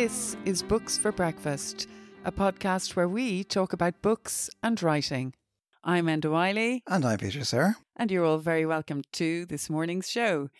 This 0.00 0.36
is 0.44 0.62
Books 0.62 0.96
for 0.96 1.10
Breakfast, 1.10 1.88
a 2.24 2.30
podcast 2.30 2.94
where 2.94 3.08
we 3.08 3.42
talk 3.42 3.72
about 3.72 4.00
books 4.00 4.48
and 4.62 4.80
writing. 4.80 5.34
I'm 5.82 6.06
Enda 6.06 6.26
Wyley. 6.26 6.82
And 6.86 7.04
I'm 7.04 7.18
Peter 7.18 7.42
Sirr. 7.42 7.74
And 7.96 8.08
you're 8.08 8.24
all 8.24 8.38
very 8.38 8.64
welcome 8.64 9.02
to 9.14 9.44
this 9.46 9.68
morning's 9.68 10.08
show. 10.08 10.50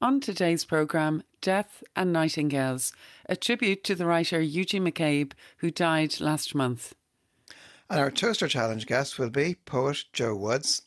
On 0.00 0.20
today's 0.20 0.64
programme, 0.64 1.24
Death 1.40 1.82
and 1.96 2.12
Nightingales, 2.12 2.92
a 3.28 3.34
tribute 3.34 3.82
to 3.82 3.96
the 3.96 4.06
writer 4.06 4.40
Eugene 4.40 4.84
McCabe, 4.84 5.32
who 5.56 5.72
died 5.72 6.20
last 6.20 6.54
month. 6.54 6.94
And 7.90 7.98
our 7.98 8.12
Toaster 8.12 8.46
Challenge 8.46 8.86
guest 8.86 9.18
will 9.18 9.30
be 9.30 9.56
poet 9.64 10.04
Joe 10.12 10.36
Woods. 10.36 10.82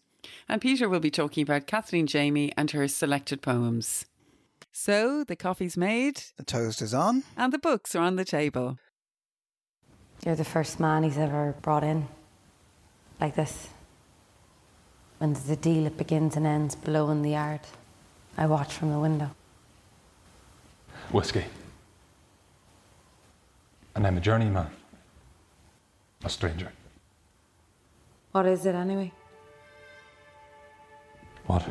And 0.48 0.62
Peter 0.62 0.88
will 0.88 1.02
be 1.02 1.12
talking 1.12 1.44
about 1.44 1.68
Kathleen 1.68 2.08
Jamie 2.08 2.54
and 2.56 2.72
her 2.72 2.88
selected 2.88 3.42
poems. 3.42 4.06
So 4.76 5.24
the 5.24 5.36
coffee's 5.36 5.78
made, 5.78 6.24
the 6.36 6.44
toast 6.44 6.82
is 6.82 6.96
on, 6.96 7.24
and 7.38 7.54
the 7.54 7.60
books 7.60 7.94
are 7.94 8.02
on 8.02 8.16
the 8.16 8.26
table. 8.26 8.80
You're 10.26 10.36
the 10.36 10.44
first 10.44 10.80
man 10.80 11.04
he's 11.04 11.18
ever 11.18 11.54
brought 11.62 11.84
in 11.84 12.08
like 13.22 13.36
this. 13.36 13.70
When 15.20 15.34
there's 15.34 15.50
a 15.52 15.56
deal, 15.56 15.86
it 15.86 15.96
begins 15.96 16.36
and 16.36 16.48
ends 16.48 16.74
below 16.74 17.12
in 17.12 17.22
the 17.22 17.30
yard. 17.30 17.60
I 18.36 18.48
watch 18.48 18.74
from 18.74 18.92
the 18.92 18.98
window. 18.98 19.30
Whiskey. 21.12 21.46
And 23.96 24.08
I'm 24.08 24.18
a 24.18 24.22
journeyman, 24.22 24.72
a 26.24 26.30
stranger. 26.30 26.72
What 28.32 28.48
is 28.48 28.66
it 28.66 28.74
anyway? 28.74 29.12
What? 31.46 31.64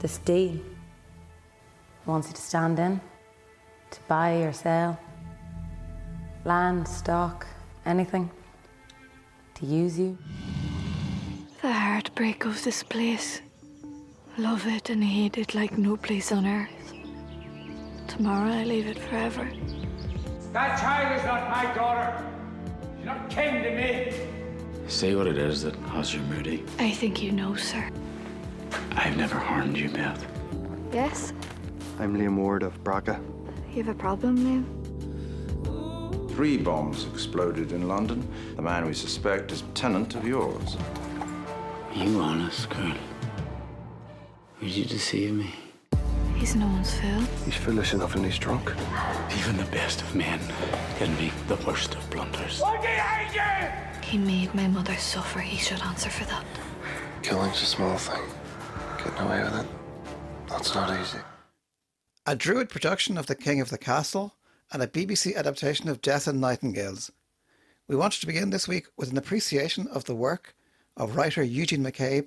This 0.00 0.18
deal 0.18 0.58
wants 2.06 2.28
you 2.28 2.34
to 2.34 2.40
stand 2.40 2.78
in, 2.78 3.00
to 3.90 4.00
buy 4.08 4.32
or 4.42 4.52
sell, 4.52 4.98
land, 6.44 6.86
stock, 6.86 7.46
anything, 7.84 8.30
to 9.54 9.66
use 9.66 9.98
you. 9.98 10.16
The 11.62 11.72
heartbreak 11.72 12.44
of 12.44 12.62
this 12.62 12.82
place. 12.82 13.40
Love 14.38 14.66
it 14.66 14.90
and 14.90 15.02
hate 15.02 15.38
it 15.38 15.54
like 15.54 15.78
no 15.78 15.96
place 15.96 16.30
on 16.30 16.46
earth. 16.46 16.92
Tomorrow 18.06 18.50
I 18.50 18.64
leave 18.64 18.86
it 18.86 18.98
forever. 18.98 19.50
That 20.52 20.78
child 20.78 21.18
is 21.18 21.24
not 21.24 21.50
my 21.50 21.74
daughter. 21.74 22.24
She's 22.96 23.06
not 23.06 23.28
kin 23.28 23.62
to 23.62 23.70
me. 23.74 24.88
Say 24.88 25.14
what 25.16 25.26
it 25.26 25.38
is 25.38 25.62
that 25.62 25.74
has 25.90 26.14
you 26.14 26.20
moody. 26.22 26.64
I 26.78 26.90
think 26.90 27.22
you 27.22 27.32
know, 27.32 27.56
sir. 27.56 27.90
I've 28.92 29.16
never 29.16 29.36
harmed 29.36 29.76
you, 29.76 29.88
Beth. 29.88 30.24
Yes? 30.92 31.32
I'm 31.98 32.14
Liam 32.14 32.36
Ward 32.36 32.62
of 32.62 32.84
Braga. 32.84 33.18
You 33.70 33.82
have 33.82 33.88
a 33.88 33.98
problem, 33.98 34.36
Liam? 34.38 36.30
Three 36.30 36.58
bombs 36.58 37.06
exploded 37.06 37.72
in 37.72 37.88
London. 37.88 38.28
The 38.54 38.60
man 38.60 38.84
we 38.84 38.92
suspect 38.92 39.50
is 39.50 39.62
a 39.62 39.66
tenant 39.68 40.14
of 40.14 40.26
yours. 40.26 40.76
Are 41.94 42.04
you 42.04 42.20
honest, 42.20 42.68
girl? 42.68 42.92
Would 44.60 44.70
you 44.70 44.84
deceive 44.84 45.32
me? 45.32 45.54
He's 46.34 46.54
no 46.54 46.66
one's 46.66 46.94
fool. 47.00 47.22
He's 47.46 47.54
foolish 47.54 47.94
enough 47.94 48.14
and 48.14 48.26
he's 48.26 48.38
drunk. 48.38 48.74
Even 49.38 49.56
the 49.56 49.64
best 49.72 50.02
of 50.02 50.14
men 50.14 50.40
can 50.98 51.16
make 51.16 51.32
the 51.48 51.56
worst 51.66 51.94
of 51.94 52.10
blunders. 52.10 52.60
What 52.60 52.82
did 52.82 53.00
I 53.00 53.72
do? 54.02 54.06
He 54.06 54.18
made 54.18 54.54
my 54.54 54.68
mother 54.68 54.96
suffer. 54.96 55.40
He 55.40 55.56
should 55.56 55.80
answer 55.80 56.10
for 56.10 56.26
that. 56.26 56.44
Killing's 57.22 57.62
a 57.62 57.66
small 57.66 57.96
thing. 57.96 58.22
Getting 58.98 59.18
away 59.18 59.42
with 59.44 59.60
it, 59.60 59.66
that's 60.46 60.74
not 60.74 61.00
easy. 61.00 61.20
A 62.28 62.34
Druid 62.34 62.68
production 62.68 63.16
of 63.16 63.26
The 63.26 63.36
King 63.36 63.60
of 63.60 63.70
the 63.70 63.78
Castle 63.78 64.34
and 64.72 64.82
a 64.82 64.88
BBC 64.88 65.36
adaptation 65.36 65.88
of 65.88 66.02
Death 66.02 66.26
and 66.26 66.40
Nightingales. 66.40 67.12
We 67.86 67.94
wanted 67.94 68.18
to 68.18 68.26
begin 68.26 68.50
this 68.50 68.66
week 68.66 68.86
with 68.96 69.12
an 69.12 69.16
appreciation 69.16 69.86
of 69.86 70.06
the 70.06 70.14
work 70.16 70.56
of 70.96 71.14
writer 71.14 71.44
Eugene 71.44 71.84
McCabe, 71.84 72.26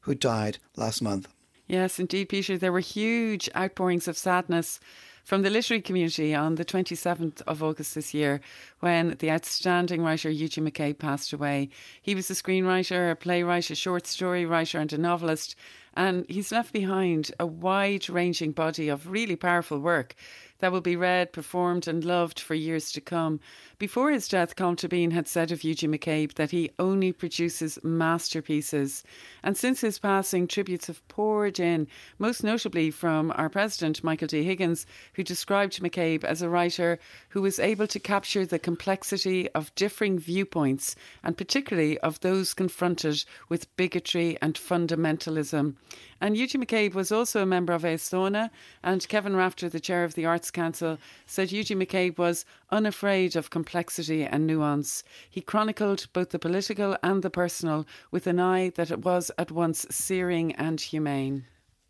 who 0.00 0.14
died 0.14 0.58
last 0.76 1.00
month. 1.00 1.26
Yes, 1.66 1.98
indeed, 1.98 2.28
Peter. 2.28 2.58
There 2.58 2.70
were 2.70 2.80
huge 2.80 3.48
outpourings 3.56 4.06
of 4.08 4.18
sadness 4.18 4.78
from 5.24 5.40
the 5.40 5.48
literary 5.48 5.80
community 5.80 6.34
on 6.34 6.56
the 6.56 6.64
27th 6.66 7.40
of 7.46 7.62
August 7.62 7.94
this 7.94 8.12
year 8.12 8.42
when 8.80 9.16
the 9.20 9.30
outstanding 9.30 10.02
writer 10.02 10.28
Eugene 10.28 10.70
McCabe 10.70 10.98
passed 10.98 11.32
away. 11.32 11.70
He 12.02 12.14
was 12.14 12.30
a 12.30 12.34
screenwriter, 12.34 13.10
a 13.10 13.16
playwright, 13.16 13.70
a 13.70 13.74
short 13.74 14.06
story 14.06 14.44
writer, 14.44 14.78
and 14.78 14.92
a 14.92 14.98
novelist. 14.98 15.56
And 15.94 16.24
he's 16.28 16.52
left 16.52 16.72
behind 16.72 17.32
a 17.40 17.46
wide 17.46 18.08
ranging 18.08 18.52
body 18.52 18.88
of 18.88 19.08
really 19.08 19.36
powerful 19.36 19.78
work 19.78 20.14
that 20.60 20.72
will 20.72 20.80
be 20.80 20.96
read, 20.96 21.32
performed, 21.32 21.88
and 21.88 22.04
loved 22.04 22.40
for 22.40 22.54
years 22.54 22.92
to 22.92 23.00
come. 23.00 23.40
Before 23.78 24.10
his 24.10 24.28
death, 24.28 24.56
Colm 24.56 25.12
had 25.12 25.26
said 25.26 25.50
of 25.50 25.64
Eugene 25.64 25.92
McCabe 25.92 26.34
that 26.34 26.50
he 26.50 26.70
only 26.78 27.12
produces 27.12 27.78
masterpieces. 27.82 29.02
And 29.42 29.56
since 29.56 29.80
his 29.80 29.98
passing, 29.98 30.46
tributes 30.46 30.86
have 30.86 31.06
poured 31.08 31.58
in, 31.58 31.88
most 32.18 32.44
notably 32.44 32.90
from 32.90 33.32
our 33.36 33.48
president, 33.48 34.04
Michael 34.04 34.28
D. 34.28 34.44
Higgins, 34.44 34.86
who 35.14 35.24
described 35.24 35.80
McCabe 35.80 36.24
as 36.24 36.42
a 36.42 36.48
writer 36.48 36.98
who 37.30 37.42
was 37.42 37.58
able 37.58 37.86
to 37.86 37.98
capture 37.98 38.44
the 38.44 38.58
complexity 38.58 39.50
of 39.52 39.74
differing 39.74 40.18
viewpoints, 40.18 40.94
and 41.24 41.36
particularly 41.36 41.98
of 42.00 42.20
those 42.20 42.54
confronted 42.54 43.24
with 43.48 43.74
bigotry 43.76 44.36
and 44.42 44.54
fundamentalism. 44.54 45.74
And 46.20 46.36
Eugene 46.36 46.64
McCabe 46.64 46.94
was 46.94 47.10
also 47.10 47.42
a 47.42 47.46
member 47.46 47.72
of 47.72 47.82
Aosdána, 47.82 48.50
and 48.82 49.08
Kevin 49.08 49.34
Rafter, 49.34 49.68
the 49.68 49.80
chair 49.80 50.04
of 50.04 50.14
the 50.14 50.26
Arts 50.26 50.50
Council, 50.50 50.98
said 51.26 51.50
Eugene 51.50 51.80
McCabe 51.80 52.18
was 52.18 52.44
unafraid 52.70 53.36
of 53.36 53.48
complexity 53.48 54.24
and 54.24 54.46
nuance. 54.46 55.02
He 55.30 55.40
chronicled 55.40 56.08
both 56.12 56.30
the 56.30 56.38
political 56.38 56.96
and 57.02 57.22
the 57.22 57.30
personal 57.30 57.86
with 58.10 58.26
an 58.26 58.38
eye 58.38 58.70
that 58.70 58.90
it 58.90 59.04
was 59.04 59.30
at 59.38 59.50
once 59.50 59.86
searing 59.90 60.52
and 60.56 60.80
humane. 60.80 61.46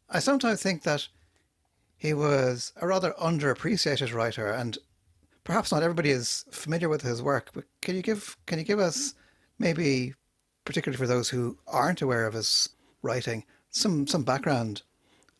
I 0.08 0.20
sometimes 0.20 0.62
think 0.62 0.82
that 0.84 1.08
he 1.96 2.14
was 2.14 2.72
a 2.76 2.86
rather 2.86 3.14
underappreciated 3.20 4.14
writer, 4.14 4.50
and 4.52 4.78
perhaps 5.44 5.72
not 5.72 5.82
everybody 5.82 6.10
is 6.10 6.44
familiar 6.50 6.88
with 6.88 7.02
his 7.02 7.20
work. 7.20 7.50
But 7.52 7.64
can 7.82 7.96
you 7.96 8.02
give 8.02 8.36
can 8.46 8.58
you 8.58 8.64
give 8.64 8.78
us 8.78 9.14
maybe, 9.58 10.14
particularly 10.64 10.96
for 10.96 11.06
those 11.06 11.28
who 11.28 11.58
aren't 11.66 12.00
aware 12.00 12.26
of 12.26 12.34
his 12.34 12.70
writing, 13.02 13.44
some 13.70 14.06
some 14.06 14.22
background 14.22 14.82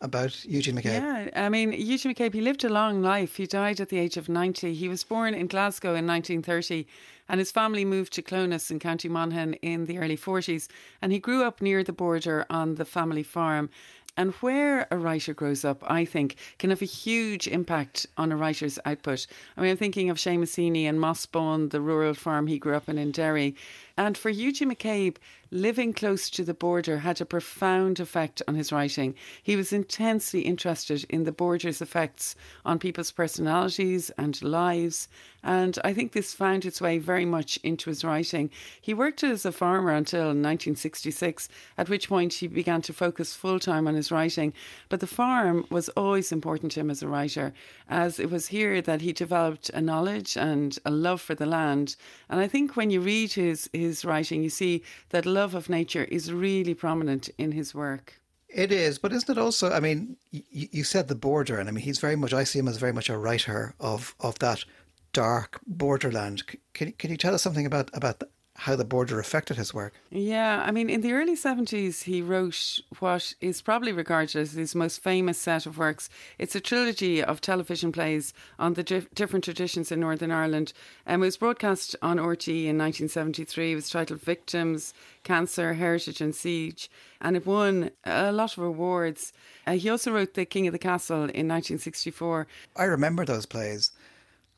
about 0.01 0.43
Eugene 0.45 0.75
McCabe. 0.75 1.01
Yeah, 1.01 1.29
I 1.35 1.49
mean, 1.49 1.73
Eugene 1.73 2.13
McCabe, 2.13 2.33
he 2.33 2.41
lived 2.41 2.63
a 2.63 2.69
long 2.69 3.01
life. 3.01 3.35
He 3.35 3.45
died 3.45 3.79
at 3.79 3.89
the 3.89 3.99
age 3.99 4.17
of 4.17 4.29
90. 4.29 4.73
He 4.73 4.89
was 4.89 5.03
born 5.03 5.33
in 5.33 5.47
Glasgow 5.47 5.89
in 5.89 6.07
1930, 6.07 6.87
and 7.29 7.39
his 7.39 7.51
family 7.51 7.85
moved 7.85 8.13
to 8.13 8.21
Clones 8.21 8.71
in 8.71 8.79
County 8.79 9.07
Monaghan 9.07 9.53
in 9.55 9.85
the 9.85 9.99
early 9.99 10.17
40s. 10.17 10.67
And 11.01 11.11
he 11.11 11.19
grew 11.19 11.43
up 11.43 11.61
near 11.61 11.83
the 11.83 11.93
border 11.93 12.45
on 12.49 12.75
the 12.75 12.85
family 12.85 13.23
farm. 13.23 13.69
And 14.17 14.33
where 14.35 14.87
a 14.91 14.97
writer 14.97 15.33
grows 15.33 15.63
up, 15.63 15.83
I 15.89 16.03
think, 16.03 16.35
can 16.57 16.69
have 16.69 16.81
a 16.81 16.85
huge 16.85 17.47
impact 17.47 18.07
on 18.17 18.31
a 18.31 18.35
writer's 18.35 18.77
output. 18.83 19.25
I 19.55 19.61
mean, 19.61 19.71
I'm 19.71 19.77
thinking 19.77 20.09
of 20.09 20.17
Seamus 20.17 20.57
Heaney 20.57 20.83
and 20.83 20.99
Mossbawn, 20.99 21.69
the 21.69 21.79
rural 21.79 22.13
farm 22.13 22.47
he 22.47 22.59
grew 22.59 22.75
up 22.75 22.89
in 22.89 22.97
in 22.97 23.11
Derry. 23.11 23.55
And 24.01 24.17
for 24.17 24.31
Eugene 24.31 24.71
McCabe, 24.71 25.17
living 25.51 25.91
close 25.91 26.29
to 26.29 26.45
the 26.45 26.53
border 26.53 26.99
had 26.99 27.19
a 27.19 27.25
profound 27.25 27.99
effect 27.99 28.41
on 28.47 28.55
his 28.55 28.71
writing. 28.71 29.13
He 29.43 29.57
was 29.57 29.73
intensely 29.73 30.41
interested 30.41 31.05
in 31.09 31.25
the 31.25 31.33
border's 31.33 31.81
effects 31.81 32.35
on 32.63 32.79
people's 32.79 33.11
personalities 33.11 34.09
and 34.17 34.41
lives. 34.41 35.09
And 35.43 35.77
I 35.83 35.93
think 35.93 36.13
this 36.13 36.33
found 36.33 36.65
its 36.65 36.79
way 36.79 36.99
very 36.99 37.25
much 37.25 37.57
into 37.63 37.89
his 37.89 38.05
writing. 38.05 38.49
He 38.79 38.93
worked 38.93 39.23
as 39.23 39.45
a 39.45 39.51
farmer 39.51 39.91
until 39.91 40.27
1966, 40.27 41.49
at 41.77 41.89
which 41.89 42.07
point 42.07 42.35
he 42.35 42.47
began 42.47 42.81
to 42.83 42.93
focus 42.93 43.35
full 43.35 43.59
time 43.59 43.87
on 43.87 43.95
his 43.95 44.11
writing. 44.11 44.53
But 44.87 45.01
the 45.01 45.07
farm 45.07 45.65
was 45.69 45.89
always 45.89 46.31
important 46.31 46.71
to 46.73 46.79
him 46.79 46.91
as 46.91 47.03
a 47.03 47.07
writer, 47.09 47.53
as 47.89 48.19
it 48.19 48.29
was 48.29 48.47
here 48.47 48.81
that 48.83 49.01
he 49.01 49.11
developed 49.11 49.69
a 49.71 49.81
knowledge 49.81 50.37
and 50.37 50.77
a 50.85 50.91
love 50.91 51.19
for 51.19 51.35
the 51.35 51.45
land. 51.45 51.97
And 52.29 52.39
I 52.39 52.47
think 52.47 52.77
when 52.77 52.89
you 52.89 53.01
read 53.01 53.33
his, 53.33 53.69
his 53.73 53.90
writing, 54.05 54.43
you 54.43 54.49
see 54.49 54.83
that 55.09 55.25
love 55.25 55.55
of 55.55 55.69
nature 55.69 56.05
is 56.05 56.31
really 56.31 56.73
prominent 56.73 57.29
in 57.37 57.51
his 57.51 57.75
work. 57.75 58.21
It 58.49 58.71
is, 58.71 58.99
but 58.99 59.13
isn't 59.13 59.29
it 59.29 59.37
also? 59.37 59.71
I 59.71 59.79
mean, 59.79 60.17
y- 60.33 60.43
you 60.51 60.83
said 60.83 61.07
the 61.07 61.15
border, 61.15 61.57
and 61.57 61.69
I 61.69 61.71
mean, 61.71 61.83
he's 61.85 61.99
very 61.99 62.17
much. 62.17 62.33
I 62.33 62.43
see 62.43 62.59
him 62.59 62.67
as 62.67 62.77
very 62.77 62.91
much 62.93 63.09
a 63.09 63.17
writer 63.17 63.73
of 63.79 64.13
of 64.19 64.39
that 64.39 64.65
dark 65.13 65.59
borderland. 65.65 66.43
Can 66.73 66.91
can 66.93 67.11
you 67.11 67.17
tell 67.17 67.33
us 67.33 67.41
something 67.41 67.65
about 67.65 67.89
about 67.93 68.23
how 68.61 68.75
the 68.75 68.85
border 68.85 69.19
affected 69.19 69.57
his 69.57 69.73
work? 69.73 69.91
Yeah, 70.11 70.63
I 70.63 70.69
mean, 70.69 70.87
in 70.87 71.01
the 71.01 71.13
early 71.13 71.35
70s, 71.35 72.03
he 72.03 72.21
wrote 72.21 72.79
what 72.99 73.33
is 73.41 73.59
probably 73.59 73.91
regarded 73.91 74.35
as 74.35 74.51
his 74.51 74.75
most 74.75 75.01
famous 75.01 75.39
set 75.39 75.65
of 75.65 75.79
works. 75.79 76.11
It's 76.37 76.55
a 76.55 76.59
trilogy 76.61 77.23
of 77.23 77.41
television 77.41 77.91
plays 77.91 78.35
on 78.59 78.75
the 78.75 78.83
dif- 78.83 79.11
different 79.15 79.45
traditions 79.45 79.91
in 79.91 79.99
Northern 79.99 80.29
Ireland. 80.29 80.73
Um, 81.07 81.23
it 81.23 81.25
was 81.25 81.37
broadcast 81.37 81.95
on 82.03 82.17
RTE 82.17 82.65
in 82.67 82.77
1973. 82.77 83.71
It 83.71 83.75
was 83.75 83.89
titled 83.89 84.21
Victims, 84.21 84.93
Cancer, 85.23 85.73
Heritage 85.73 86.21
and 86.21 86.35
Siege, 86.35 86.87
and 87.19 87.35
it 87.35 87.47
won 87.47 87.89
a 88.05 88.31
lot 88.31 88.55
of 88.57 88.63
awards. 88.63 89.33
Uh, 89.65 89.71
he 89.71 89.89
also 89.89 90.11
wrote 90.11 90.35
The 90.35 90.45
King 90.45 90.67
of 90.67 90.73
the 90.73 90.77
Castle 90.77 91.17
in 91.17 91.47
1964. 91.47 92.45
I 92.75 92.83
remember 92.83 93.25
those 93.25 93.47
plays. 93.47 93.89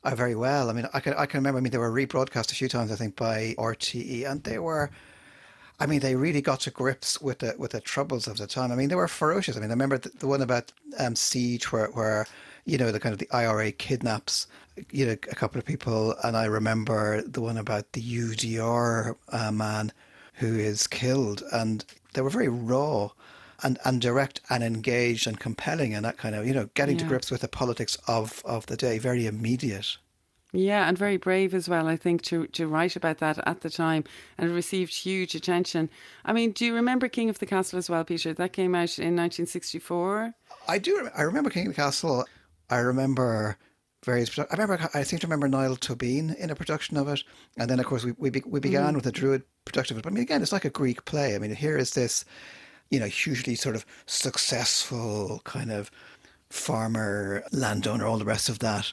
Uh, 0.04 0.14
very 0.14 0.34
well. 0.34 0.70
I 0.70 0.72
mean, 0.72 0.88
I 0.92 1.00
can 1.00 1.14
I 1.14 1.26
can 1.26 1.38
remember. 1.38 1.58
I 1.58 1.60
mean, 1.62 1.72
they 1.72 1.78
were 1.78 1.90
rebroadcast 1.90 2.52
a 2.52 2.54
few 2.54 2.68
times, 2.68 2.92
I 2.92 2.96
think, 2.96 3.16
by 3.16 3.54
RTE, 3.58 4.30
and 4.30 4.42
they 4.44 4.58
were. 4.58 4.90
I 5.80 5.86
mean, 5.86 5.98
they 5.98 6.14
really 6.14 6.40
got 6.40 6.60
to 6.60 6.70
grips 6.70 7.20
with 7.20 7.40
the 7.40 7.54
with 7.58 7.72
the 7.72 7.80
troubles 7.80 8.26
of 8.28 8.36
the 8.36 8.46
time. 8.46 8.70
I 8.70 8.76
mean, 8.76 8.88
they 8.88 8.94
were 8.94 9.08
ferocious. 9.08 9.56
I 9.56 9.60
mean, 9.60 9.70
I 9.70 9.74
remember 9.74 9.98
the, 9.98 10.10
the 10.10 10.28
one 10.28 10.42
about 10.42 10.72
um, 10.98 11.16
siege, 11.16 11.72
where 11.72 11.88
where 11.88 12.26
you 12.64 12.78
know 12.78 12.92
the 12.92 13.00
kind 13.00 13.12
of 13.12 13.18
the 13.18 13.30
IRA 13.32 13.72
kidnaps 13.72 14.46
you 14.90 15.06
know 15.06 15.12
a 15.12 15.16
couple 15.16 15.58
of 15.58 15.64
people, 15.64 16.14
and 16.22 16.36
I 16.36 16.44
remember 16.44 17.22
the 17.22 17.40
one 17.40 17.56
about 17.56 17.92
the 17.92 18.02
UDR 18.02 19.16
uh, 19.28 19.52
man 19.52 19.92
who 20.34 20.58
is 20.58 20.86
killed, 20.86 21.42
and 21.52 21.84
they 22.14 22.20
were 22.20 22.30
very 22.30 22.48
raw. 22.48 23.10
And, 23.64 23.78
and 23.84 24.00
direct 24.00 24.42
and 24.50 24.62
engaged 24.62 25.26
and 25.26 25.40
compelling 25.40 25.94
and 25.94 26.04
that 26.04 26.18
kind 26.18 26.34
of 26.34 26.46
you 26.46 26.52
know 26.52 26.68
getting 26.74 26.98
to 26.98 27.04
grips 27.06 27.30
with 27.30 27.40
the 27.40 27.48
politics 27.48 27.96
of, 28.06 28.42
of 28.44 28.66
the 28.66 28.76
day 28.76 28.98
very 28.98 29.26
immediate 29.26 29.96
Yeah, 30.54 30.88
and 30.88 30.96
very 30.96 31.16
brave 31.16 31.52
as 31.52 31.68
well, 31.68 31.88
I 31.88 31.96
think, 31.96 32.22
to, 32.22 32.46
to 32.48 32.68
write 32.68 32.94
about 32.94 33.18
that 33.18 33.38
at 33.44 33.62
the 33.62 33.70
time. 33.70 34.04
And 34.38 34.48
it 34.48 34.54
received 34.54 34.94
huge 34.94 35.34
attention. 35.34 35.90
I 36.24 36.32
mean, 36.32 36.52
do 36.52 36.64
you 36.64 36.74
remember 36.76 37.08
King 37.08 37.28
of 37.28 37.40
the 37.40 37.46
Castle 37.46 37.76
as 37.76 37.90
well, 37.90 38.04
Peter? 38.04 38.32
That 38.32 38.52
came 38.52 38.72
out 38.76 38.96
in 38.98 39.16
1964. 39.16 40.32
I 40.68 40.78
do. 40.78 41.08
I 41.16 41.22
remember 41.22 41.50
King 41.50 41.66
of 41.66 41.72
the 41.72 41.82
Castle. 41.82 42.24
I 42.70 42.76
remember 42.76 43.58
various. 44.04 44.38
I 44.38 44.46
remember. 44.52 44.88
I 44.94 45.02
seem 45.02 45.18
to 45.18 45.26
remember 45.26 45.48
Niall 45.48 45.74
Tobin 45.74 46.36
in 46.38 46.50
a 46.50 46.54
production 46.54 46.96
of 46.96 47.08
it, 47.08 47.24
and 47.56 47.68
then 47.68 47.80
of 47.80 47.86
course 47.86 48.04
we 48.04 48.12
we, 48.12 48.30
be, 48.30 48.42
we 48.46 48.60
began 48.60 48.86
mm-hmm. 48.86 48.96
with 48.96 49.06
a 49.06 49.12
Druid 49.12 49.42
production 49.64 49.96
of 49.96 49.98
it. 49.98 50.02
But 50.04 50.12
I 50.12 50.14
mean, 50.14 50.22
again, 50.22 50.40
it's 50.40 50.52
like 50.52 50.64
a 50.64 50.70
Greek 50.70 51.04
play. 51.04 51.34
I 51.34 51.38
mean, 51.38 51.54
here 51.54 51.76
is 51.76 51.90
this, 51.94 52.24
you 52.90 53.00
know, 53.00 53.06
hugely 53.06 53.54
sort 53.54 53.76
of 53.76 53.84
successful 54.06 55.40
kind 55.44 55.72
of 55.72 55.90
farmer, 56.50 57.42
landowner, 57.52 58.06
all 58.06 58.18
the 58.18 58.24
rest 58.24 58.48
of 58.48 58.60
that. 58.60 58.92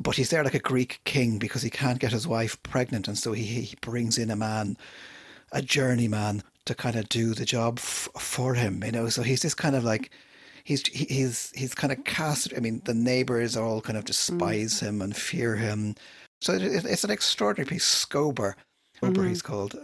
But 0.00 0.16
he's 0.16 0.30
there 0.30 0.44
like 0.44 0.54
a 0.54 0.60
Greek 0.60 1.00
king 1.04 1.38
because 1.38 1.62
he 1.62 1.70
can't 1.70 1.98
get 1.98 2.12
his 2.12 2.26
wife 2.26 2.62
pregnant, 2.62 3.08
and 3.08 3.18
so 3.18 3.32
he 3.32 3.42
he 3.44 3.76
brings 3.80 4.18
in 4.18 4.30
a 4.30 4.36
man 4.36 4.76
a 5.52 5.60
journeyman 5.62 6.42
to 6.66 6.74
kind 6.74 6.96
of 6.96 7.08
do 7.08 7.34
the 7.34 7.44
job 7.44 7.78
f- 7.78 8.08
for 8.18 8.54
him, 8.54 8.82
you 8.84 8.92
know. 8.92 9.08
So 9.08 9.22
he's 9.22 9.42
just 9.42 9.56
kind 9.56 9.74
of 9.74 9.84
like 9.84 10.10
he's 10.64 10.86
he's 10.86 11.52
he's 11.54 11.74
kind 11.74 11.92
of 11.92 12.04
cast. 12.04 12.52
I 12.56 12.60
mean, 12.60 12.80
the 12.84 12.94
neighbors 12.94 13.56
all 13.56 13.80
kind 13.80 13.98
of 13.98 14.04
despise 14.04 14.74
mm. 14.74 14.86
him 14.86 15.02
and 15.02 15.16
fear 15.16 15.56
him. 15.56 15.96
So 16.40 16.54
it, 16.54 16.62
it- 16.62 16.84
it's 16.86 17.04
an 17.04 17.10
extraordinary 17.10 17.68
piece. 17.68 18.04
Scober, 18.06 18.54
Scober 19.00 19.12
mm-hmm. 19.12 19.28
he's 19.28 19.42
called, 19.42 19.76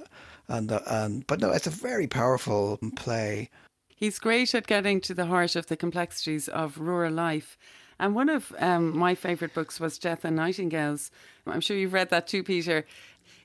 and 0.48 0.72
uh, 0.72 0.80
and 0.86 1.26
but 1.26 1.40
no, 1.40 1.50
it's 1.50 1.66
a 1.66 1.70
very 1.70 2.06
powerful 2.06 2.78
play. 2.96 3.50
He's 3.88 4.18
great 4.18 4.54
at 4.54 4.66
getting 4.66 5.00
to 5.02 5.14
the 5.14 5.26
heart 5.26 5.56
of 5.56 5.66
the 5.66 5.76
complexities 5.76 6.48
of 6.48 6.78
rural 6.78 7.12
life. 7.12 7.56
And 7.98 8.14
one 8.14 8.28
of 8.28 8.54
um, 8.58 8.96
my 8.96 9.14
favourite 9.14 9.54
books 9.54 9.80
was 9.80 9.98
Death 9.98 10.24
and 10.24 10.36
Nightingales. 10.36 11.10
I'm 11.46 11.62
sure 11.62 11.78
you've 11.78 11.94
read 11.94 12.10
that 12.10 12.26
too, 12.26 12.42
Peter. 12.42 12.84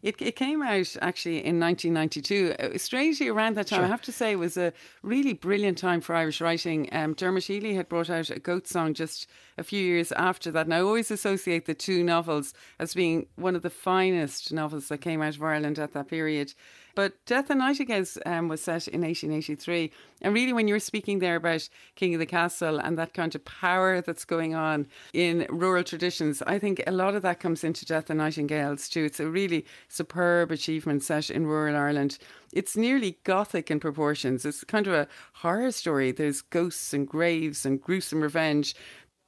It, 0.03 0.19
it 0.19 0.35
came 0.35 0.63
out 0.63 0.95
actually 1.01 1.45
in 1.45 1.59
1992. 1.59 2.55
Uh, 2.59 2.77
Strangely, 2.77 3.27
around 3.27 3.55
that 3.55 3.67
time, 3.67 3.83
I 3.83 3.87
have 3.87 4.01
to 4.03 4.11
say, 4.11 4.31
it 4.31 4.39
was 4.39 4.57
a 4.57 4.73
really 5.03 5.33
brilliant 5.33 5.77
time 5.77 6.01
for 6.01 6.15
Irish 6.15 6.41
writing. 6.41 6.89
Um, 6.91 7.13
Dermot 7.13 7.43
Healy 7.43 7.75
had 7.75 7.87
brought 7.87 8.09
out 8.09 8.29
a 8.29 8.39
goat 8.39 8.67
song 8.67 8.93
just 8.93 9.27
a 9.57 9.63
few 9.63 9.81
years 9.81 10.11
after 10.13 10.49
that. 10.51 10.65
And 10.65 10.73
I 10.73 10.81
always 10.81 11.11
associate 11.11 11.65
the 11.65 11.75
two 11.75 12.03
novels 12.03 12.53
as 12.79 12.95
being 12.95 13.27
one 13.35 13.55
of 13.55 13.61
the 13.61 13.69
finest 13.69 14.51
novels 14.51 14.87
that 14.87 14.99
came 14.99 15.21
out 15.21 15.35
of 15.35 15.43
Ireland 15.43 15.77
at 15.77 15.93
that 15.93 16.07
period. 16.07 16.53
But 16.95 17.13
Death 17.25 17.49
and 17.49 17.59
Nightingales 17.59 18.17
um, 18.25 18.47
was 18.47 18.61
set 18.61 18.87
in 18.87 19.01
1883. 19.01 19.91
And 20.21 20.33
really, 20.33 20.53
when 20.53 20.67
you 20.67 20.75
were 20.75 20.79
speaking 20.79 21.19
there 21.19 21.37
about 21.37 21.67
King 21.95 22.13
of 22.13 22.19
the 22.19 22.25
Castle 22.25 22.79
and 22.79 22.97
that 22.97 23.13
kind 23.13 23.33
of 23.33 23.43
power 23.45 24.01
that's 24.01 24.25
going 24.25 24.53
on 24.53 24.87
in 25.13 25.47
rural 25.49 25.83
traditions, 25.83 26.41
I 26.45 26.59
think 26.59 26.81
a 26.85 26.91
lot 26.91 27.15
of 27.15 27.21
that 27.23 27.39
comes 27.39 27.63
into 27.63 27.85
Death 27.85 28.09
and 28.09 28.19
Nightingales 28.19 28.89
too. 28.89 29.03
It's 29.03 29.19
a 29.19 29.27
really 29.27 29.65
superb 29.87 30.51
achievement 30.51 31.03
set 31.03 31.29
in 31.29 31.47
rural 31.47 31.75
Ireland. 31.75 32.17
It's 32.53 32.75
nearly 32.75 33.17
gothic 33.23 33.71
in 33.71 33.79
proportions. 33.79 34.45
It's 34.45 34.63
kind 34.63 34.85
of 34.85 34.93
a 34.93 35.07
horror 35.35 35.71
story. 35.71 36.11
There's 36.11 36.41
ghosts 36.41 36.93
and 36.93 37.07
graves 37.07 37.65
and 37.65 37.81
gruesome 37.81 38.21
revenge. 38.21 38.75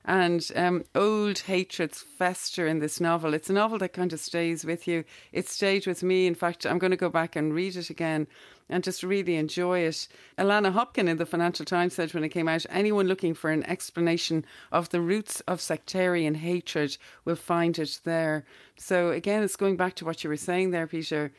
And 0.06 0.52
um, 0.56 0.84
old 0.94 1.40
hatreds 1.40 2.02
fester 2.02 2.68
in 2.68 2.80
this 2.80 3.00
novel. 3.00 3.34
It's 3.34 3.50
a 3.50 3.54
novel 3.54 3.78
that 3.80 3.94
kind 3.94 4.12
of 4.12 4.20
stays 4.20 4.66
with 4.66 4.88
you. 4.88 5.06
It 5.32 5.48
stayed 5.48 5.88
with 5.88 6.04
me. 6.04 6.28
In 6.28 6.36
fact, 6.36 6.66
I'm 6.66 6.78
going 6.80 6.92
to 6.92 6.98
go 6.98 7.10
back 7.10 7.36
and 7.36 7.54
read 7.54 7.78
it 7.78 7.90
again 7.90 8.28
and 8.70 8.84
just 8.84 9.04
really 9.04 9.36
enjoy 9.36 9.80
it. 9.80 10.08
Alannah 10.38 10.72
Hopkin 10.72 11.08
in 11.08 11.18
the 11.18 11.26
Financial 11.26 11.66
Times 11.66 11.94
said 11.94 12.14
when 12.14 12.24
it 12.24 12.30
came 12.30 12.48
out 12.48 12.66
anyone 12.70 13.08
looking 13.08 13.34
for 13.34 13.50
an 13.50 13.64
explanation 13.64 14.46
of 14.72 14.90
the 14.90 15.02
roots 15.02 15.40
of 15.42 15.62
sectarian 15.62 16.36
hatred 16.36 16.98
will 17.24 17.36
find 17.36 17.80
it 17.80 18.00
there. 18.04 18.46
So, 18.76 19.12
again, 19.12 19.44
it's 19.44 19.56
going 19.56 19.78
back 19.78 19.96
to 19.96 20.06
what 20.06 20.24
you 20.24 20.30
were 20.30 20.38
saying 20.38 20.72
there, 20.72 20.88
Peter 20.88 21.32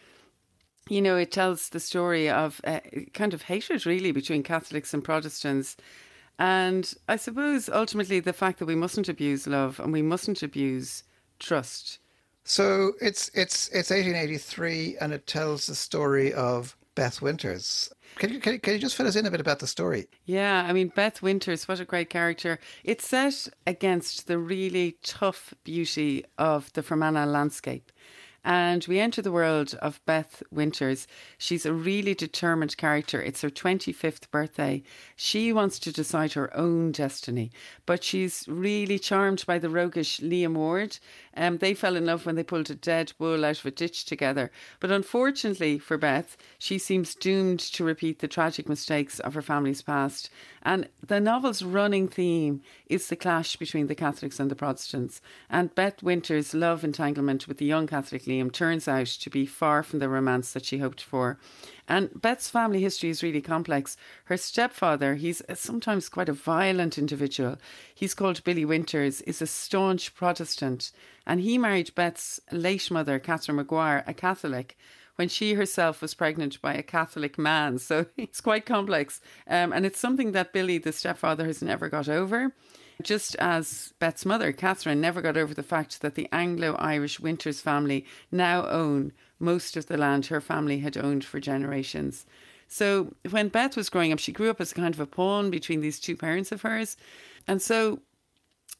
you 0.88 1.00
know, 1.00 1.16
it 1.16 1.32
tells 1.32 1.70
the 1.70 1.80
story 1.80 2.28
of 2.28 2.60
uh, 2.64 2.80
kind 3.14 3.32
of 3.32 3.42
hatred, 3.42 3.86
really, 3.86 4.12
between 4.12 4.42
Catholics 4.42 4.92
and 4.92 5.02
Protestants. 5.02 5.76
And 6.38 6.92
I 7.08 7.16
suppose 7.16 7.68
ultimately 7.68 8.20
the 8.20 8.32
fact 8.32 8.58
that 8.58 8.66
we 8.66 8.74
mustn't 8.74 9.08
abuse 9.08 9.46
love 9.46 9.78
and 9.78 9.92
we 9.92 10.02
mustn't 10.02 10.42
abuse 10.42 11.04
trust. 11.38 11.98
So 12.44 12.92
it's 13.00 13.30
it's 13.34 13.68
it's 13.68 13.90
1883, 13.90 14.98
and 15.00 15.12
it 15.12 15.26
tells 15.26 15.66
the 15.66 15.74
story 15.74 16.32
of 16.32 16.76
Beth 16.94 17.22
Winters. 17.22 17.90
Can 18.16 18.32
you, 18.32 18.38
can 18.38 18.52
you, 18.52 18.60
can 18.60 18.74
you 18.74 18.78
just 18.78 18.94
fill 18.94 19.08
us 19.08 19.16
in 19.16 19.26
a 19.26 19.30
bit 19.30 19.40
about 19.40 19.58
the 19.58 19.66
story? 19.66 20.06
Yeah, 20.24 20.64
I 20.68 20.72
mean, 20.72 20.88
Beth 20.88 21.20
Winters, 21.20 21.66
what 21.66 21.80
a 21.80 21.84
great 21.84 22.10
character. 22.10 22.60
It's 22.84 23.08
set 23.08 23.48
against 23.66 24.28
the 24.28 24.38
really 24.38 24.98
tough 25.02 25.52
beauty 25.64 26.24
of 26.38 26.72
the 26.74 26.82
Fermanagh 26.82 27.24
landscape. 27.24 27.90
And 28.44 28.84
we 28.86 29.00
enter 29.00 29.22
the 29.22 29.32
world 29.32 29.74
of 29.80 30.04
Beth 30.04 30.42
Winters. 30.50 31.06
She's 31.38 31.64
a 31.64 31.72
really 31.72 32.14
determined 32.14 32.76
character. 32.76 33.22
It's 33.22 33.40
her 33.40 33.48
25th 33.48 34.30
birthday. 34.30 34.82
She 35.16 35.50
wants 35.50 35.78
to 35.78 35.92
decide 35.92 36.34
her 36.34 36.54
own 36.54 36.92
destiny, 36.92 37.50
but 37.86 38.04
she's 38.04 38.44
really 38.46 38.98
charmed 38.98 39.44
by 39.46 39.58
the 39.58 39.70
roguish 39.70 40.20
Liam 40.20 40.54
Ward. 40.54 40.98
Um, 41.36 41.58
they 41.58 41.74
fell 41.74 41.96
in 41.96 42.06
love 42.06 42.26
when 42.26 42.36
they 42.36 42.42
pulled 42.42 42.70
a 42.70 42.74
dead 42.74 43.12
bull 43.18 43.44
out 43.44 43.58
of 43.58 43.66
a 43.66 43.70
ditch 43.70 44.04
together. 44.04 44.50
But 44.80 44.90
unfortunately 44.90 45.78
for 45.78 45.98
Beth, 45.98 46.36
she 46.58 46.78
seems 46.78 47.14
doomed 47.14 47.60
to 47.60 47.84
repeat 47.84 48.20
the 48.20 48.28
tragic 48.28 48.68
mistakes 48.68 49.18
of 49.20 49.34
her 49.34 49.42
family's 49.42 49.82
past. 49.82 50.30
And 50.62 50.88
the 51.06 51.20
novel's 51.20 51.62
running 51.62 52.08
theme 52.08 52.62
is 52.86 53.08
the 53.08 53.16
clash 53.16 53.56
between 53.56 53.86
the 53.86 53.94
Catholics 53.94 54.40
and 54.40 54.50
the 54.50 54.56
Protestants. 54.56 55.20
And 55.50 55.74
Beth 55.74 56.02
Winter's 56.02 56.54
love 56.54 56.84
entanglement 56.84 57.48
with 57.48 57.58
the 57.58 57.66
young 57.66 57.86
Catholic 57.86 58.24
Liam 58.24 58.52
turns 58.52 58.88
out 58.88 59.06
to 59.06 59.30
be 59.30 59.46
far 59.46 59.82
from 59.82 59.98
the 59.98 60.08
romance 60.08 60.52
that 60.52 60.64
she 60.64 60.78
hoped 60.78 61.02
for. 61.02 61.38
And 61.88 62.10
Beth's 62.20 62.48
family 62.48 62.80
history 62.80 63.10
is 63.10 63.22
really 63.22 63.42
complex. 63.42 63.96
Her 64.24 64.36
stepfather, 64.36 65.16
he's 65.16 65.42
sometimes 65.54 66.08
quite 66.08 66.28
a 66.28 66.32
violent 66.32 66.98
individual. 66.98 67.58
He's 67.94 68.14
called 68.14 68.44
Billy 68.44 68.64
Winters, 68.64 69.20
is 69.22 69.42
a 69.42 69.46
staunch 69.46 70.14
Protestant. 70.14 70.92
And 71.26 71.40
he 71.40 71.58
married 71.58 71.94
Beth's 71.94 72.40
late 72.50 72.90
mother, 72.90 73.18
Catherine 73.18 73.56
Maguire, 73.56 74.04
a 74.06 74.14
Catholic 74.14 74.76
when 75.16 75.28
she 75.28 75.54
herself 75.54 76.02
was 76.02 76.14
pregnant 76.14 76.60
by 76.60 76.74
a 76.74 76.82
Catholic 76.82 77.38
man. 77.38 77.78
So 77.78 78.06
it's 78.16 78.40
quite 78.40 78.66
complex. 78.66 79.20
Um, 79.46 79.72
and 79.72 79.86
it's 79.86 80.00
something 80.00 80.32
that 80.32 80.52
Billy, 80.52 80.78
the 80.78 80.92
stepfather, 80.92 81.46
has 81.46 81.62
never 81.62 81.88
got 81.88 82.08
over. 82.08 82.52
Just 83.02 83.34
as 83.36 83.92
Beth's 83.98 84.24
mother, 84.24 84.52
Catherine, 84.52 85.00
never 85.00 85.20
got 85.20 85.36
over 85.36 85.52
the 85.52 85.64
fact 85.64 86.00
that 86.00 86.14
the 86.14 86.28
Anglo 86.30 86.74
Irish 86.76 87.18
Winters 87.18 87.60
family 87.60 88.06
now 88.30 88.68
own 88.68 89.12
most 89.38 89.76
of 89.76 89.86
the 89.86 89.96
land 89.96 90.26
her 90.26 90.40
family 90.40 90.78
had 90.78 90.96
owned 90.96 91.24
for 91.24 91.40
generations. 91.40 92.26
So 92.68 93.14
when 93.30 93.48
Beth 93.48 93.76
was 93.76 93.90
growing 93.90 94.12
up, 94.12 94.18
she 94.18 94.32
grew 94.32 94.50
up 94.50 94.60
as 94.60 94.72
a 94.72 94.74
kind 94.74 94.94
of 94.94 95.00
a 95.00 95.06
pawn 95.06 95.50
between 95.50 95.80
these 95.80 96.00
two 96.00 96.16
parents 96.16 96.52
of 96.52 96.62
hers. 96.62 96.96
And 97.46 97.60
so 97.60 98.00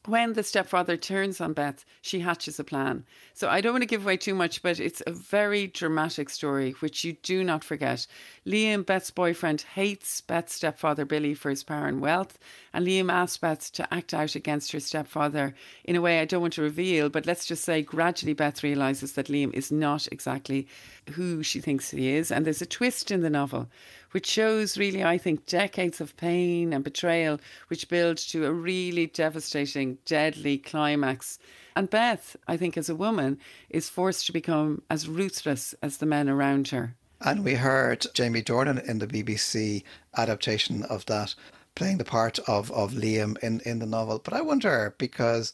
when 0.07 0.33
the 0.33 0.43
stepfather 0.43 0.97
turns 0.97 1.41
on 1.41 1.53
Beth, 1.53 1.85
she 2.01 2.19
hatches 2.19 2.59
a 2.59 2.63
plan. 2.63 3.05
So 3.33 3.49
I 3.49 3.61
don't 3.61 3.73
want 3.73 3.81
to 3.81 3.87
give 3.87 4.03
away 4.03 4.17
too 4.17 4.35
much, 4.35 4.61
but 4.61 4.79
it's 4.79 5.01
a 5.05 5.11
very 5.11 5.67
dramatic 5.67 6.29
story, 6.29 6.71
which 6.79 7.03
you 7.03 7.13
do 7.23 7.43
not 7.43 7.63
forget. 7.63 8.07
Liam, 8.45 8.85
Beth's 8.85 9.11
boyfriend, 9.11 9.61
hates 9.61 10.21
Beth's 10.21 10.55
stepfather 10.55 11.05
Billy 11.05 11.33
for 11.33 11.49
his 11.49 11.63
power 11.63 11.87
and 11.87 12.01
wealth, 12.01 12.37
and 12.73 12.85
Liam 12.85 13.11
asks 13.11 13.37
Beth 13.37 13.71
to 13.73 13.93
act 13.93 14.13
out 14.13 14.35
against 14.35 14.71
her 14.71 14.79
stepfather 14.79 15.53
in 15.83 15.95
a 15.95 16.01
way 16.01 16.19
I 16.19 16.25
don't 16.25 16.41
want 16.41 16.53
to 16.53 16.61
reveal, 16.61 17.09
but 17.09 17.25
let's 17.25 17.45
just 17.45 17.63
say 17.63 17.81
gradually 17.81 18.33
Beth 18.33 18.63
realizes 18.63 19.13
that 19.13 19.27
Liam 19.27 19.53
is 19.53 19.71
not 19.71 20.07
exactly 20.11 20.67
who 21.11 21.43
she 21.43 21.59
thinks 21.61 21.91
he 21.91 22.09
is, 22.09 22.31
and 22.31 22.45
there's 22.45 22.61
a 22.61 22.65
twist 22.65 23.11
in 23.11 23.21
the 23.21 23.29
novel 23.29 23.67
which 24.15 24.27
shows 24.27 24.77
really, 24.77 25.03
I 25.03 25.17
think, 25.17 25.45
decades 25.45 25.99
of 25.99 26.15
pain 26.15 26.71
and 26.71 26.85
betrayal, 26.85 27.37
which 27.67 27.89
build 27.89 28.15
to 28.29 28.45
a 28.45 28.53
really 28.53 29.07
devastating, 29.07 29.97
deadly 30.05 30.57
climax. 30.57 31.37
And 31.75 31.89
Beth, 31.89 32.37
I 32.47 32.55
think, 32.55 32.77
as 32.77 32.87
a 32.87 32.95
woman, 32.95 33.39
is 33.69 33.89
forced 33.89 34.25
to 34.27 34.31
become 34.31 34.83
as 34.89 35.09
ruthless 35.09 35.75
as 35.81 35.97
the 35.97 36.05
men 36.05 36.29
around 36.29 36.69
her. 36.69 36.95
And 37.19 37.43
we 37.43 37.55
heard 37.55 38.05
Jamie 38.13 38.41
Dornan 38.41 38.87
in 38.87 38.99
the 38.99 39.07
BBC 39.07 39.83
adaptation 40.15 40.83
of 40.83 41.05
that, 41.07 41.35
playing 41.75 41.97
the 41.97 42.05
part 42.05 42.39
of, 42.47 42.71
of 42.71 42.93
Liam 42.93 43.37
in, 43.39 43.59
in 43.65 43.79
the 43.79 43.85
novel. 43.85 44.21
But 44.23 44.33
I 44.33 44.39
wonder, 44.39 44.95
because 44.97 45.51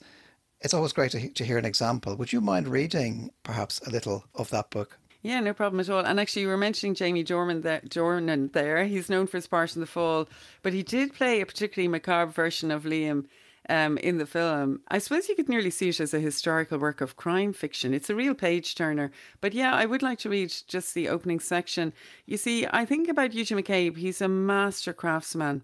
it's 0.59 0.75
always 0.75 0.93
great 0.93 1.13
to, 1.13 1.29
to 1.29 1.43
hear 1.43 1.57
an 1.57 1.65
example. 1.65 2.15
Would 2.15 2.31
you 2.31 2.41
mind 2.41 2.67
reading 2.67 3.31
perhaps 3.41 3.81
a 3.87 3.89
little 3.89 4.25
of 4.35 4.51
that 4.51 4.69
book? 4.69 4.99
Yeah, 5.21 5.39
no 5.39 5.53
problem 5.53 5.79
at 5.79 5.89
all. 5.89 6.03
And 6.03 6.19
actually, 6.19 6.43
you 6.43 6.47
were 6.47 6.57
mentioning 6.57 6.95
Jamie 6.95 7.23
Dornan 7.23 7.61
there, 7.61 8.47
there. 8.47 8.85
He's 8.85 9.09
known 9.09 9.27
for 9.27 9.37
his 9.37 9.47
part 9.47 9.75
in 9.75 9.81
The 9.81 9.87
Fall, 9.87 10.27
but 10.63 10.73
he 10.73 10.81
did 10.81 11.13
play 11.13 11.41
a 11.41 11.45
particularly 11.45 11.87
macabre 11.87 12.31
version 12.31 12.71
of 12.71 12.83
Liam 12.83 13.25
um, 13.69 13.97
in 13.99 14.17
the 14.17 14.25
film. 14.25 14.81
I 14.87 14.97
suppose 14.97 15.29
you 15.29 15.35
could 15.35 15.47
nearly 15.49 15.69
see 15.69 15.89
it 15.89 15.99
as 15.99 16.13
a 16.13 16.19
historical 16.19 16.79
work 16.79 17.01
of 17.01 17.17
crime 17.17 17.53
fiction. 17.53 17.93
It's 17.93 18.09
a 18.09 18.15
real 18.15 18.33
page 18.33 18.73
turner. 18.73 19.11
But 19.41 19.53
yeah, 19.53 19.75
I 19.75 19.85
would 19.85 20.01
like 20.01 20.17
to 20.19 20.29
read 20.29 20.53
just 20.67 20.95
the 20.95 21.07
opening 21.07 21.39
section. 21.39 21.93
You 22.25 22.37
see, 22.37 22.65
I 22.71 22.85
think 22.85 23.07
about 23.07 23.33
Eugene 23.33 23.59
McCabe, 23.59 23.97
he's 23.97 24.21
a 24.21 24.27
master 24.27 24.91
craftsman. 24.91 25.61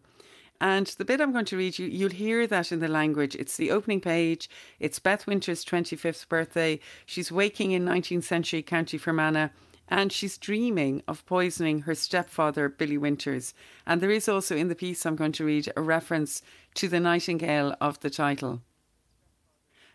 And 0.59 0.87
the 0.87 1.05
bit 1.05 1.21
I'm 1.21 1.31
going 1.31 1.45
to 1.45 1.57
read 1.57 1.77
you, 1.77 1.87
you'll 1.87 2.09
hear 2.09 2.47
that 2.47 2.71
in 2.71 2.79
the 2.79 2.87
language. 2.87 3.35
It's 3.35 3.57
the 3.57 3.71
opening 3.71 4.01
page. 4.01 4.49
It's 4.79 4.99
Beth 4.99 5.27
Winter's 5.27 5.63
25th 5.63 6.27
birthday. 6.27 6.79
She's 7.05 7.31
waking 7.31 7.71
in 7.71 7.85
19th 7.85 8.23
century 8.23 8.63
County 8.63 8.97
Fermanagh 8.97 9.49
and 9.89 10.11
she's 10.11 10.37
dreaming 10.37 11.01
of 11.07 11.25
poisoning 11.25 11.81
her 11.81 11.95
stepfather, 11.95 12.67
Billy 12.67 12.97
Winters. 12.97 13.53
And 13.85 14.01
there 14.01 14.11
is 14.11 14.27
also 14.27 14.55
in 14.55 14.67
the 14.67 14.75
piece 14.75 15.05
I'm 15.05 15.15
going 15.15 15.31
to 15.33 15.45
read 15.45 15.71
a 15.75 15.81
reference 15.81 16.41
to 16.75 16.87
the 16.87 16.99
nightingale 16.99 17.75
of 17.79 17.99
the 18.01 18.09
title. 18.09 18.61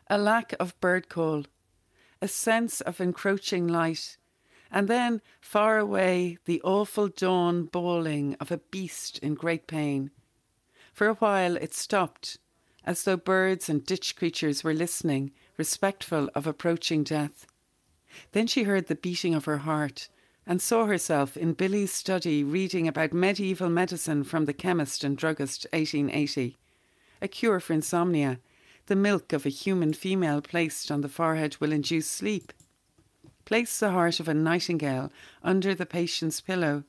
A 0.08 0.18
lack 0.18 0.54
of 0.58 0.78
bird 0.80 1.08
call, 1.08 1.44
a 2.20 2.28
sense 2.28 2.80
of 2.80 3.00
encroaching 3.00 3.68
light, 3.68 4.16
and 4.70 4.88
then 4.88 5.20
far 5.40 5.78
away 5.78 6.38
the 6.46 6.62
awful 6.62 7.08
dawn 7.08 7.64
bawling 7.64 8.36
of 8.40 8.50
a 8.50 8.58
beast 8.58 9.18
in 9.18 9.34
great 9.34 9.66
pain. 9.66 10.10
For 10.92 11.08
a 11.08 11.14
while 11.14 11.56
it 11.56 11.74
stopped, 11.74 12.38
as 12.84 13.04
though 13.04 13.16
birds 13.16 13.68
and 13.68 13.84
ditch 13.84 14.14
creatures 14.16 14.62
were 14.62 14.74
listening, 14.74 15.32
respectful 15.56 16.28
of 16.34 16.46
approaching 16.46 17.02
death. 17.02 17.46
Then 18.32 18.46
she 18.46 18.64
heard 18.64 18.88
the 18.88 18.94
beating 18.94 19.34
of 19.34 19.46
her 19.46 19.58
heart 19.58 20.08
and 20.46 20.60
saw 20.60 20.86
herself 20.86 21.36
in 21.36 21.54
Billy's 21.54 21.92
study 21.92 22.42
reading 22.42 22.88
about 22.88 23.12
medieval 23.12 23.70
medicine 23.70 24.24
from 24.24 24.44
the 24.44 24.52
chemist 24.52 25.04
and 25.04 25.16
druggist 25.16 25.66
1880. 25.72 26.56
A 27.20 27.28
cure 27.28 27.60
for 27.60 27.72
insomnia. 27.72 28.40
The 28.86 28.96
milk 28.96 29.32
of 29.32 29.46
a 29.46 29.50
human 29.50 29.92
female 29.92 30.40
placed 30.42 30.90
on 30.90 31.02
the 31.02 31.08
forehead 31.08 31.56
will 31.60 31.72
induce 31.72 32.08
sleep. 32.08 32.52
Place 33.44 33.78
the 33.78 33.90
heart 33.92 34.18
of 34.18 34.28
a 34.28 34.34
nightingale 34.34 35.12
under 35.42 35.74
the 35.74 35.86
patient's 35.86 36.40
pillow. 36.40 36.82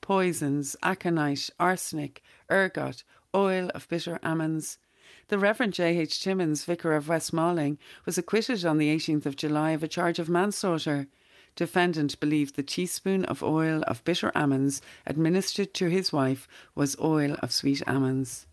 Poisons, 0.00 0.76
aconite, 0.82 1.50
arsenic, 1.60 2.22
ergot, 2.50 3.04
oil 3.38 3.70
of 3.72 3.88
bitter 3.88 4.18
almonds, 4.24 4.78
the 5.28 5.38
Reverend 5.38 5.72
J. 5.72 5.96
H. 5.98 6.20
Timmins, 6.20 6.64
vicar 6.64 6.94
of 6.94 7.08
West 7.08 7.32
Malling, 7.32 7.78
was 8.04 8.18
acquitted 8.18 8.64
on 8.64 8.78
the 8.78 8.92
18th 8.94 9.26
of 9.26 9.36
July 9.36 9.70
of 9.70 9.84
a 9.84 9.88
charge 9.88 10.18
of 10.18 10.28
manslaughter. 10.28 11.06
Defendant 11.54 12.18
believed 12.18 12.56
the 12.56 12.64
teaspoon 12.64 13.24
of 13.26 13.42
oil 13.42 13.84
of 13.86 14.02
bitter 14.02 14.32
almonds 14.36 14.82
administered 15.06 15.72
to 15.74 15.88
his 15.88 16.12
wife 16.12 16.48
was 16.74 16.98
oil 17.00 17.36
of 17.40 17.52
sweet 17.52 17.80
almonds. 17.86 18.47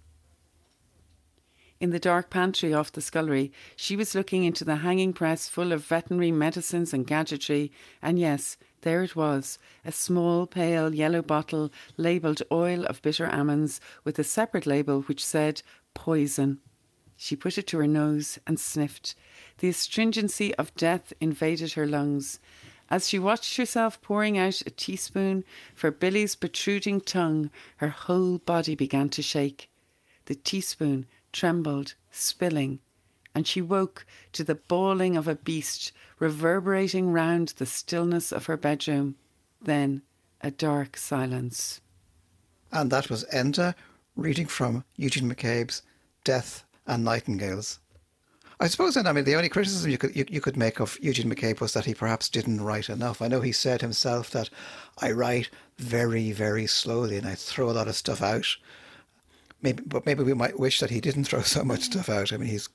In 1.79 1.89
the 1.89 1.99
dark 1.99 2.29
pantry 2.29 2.73
off 2.73 2.93
the 2.93 3.01
scullery, 3.01 3.51
she 3.75 3.97
was 3.97 4.15
looking 4.15 4.45
into 4.45 4.63
the 4.63 4.77
hanging 4.77 5.11
press 5.11 5.49
full 5.49 5.73
of 5.73 5.85
veterinary 5.85 6.31
medicines 6.31 6.93
and 6.93 7.05
gadgetry, 7.05 7.71
and 8.01 8.17
yes, 8.17 8.55
there 8.81 9.03
it 9.03 9.15
was, 9.15 9.59
a 9.83 9.91
small 9.91 10.47
pale 10.47 10.95
yellow 10.95 11.21
bottle 11.21 11.71
labelled 11.97 12.41
oil 12.49 12.85
of 12.85 13.01
bitter 13.01 13.27
almonds 13.27 13.81
with 14.05 14.17
a 14.17 14.23
separate 14.23 14.65
label 14.65 15.01
which 15.01 15.25
said 15.25 15.61
poison. 15.93 16.59
She 17.17 17.35
put 17.35 17.57
it 17.57 17.67
to 17.67 17.77
her 17.79 17.87
nose 17.87 18.39
and 18.47 18.59
sniffed. 18.59 19.15
The 19.57 19.69
astringency 19.69 20.55
of 20.55 20.75
death 20.75 21.11
invaded 21.19 21.73
her 21.73 21.87
lungs. 21.87 22.39
As 22.89 23.09
she 23.09 23.19
watched 23.19 23.57
herself 23.57 24.01
pouring 24.01 24.37
out 24.37 24.61
a 24.61 24.69
teaspoon 24.69 25.43
for 25.73 25.91
Billy's 25.91 26.35
protruding 26.35 27.01
tongue, 27.01 27.49
her 27.77 27.89
whole 27.89 28.37
body 28.37 28.75
began 28.75 29.09
to 29.09 29.21
shake. 29.21 29.69
The 30.25 30.35
teaspoon 30.35 31.07
trembled, 31.35 31.93
spilling, 32.09 32.79
and 33.35 33.45
she 33.45 33.61
woke 33.61 34.05
to 34.31 34.43
the 34.43 34.55
bawling 34.55 35.17
of 35.17 35.27
a 35.27 35.35
beast 35.35 35.91
reverberating 36.17 37.11
round 37.11 37.49
the 37.57 37.65
stillness 37.65 38.31
of 38.31 38.45
her 38.45 38.55
bedroom. 38.55 39.15
Then 39.61 40.01
a 40.39 40.49
dark 40.49 40.95
silence. 40.95 41.81
And 42.71 42.89
that 42.91 43.09
was 43.09 43.25
Enda 43.33 43.75
reading 44.15 44.47
from 44.47 44.85
Eugene 44.95 45.29
McCabe's 45.29 45.81
Death 46.23 46.63
and 46.87 47.03
Nightingales. 47.03 47.79
I 48.59 48.67
suppose 48.67 48.93
then, 48.93 49.05
I 49.05 49.11
mean, 49.11 49.25
the 49.25 49.35
only 49.35 49.49
criticism 49.49 49.91
you 49.91 49.97
could 49.97 50.15
you, 50.15 50.25
you 50.29 50.39
could 50.39 50.55
make 50.55 50.79
of 50.79 50.97
Eugene 51.01 51.29
McCabe 51.29 51.59
was 51.59 51.73
that 51.73 51.83
he 51.83 51.93
perhaps 51.93 52.29
didn't 52.29 52.61
write 52.61 52.89
enough. 52.89 53.21
I 53.21 53.27
know 53.27 53.41
he 53.41 53.51
said 53.51 53.81
himself 53.81 54.29
that 54.31 54.49
I 54.99 55.11
write 55.11 55.49
very, 55.77 56.31
very 56.31 56.65
slowly 56.65 57.17
and 57.17 57.27
I 57.27 57.35
throw 57.35 57.69
a 57.69 57.73
lot 57.73 57.89
of 57.89 57.97
stuff 57.97 58.21
out. 58.21 58.55
Maybe, 59.65 59.81
but 59.83 60.05
maybe 60.05 60.21
we 60.21 60.35
might 60.35 60.59
wish 60.59 60.79
that 60.79 60.91
he 60.91 61.01
didn't 61.01 61.23
throw 61.23 61.41
so 61.55 61.63
much 61.63 61.81
stuff 61.81 62.07
out. 62.07 62.31
I 62.31 62.37
mean, 62.37 62.49
he's 62.49 62.69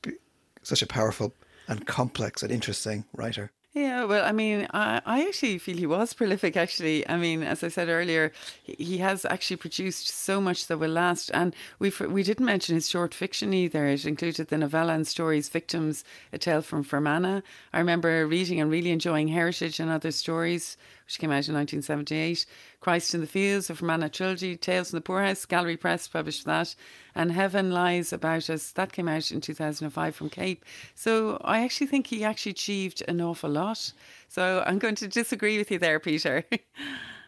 such 0.64 0.82
a 0.82 0.86
powerful 0.88 1.32
and 1.68 1.86
complex 1.86 2.42
and 2.42 2.50
interesting 2.50 3.04
writer. 3.12 3.52
Yeah, 3.72 4.02
well, 4.02 4.24
I 4.24 4.32
mean, 4.32 4.66
I, 4.74 5.00
I 5.06 5.24
actually 5.28 5.58
feel 5.58 5.76
he 5.76 5.86
was 5.86 6.12
prolific, 6.12 6.56
actually. 6.56 7.08
I 7.08 7.16
mean, 7.16 7.44
as 7.44 7.62
I 7.62 7.68
said 7.68 7.88
earlier, 7.88 8.32
he 8.64 8.98
has 8.98 9.24
actually 9.24 9.58
produced 9.58 10.08
so 10.08 10.40
much 10.40 10.66
that 10.66 10.78
will 10.78 10.90
last. 10.90 11.30
And 11.32 11.54
we 11.78 11.92
we 12.08 12.24
didn't 12.24 12.46
mention 12.46 12.74
his 12.74 12.88
short 12.88 13.14
fiction 13.14 13.54
either. 13.54 13.86
It 13.86 14.04
included 14.04 14.48
the 14.48 14.58
novella 14.58 14.94
and 14.94 15.06
stories 15.06 15.48
Victims, 15.48 16.02
A 16.32 16.38
Tale 16.38 16.62
from 16.62 16.82
Fermanagh. 16.82 17.42
I 17.72 17.78
remember 17.78 18.26
reading 18.26 18.60
and 18.60 18.72
really 18.72 18.90
enjoying 18.90 19.28
Heritage 19.28 19.78
and 19.78 19.88
Other 19.88 20.10
Stories, 20.10 20.76
which 21.06 21.20
came 21.20 21.30
out 21.30 21.46
in 21.46 21.54
1978. 21.54 22.46
Christ 22.80 23.14
in 23.14 23.20
the 23.20 23.26
Fields, 23.26 23.68
a 23.68 23.74
Fermanagh 23.74 24.08
trilogy, 24.08 24.56
Tales 24.56 24.90
from 24.90 24.96
the 24.96 25.02
Poorhouse, 25.02 25.44
Gallery 25.44 25.76
Press 25.76 26.08
published 26.08 26.46
that, 26.46 26.74
and 27.14 27.30
Heaven 27.30 27.70
Lies 27.70 28.12
About 28.12 28.48
Us, 28.48 28.72
that 28.72 28.92
came 28.92 29.08
out 29.08 29.30
in 29.30 29.40
2005 29.40 30.16
from 30.16 30.30
Cape. 30.30 30.64
So 30.94 31.38
I 31.44 31.62
actually 31.62 31.88
think 31.88 32.06
he 32.06 32.24
actually 32.24 32.52
achieved 32.52 33.02
an 33.06 33.20
awful 33.20 33.50
lot. 33.50 33.92
So 34.28 34.64
I'm 34.66 34.78
going 34.78 34.94
to 34.96 35.08
disagree 35.08 35.58
with 35.58 35.70
you 35.70 35.78
there, 35.78 36.00
Peter. 36.00 36.44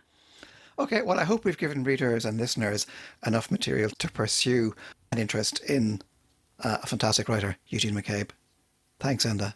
okay, 0.79 1.03
well, 1.03 1.21
I 1.21 1.25
hope 1.25 1.45
we've 1.45 1.59
given 1.59 1.85
readers 1.85 2.25
and 2.25 2.39
listeners 2.39 2.87
enough 3.27 3.51
material 3.51 3.91
to 3.99 4.11
pursue 4.11 4.75
an 5.13 5.19
interest 5.19 5.61
in 5.65 6.01
uh, 6.65 6.79
a 6.83 6.87
fantastic 6.87 7.29
writer, 7.29 7.57
Eugene 7.69 7.95
McCabe. 7.95 8.31
Thanks, 8.99 9.27
Enda. 9.27 9.55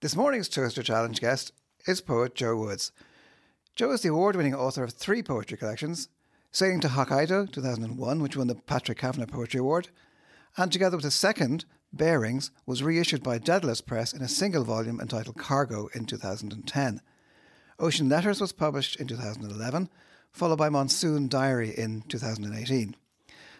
This 0.00 0.16
morning's 0.16 0.48
Toaster 0.48 0.82
Challenge 0.82 1.20
guest 1.20 1.52
is 1.86 2.00
poet 2.00 2.34
Joe 2.34 2.56
Woods. 2.56 2.90
Joe 3.76 3.90
is 3.90 4.00
the 4.00 4.08
award 4.08 4.34
winning 4.34 4.54
author 4.54 4.82
of 4.82 4.94
three 4.94 5.22
poetry 5.22 5.58
collections 5.58 6.08
Sailing 6.50 6.80
to 6.80 6.88
Hokkaido 6.88 7.52
2001, 7.52 8.22
which 8.22 8.34
won 8.34 8.46
the 8.46 8.54
Patrick 8.54 8.96
Kavanagh 8.96 9.26
Poetry 9.26 9.60
Award, 9.60 9.90
and 10.56 10.72
together 10.72 10.96
with 10.96 11.04
a 11.04 11.10
second, 11.10 11.66
Bearings, 11.92 12.50
was 12.64 12.82
reissued 12.82 13.22
by 13.22 13.38
Dedalus 13.38 13.84
Press 13.84 14.14
in 14.14 14.22
a 14.22 14.28
single 14.28 14.64
volume 14.64 15.02
entitled 15.02 15.36
Cargo 15.36 15.90
in 15.92 16.06
2010. 16.06 17.02
Ocean 17.78 18.08
Letters 18.08 18.40
was 18.40 18.52
published 18.52 18.96
in 18.96 19.06
2011, 19.06 19.90
followed 20.32 20.56
by 20.56 20.70
Monsoon 20.70 21.28
Diary 21.28 21.74
in 21.76 22.04
2018. 22.08 22.96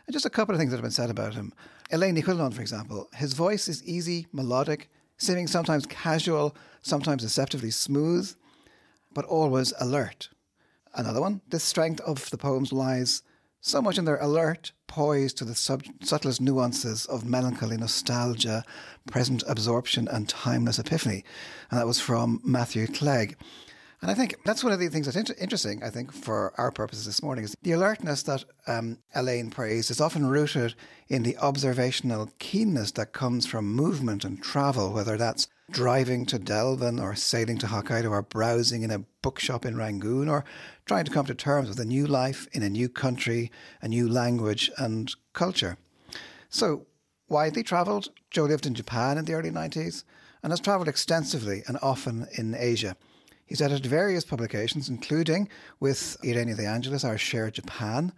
And 0.06 0.12
just 0.14 0.24
a 0.24 0.30
couple 0.30 0.54
of 0.54 0.58
things 0.58 0.70
that 0.70 0.78
have 0.78 0.84
been 0.84 0.90
said 0.90 1.10
about 1.10 1.34
him. 1.34 1.52
Elaine 1.92 2.14
Ni 2.14 2.22
for 2.22 2.62
example, 2.62 3.10
his 3.14 3.34
voice 3.34 3.68
is 3.68 3.84
easy, 3.84 4.26
melodic, 4.32 4.88
seeming 5.20 5.46
sometimes 5.46 5.86
casual, 5.86 6.56
sometimes 6.82 7.22
deceptively 7.22 7.70
smooth, 7.70 8.34
but 9.12 9.24
always 9.26 9.72
alert. 9.78 10.30
Another 10.94 11.20
one, 11.20 11.42
the 11.48 11.60
strength 11.60 12.00
of 12.00 12.30
the 12.30 12.38
poems 12.38 12.72
lies 12.72 13.22
so 13.60 13.82
much 13.82 13.98
in 13.98 14.06
their 14.06 14.18
alert 14.18 14.72
poise 14.86 15.34
to 15.34 15.44
the 15.44 15.54
sub- 15.54 15.84
subtlest 16.02 16.40
nuances 16.40 17.04
of 17.06 17.24
melancholy, 17.24 17.76
nostalgia, 17.76 18.64
present 19.06 19.44
absorption, 19.46 20.08
and 20.08 20.28
timeless 20.28 20.78
epiphany. 20.78 21.22
And 21.70 21.78
that 21.78 21.86
was 21.86 22.00
from 22.00 22.40
Matthew 22.42 22.86
Clegg. 22.86 23.36
And 24.02 24.10
I 24.10 24.14
think 24.14 24.36
that's 24.46 24.64
one 24.64 24.72
of 24.72 24.80
the 24.80 24.88
things 24.88 25.06
that's 25.06 25.16
inter- 25.16 25.34
interesting, 25.38 25.82
I 25.82 25.90
think, 25.90 26.10
for 26.10 26.54
our 26.56 26.72
purposes 26.72 27.04
this 27.04 27.22
morning 27.22 27.44
is 27.44 27.54
the 27.62 27.72
alertness 27.72 28.22
that 28.22 28.44
um, 28.66 28.98
Elaine 29.14 29.50
praised 29.50 29.90
is 29.90 30.00
often 30.00 30.24
rooted 30.26 30.74
in 31.08 31.22
the 31.22 31.36
observational 31.36 32.30
keenness 32.38 32.92
that 32.92 33.12
comes 33.12 33.44
from 33.44 33.66
movement 33.66 34.24
and 34.24 34.42
travel, 34.42 34.94
whether 34.94 35.18
that's 35.18 35.48
driving 35.70 36.24
to 36.26 36.38
Delvin 36.38 36.98
or 36.98 37.14
sailing 37.14 37.58
to 37.58 37.66
Hokkaido 37.66 38.10
or 38.10 38.22
browsing 38.22 38.82
in 38.82 38.90
a 38.90 39.04
bookshop 39.20 39.66
in 39.66 39.76
Rangoon 39.76 40.30
or 40.30 40.46
trying 40.86 41.04
to 41.04 41.12
come 41.12 41.26
to 41.26 41.34
terms 41.34 41.68
with 41.68 41.78
a 41.78 41.84
new 41.84 42.06
life 42.06 42.48
in 42.52 42.62
a 42.62 42.70
new 42.70 42.88
country, 42.88 43.52
a 43.82 43.88
new 43.88 44.08
language 44.08 44.70
and 44.78 45.14
culture. 45.34 45.76
So, 46.48 46.86
widely 47.28 47.62
travelled, 47.62 48.08
Joe 48.30 48.44
lived 48.44 48.66
in 48.66 48.74
Japan 48.74 49.18
in 49.18 49.26
the 49.26 49.34
early 49.34 49.50
90s 49.50 50.04
and 50.42 50.52
has 50.52 50.60
travelled 50.60 50.88
extensively 50.88 51.62
and 51.68 51.78
often 51.82 52.26
in 52.38 52.54
Asia. 52.54 52.96
He's 53.50 53.60
edited 53.60 53.86
various 53.86 54.24
publications, 54.24 54.88
including 54.88 55.48
with 55.80 56.16
Irene 56.24 56.54
De 56.54 56.64
Angelis, 56.64 57.02
Our 57.02 57.18
Shared 57.18 57.54
Japan, 57.54 58.12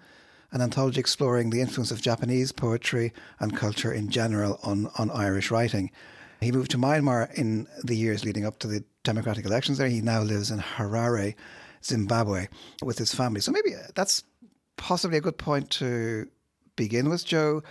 an 0.53 0.61
anthology 0.61 1.01
exploring 1.01 1.49
the 1.49 1.63
influence 1.63 1.91
of 1.91 2.03
Japanese 2.03 2.53
poetry 2.53 3.15
and 3.41 3.57
culture 3.57 3.91
in 3.91 4.11
general 4.11 4.61
on, 4.63 4.91
on 4.99 5.11
Irish 5.11 5.51
writing. 5.51 5.91
He 6.43 6.53
moved 6.53 6.71
to 6.73 6.77
Myanmar 6.77 7.33
in 7.33 7.67
the 7.83 7.97
years 7.97 8.27
leading 8.27 8.45
up 8.45 8.59
to 8.59 8.67
the 8.67 8.85
democratic 9.05 9.47
elections 9.47 9.79
there. 9.79 9.89
He 9.89 10.03
now 10.03 10.21
lives 10.21 10.51
in 10.51 10.59
Harare, 10.59 11.35
Zimbabwe, 11.83 12.49
with 12.83 12.99
his 12.99 13.15
family. 13.15 13.41
So 13.41 13.53
maybe 13.53 13.71
that's 13.95 14.25
possibly 14.77 15.17
a 15.17 15.23
good 15.23 15.39
point 15.39 15.71
to 15.71 16.29
begin 16.77 17.09
with, 17.09 17.25
Joe. 17.25 17.63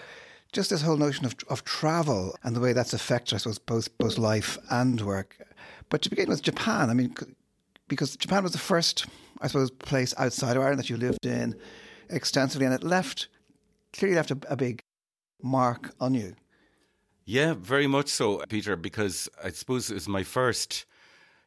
Just 0.52 0.72
this 0.72 0.82
whole 0.82 0.98
notion 0.98 1.28
of, 1.28 1.36
of 1.48 1.64
travel 1.64 2.36
and 2.44 2.56
the 2.56 2.60
way 2.60 2.74
that's 2.74 2.94
affected, 2.94 3.36
I 3.36 3.38
suppose, 3.38 3.60
both, 3.60 3.98
both 4.00 4.18
life 4.18 4.58
and 4.72 5.00
work. 5.02 5.38
But 5.90 6.02
to 6.02 6.10
begin 6.10 6.28
with 6.28 6.42
Japan, 6.42 6.90
I 6.90 6.96
mean, 6.96 7.14
because 7.92 8.16
Japan 8.16 8.42
was 8.42 8.54
the 8.54 8.58
first, 8.58 9.06
I 9.42 9.48
suppose, 9.48 9.70
place 9.70 10.14
outside 10.18 10.56
of 10.56 10.64
Ireland 10.64 10.80
that 10.80 10.90
you 10.90 10.96
lived 10.96 11.26
in 11.26 11.56
extensively, 12.10 12.66
and 12.66 12.74
it 12.74 12.86
left 12.86 13.28
clearly 13.92 14.16
left 14.16 14.32
a, 14.32 14.38
a 14.48 14.56
big 14.56 14.82
mark 15.44 15.94
on 16.00 16.14
you. 16.14 16.34
Yeah, 17.26 17.54
very 17.54 17.88
much 17.88 18.08
so, 18.08 18.42
Peter, 18.48 18.78
because 18.78 19.28
I 19.44 19.50
suppose 19.50 19.92
it 19.92 19.96
was 19.96 20.08
my 20.08 20.24
first 20.24 20.86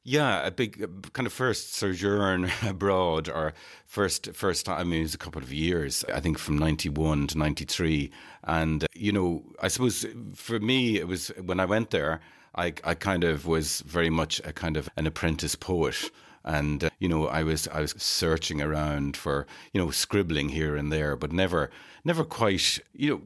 yeah, 0.07 0.47
a 0.47 0.51
big 0.51 0.87
kind 1.15 1.27
of 1.27 1.33
first 1.33 1.73
sojourn 1.73 2.51
abroad, 2.63 3.31
or 3.31 3.55
first 3.87 4.35
first 4.35 4.67
time. 4.67 4.79
I 4.79 4.85
mean, 4.85 5.01
it 5.01 5.05
was 5.05 5.15
a 5.15 5.19
couple 5.19 5.43
of 5.43 5.51
years. 5.51 6.05
I 6.13 6.21
think 6.21 6.39
from 6.39 6.59
ninety 6.59 6.91
one 6.91 7.27
to 7.29 7.39
ninety 7.39 7.65
three, 7.65 8.11
and 8.43 8.87
you 8.95 9.13
know, 9.13 9.43
I 9.63 9.69
suppose 9.69 10.05
for 10.35 10.61
me 10.61 10.99
it 10.99 11.09
was 11.09 11.29
when 11.43 11.59
I 11.59 11.65
went 11.65 11.89
there. 11.89 12.21
I 12.55 12.75
I 12.85 12.95
kind 12.95 13.25
of 13.25 13.47
was 13.47 13.81
very 13.81 14.11
much 14.11 14.43
a 14.45 14.53
kind 14.53 14.77
of 14.77 14.91
an 14.99 15.07
apprentice 15.07 15.57
poet 15.57 16.11
and 16.45 16.85
uh, 16.85 16.91
you 16.99 17.09
know 17.09 17.27
I 17.27 17.43
was 17.43 17.67
I 17.69 17.81
was 17.81 17.95
searching 17.97 18.61
around 18.61 19.17
for 19.17 19.47
you 19.73 19.81
know 19.81 19.91
scribbling 19.91 20.51
here 20.51 20.77
and 20.77 20.93
there, 20.93 21.17
but 21.17 21.33
never 21.33 21.71
never 22.05 22.25
quite 22.25 22.79
you 22.93 23.11
know 23.11 23.23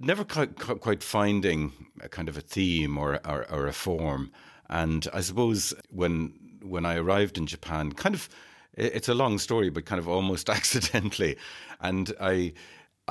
never 0.00 0.24
quite, 0.24 0.56
quite 0.56 1.02
finding 1.02 1.72
a 2.00 2.08
kind 2.08 2.28
of 2.28 2.36
a 2.36 2.40
theme 2.40 2.96
or 2.98 3.20
or, 3.26 3.50
or 3.50 3.66
a 3.66 3.72
form. 3.72 4.30
And 4.68 5.06
I 5.12 5.20
suppose 5.20 5.74
when 5.90 6.34
when 6.62 6.86
I 6.86 6.96
arrived 6.96 7.36
in 7.36 7.46
Japan, 7.46 7.92
kind 7.92 8.14
of 8.14 8.28
it's 8.74 9.08
a 9.08 9.14
long 9.14 9.38
story, 9.38 9.68
but 9.68 9.84
kind 9.84 9.98
of 9.98 10.08
almost 10.08 10.48
accidentally, 10.58 11.36
and 11.80 12.12
I 12.20 12.54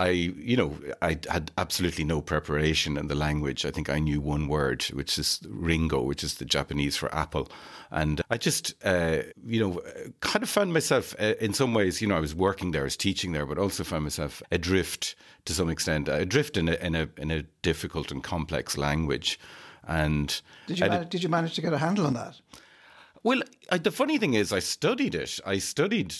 I, 0.01 0.09
you 0.09 0.57
know, 0.57 0.79
I 1.03 1.19
had 1.29 1.51
absolutely 1.59 2.03
no 2.03 2.21
preparation 2.21 2.97
in 2.97 3.07
the 3.07 3.13
language. 3.13 3.67
I 3.67 3.69
think 3.71 3.87
I 3.87 3.99
knew 3.99 4.19
one 4.19 4.47
word, 4.47 4.81
which 4.85 5.19
is 5.19 5.39
ringo, 5.47 6.01
which 6.01 6.23
is 6.23 6.35
the 6.35 6.45
Japanese 6.45 6.97
for 6.97 7.13
apple. 7.13 7.51
And 7.91 8.19
I 8.31 8.37
just, 8.37 8.73
uh, 8.83 9.17
you 9.45 9.59
know, 9.59 9.81
kind 10.21 10.41
of 10.41 10.49
found 10.49 10.73
myself 10.73 11.13
uh, 11.19 11.35
in 11.39 11.53
some 11.53 11.75
ways, 11.75 12.01
you 12.01 12.07
know, 12.07 12.17
I 12.17 12.19
was 12.19 12.33
working 12.33 12.71
there, 12.71 12.81
I 12.81 12.85
was 12.85 12.97
teaching 12.97 13.33
there, 13.33 13.45
but 13.45 13.59
also 13.59 13.83
found 13.83 14.03
myself 14.03 14.41
adrift 14.51 15.15
to 15.45 15.53
some 15.53 15.69
extent, 15.69 16.07
adrift 16.07 16.57
in 16.57 16.67
a, 16.67 16.73
in 16.73 16.95
a, 16.95 17.07
in 17.17 17.29
a 17.29 17.43
difficult 17.61 18.09
and 18.09 18.23
complex 18.23 18.79
language. 18.79 19.39
And 19.87 20.41
did 20.65 20.79
you, 20.79 20.89
man- 20.89 21.09
did 21.09 21.21
you 21.21 21.29
manage 21.29 21.53
to 21.53 21.61
get 21.61 21.73
a 21.73 21.77
handle 21.77 22.07
on 22.07 22.15
that? 22.15 22.41
Well, 23.23 23.41
I, 23.69 23.77
the 23.77 23.91
funny 23.91 24.17
thing 24.17 24.33
is, 24.33 24.51
I 24.51 24.59
studied 24.59 25.13
it. 25.13 25.39
I 25.45 25.59
studied 25.59 26.15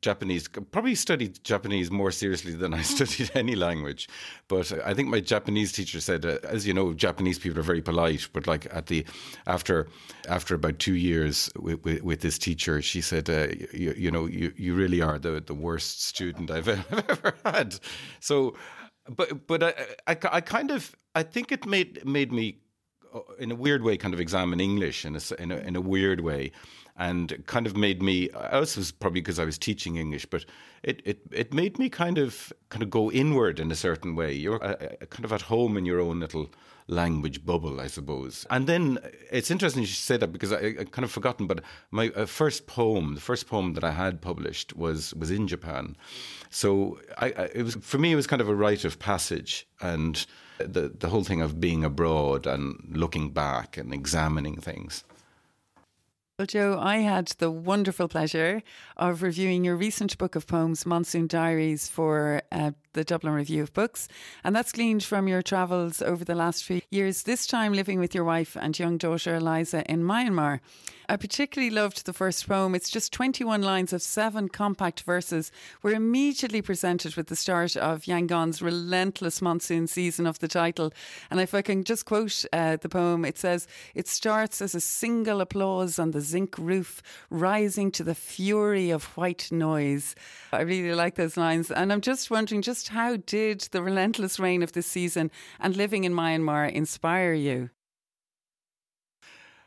Japanese, 0.00 0.48
probably 0.48 0.96
studied 0.96 1.42
Japanese 1.44 1.90
more 1.90 2.10
seriously 2.10 2.54
than 2.54 2.74
I 2.74 2.82
studied 2.94 3.30
any 3.34 3.54
language. 3.54 4.08
But 4.48 4.72
I 4.84 4.92
think 4.92 5.08
my 5.08 5.20
Japanese 5.20 5.70
teacher 5.70 6.00
said, 6.00 6.26
uh, 6.26 6.38
as 6.42 6.66
you 6.66 6.74
know, 6.74 6.94
Japanese 6.94 7.38
people 7.38 7.60
are 7.60 7.62
very 7.62 7.80
polite. 7.80 8.28
But 8.32 8.48
like 8.48 8.66
at 8.74 8.86
the 8.86 9.06
after 9.46 9.86
after 10.28 10.56
about 10.56 10.80
two 10.80 10.94
years 10.94 11.48
with, 11.56 11.84
with, 11.84 12.02
with 12.02 12.20
this 12.20 12.38
teacher, 12.38 12.82
she 12.82 13.00
said, 13.00 13.30
uh, 13.30 13.48
you, 13.72 13.94
you, 13.96 14.10
know, 14.10 14.26
you, 14.26 14.52
you 14.56 14.74
really 14.74 15.00
are 15.00 15.20
the 15.20 15.40
the 15.40 15.54
worst 15.54 16.02
student 16.02 16.50
I've 16.50 16.68
ever 17.10 17.34
had. 17.44 17.78
So, 18.18 18.56
but 19.08 19.46
but 19.46 19.62
I, 19.62 19.74
I, 20.08 20.16
I 20.32 20.40
kind 20.40 20.72
of 20.72 20.96
I 21.14 21.22
think 21.22 21.52
it 21.52 21.66
made 21.66 22.04
made 22.04 22.32
me 22.32 22.62
in 23.38 23.50
a 23.50 23.54
weird 23.54 23.82
way, 23.82 23.96
kind 23.96 24.14
of 24.14 24.20
examine 24.20 24.60
English 24.60 25.04
in 25.04 25.16
a, 25.16 25.20
in 25.38 25.50
a, 25.52 25.56
in 25.56 25.76
a 25.76 25.80
weird 25.80 26.20
way, 26.20 26.52
and 26.96 27.42
kind 27.46 27.66
of 27.66 27.76
made 27.76 28.02
me. 28.02 28.30
Also, 28.30 28.80
was 28.80 28.92
probably 28.92 29.20
because 29.20 29.38
I 29.38 29.44
was 29.44 29.58
teaching 29.58 29.96
English, 29.96 30.26
but 30.26 30.44
it, 30.82 31.02
it 31.04 31.20
it 31.30 31.54
made 31.54 31.78
me 31.78 31.88
kind 31.88 32.18
of 32.18 32.52
kind 32.68 32.82
of 32.82 32.90
go 32.90 33.10
inward 33.10 33.60
in 33.60 33.70
a 33.70 33.76
certain 33.76 34.14
way. 34.14 34.32
You're 34.32 34.62
uh, 34.62 34.76
uh 34.80 35.06
kind 35.06 35.24
of 35.24 35.32
at 35.32 35.42
home 35.42 35.76
in 35.76 35.86
your 35.86 36.00
own 36.00 36.20
little 36.20 36.50
language 36.88 37.44
bubble, 37.44 37.80
I 37.80 37.86
suppose. 37.86 38.46
And 38.50 38.66
then 38.66 38.98
it's 39.30 39.50
interesting 39.50 39.82
you 39.82 39.86
should 39.86 40.04
say 40.04 40.16
that 40.16 40.32
because 40.32 40.52
I, 40.52 40.74
I 40.80 40.84
kind 40.84 41.04
of 41.04 41.10
forgotten, 41.10 41.46
but 41.46 41.62
my 41.90 42.10
uh, 42.10 42.26
first 42.26 42.66
poem, 42.66 43.14
the 43.14 43.20
first 43.20 43.46
poem 43.46 43.74
that 43.74 43.84
I 43.84 43.92
had 43.92 44.20
published 44.20 44.76
was 44.76 45.14
was 45.14 45.30
in 45.30 45.48
Japan. 45.48 45.96
So 46.50 46.98
I, 47.18 47.26
I, 47.26 47.44
it 47.54 47.62
was 47.62 47.74
for 47.76 47.98
me, 47.98 48.12
it 48.12 48.16
was 48.16 48.26
kind 48.26 48.42
of 48.42 48.48
a 48.48 48.54
rite 48.54 48.84
of 48.84 48.98
passage, 48.98 49.66
and 49.80 50.24
the 50.66 50.92
the 50.98 51.08
whole 51.08 51.24
thing 51.24 51.42
of 51.42 51.60
being 51.60 51.84
abroad 51.84 52.46
and 52.46 52.76
looking 52.92 53.30
back 53.30 53.76
and 53.76 53.92
examining 53.92 54.56
things. 54.56 55.04
Well, 56.42 56.48
Joe, 56.48 56.76
I 56.76 56.96
had 56.96 57.28
the 57.38 57.52
wonderful 57.52 58.08
pleasure 58.08 58.64
of 58.96 59.22
reviewing 59.22 59.62
your 59.62 59.76
recent 59.76 60.18
book 60.18 60.34
of 60.34 60.48
poems, 60.48 60.84
Monsoon 60.84 61.28
Diaries, 61.28 61.86
for 61.86 62.42
uh, 62.50 62.72
the 62.94 63.04
Dublin 63.04 63.32
Review 63.32 63.62
of 63.62 63.72
Books. 63.72 64.08
And 64.42 64.54
that's 64.54 64.72
gleaned 64.72 65.04
from 65.04 65.28
your 65.28 65.42
travels 65.42 66.02
over 66.02 66.24
the 66.24 66.34
last 66.34 66.64
few 66.64 66.80
years, 66.90 67.22
this 67.22 67.46
time 67.46 67.72
living 67.72 68.00
with 68.00 68.12
your 68.12 68.24
wife 68.24 68.56
and 68.60 68.76
young 68.76 68.98
daughter 68.98 69.36
Eliza 69.36 69.88
in 69.88 70.02
Myanmar. 70.02 70.58
I 71.08 71.16
particularly 71.16 71.68
loved 71.68 72.06
the 72.06 72.12
first 72.12 72.48
poem. 72.48 72.74
It's 72.74 72.88
just 72.88 73.12
21 73.12 73.60
lines 73.60 73.92
of 73.92 74.00
seven 74.00 74.48
compact 74.48 75.02
verses. 75.02 75.52
We're 75.82 75.94
immediately 75.94 76.62
presented 76.62 77.16
with 77.16 77.26
the 77.26 77.36
start 77.36 77.76
of 77.76 78.04
Yangon's 78.04 78.62
relentless 78.62 79.42
monsoon 79.42 79.86
season 79.88 80.26
of 80.26 80.38
the 80.38 80.48
title. 80.48 80.92
And 81.30 81.40
if 81.40 81.54
I 81.54 81.60
can 81.62 81.84
just 81.84 82.06
quote 82.06 82.44
uh, 82.52 82.76
the 82.76 82.88
poem, 82.88 83.24
it 83.24 83.36
says, 83.36 83.66
It 83.94 84.08
starts 84.08 84.62
as 84.62 84.74
a 84.74 84.80
single 84.80 85.40
applause 85.40 85.98
on 85.98 86.12
the 86.12 86.20
zinc 86.32 86.58
roof, 86.58 87.02
rising 87.30 87.90
to 87.92 88.04
the 88.04 88.14
fury 88.14 88.90
of 88.90 89.04
white 89.16 89.52
noise. 89.52 90.14
I 90.52 90.62
really 90.62 90.94
like 90.94 91.14
those 91.14 91.36
lines. 91.36 91.70
And 91.70 91.92
I'm 91.92 92.00
just 92.00 92.30
wondering, 92.30 92.62
just 92.62 92.88
how 92.88 93.16
did 93.16 93.60
the 93.72 93.82
relentless 93.82 94.40
rain 94.40 94.62
of 94.62 94.72
this 94.72 94.86
season 94.86 95.30
and 95.60 95.76
living 95.76 96.04
in 96.04 96.12
Myanmar 96.14 96.70
inspire 96.72 97.34
you? 97.34 97.70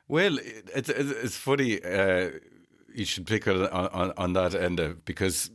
Well, 0.07 0.37
it's 0.75 0.89
it's 0.89 1.37
funny. 1.37 1.83
Uh, 1.83 2.29
you 2.93 3.05
should 3.05 3.25
pick 3.25 3.47
on, 3.47 3.67
on, 3.67 4.13
on 4.17 4.33
that 4.33 4.53
end 4.53 4.79
because 5.05 5.49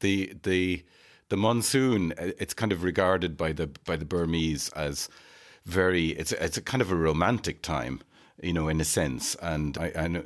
the 0.00 0.34
the 0.42 0.84
the 1.30 1.36
monsoon 1.36 2.12
it's 2.18 2.54
kind 2.54 2.72
of 2.72 2.82
regarded 2.82 3.36
by 3.36 3.52
the 3.52 3.66
by 3.86 3.96
the 3.96 4.04
Burmese 4.04 4.68
as 4.70 5.08
very 5.64 6.08
it's 6.10 6.32
it's 6.32 6.58
a 6.58 6.62
kind 6.62 6.82
of 6.82 6.92
a 6.92 6.96
romantic 6.96 7.62
time 7.62 8.00
you 8.42 8.52
know, 8.52 8.68
in 8.68 8.80
a 8.80 8.84
sense. 8.84 9.36
And 9.36 9.78
I, 9.78 9.92
I 9.96 10.08
know 10.08 10.22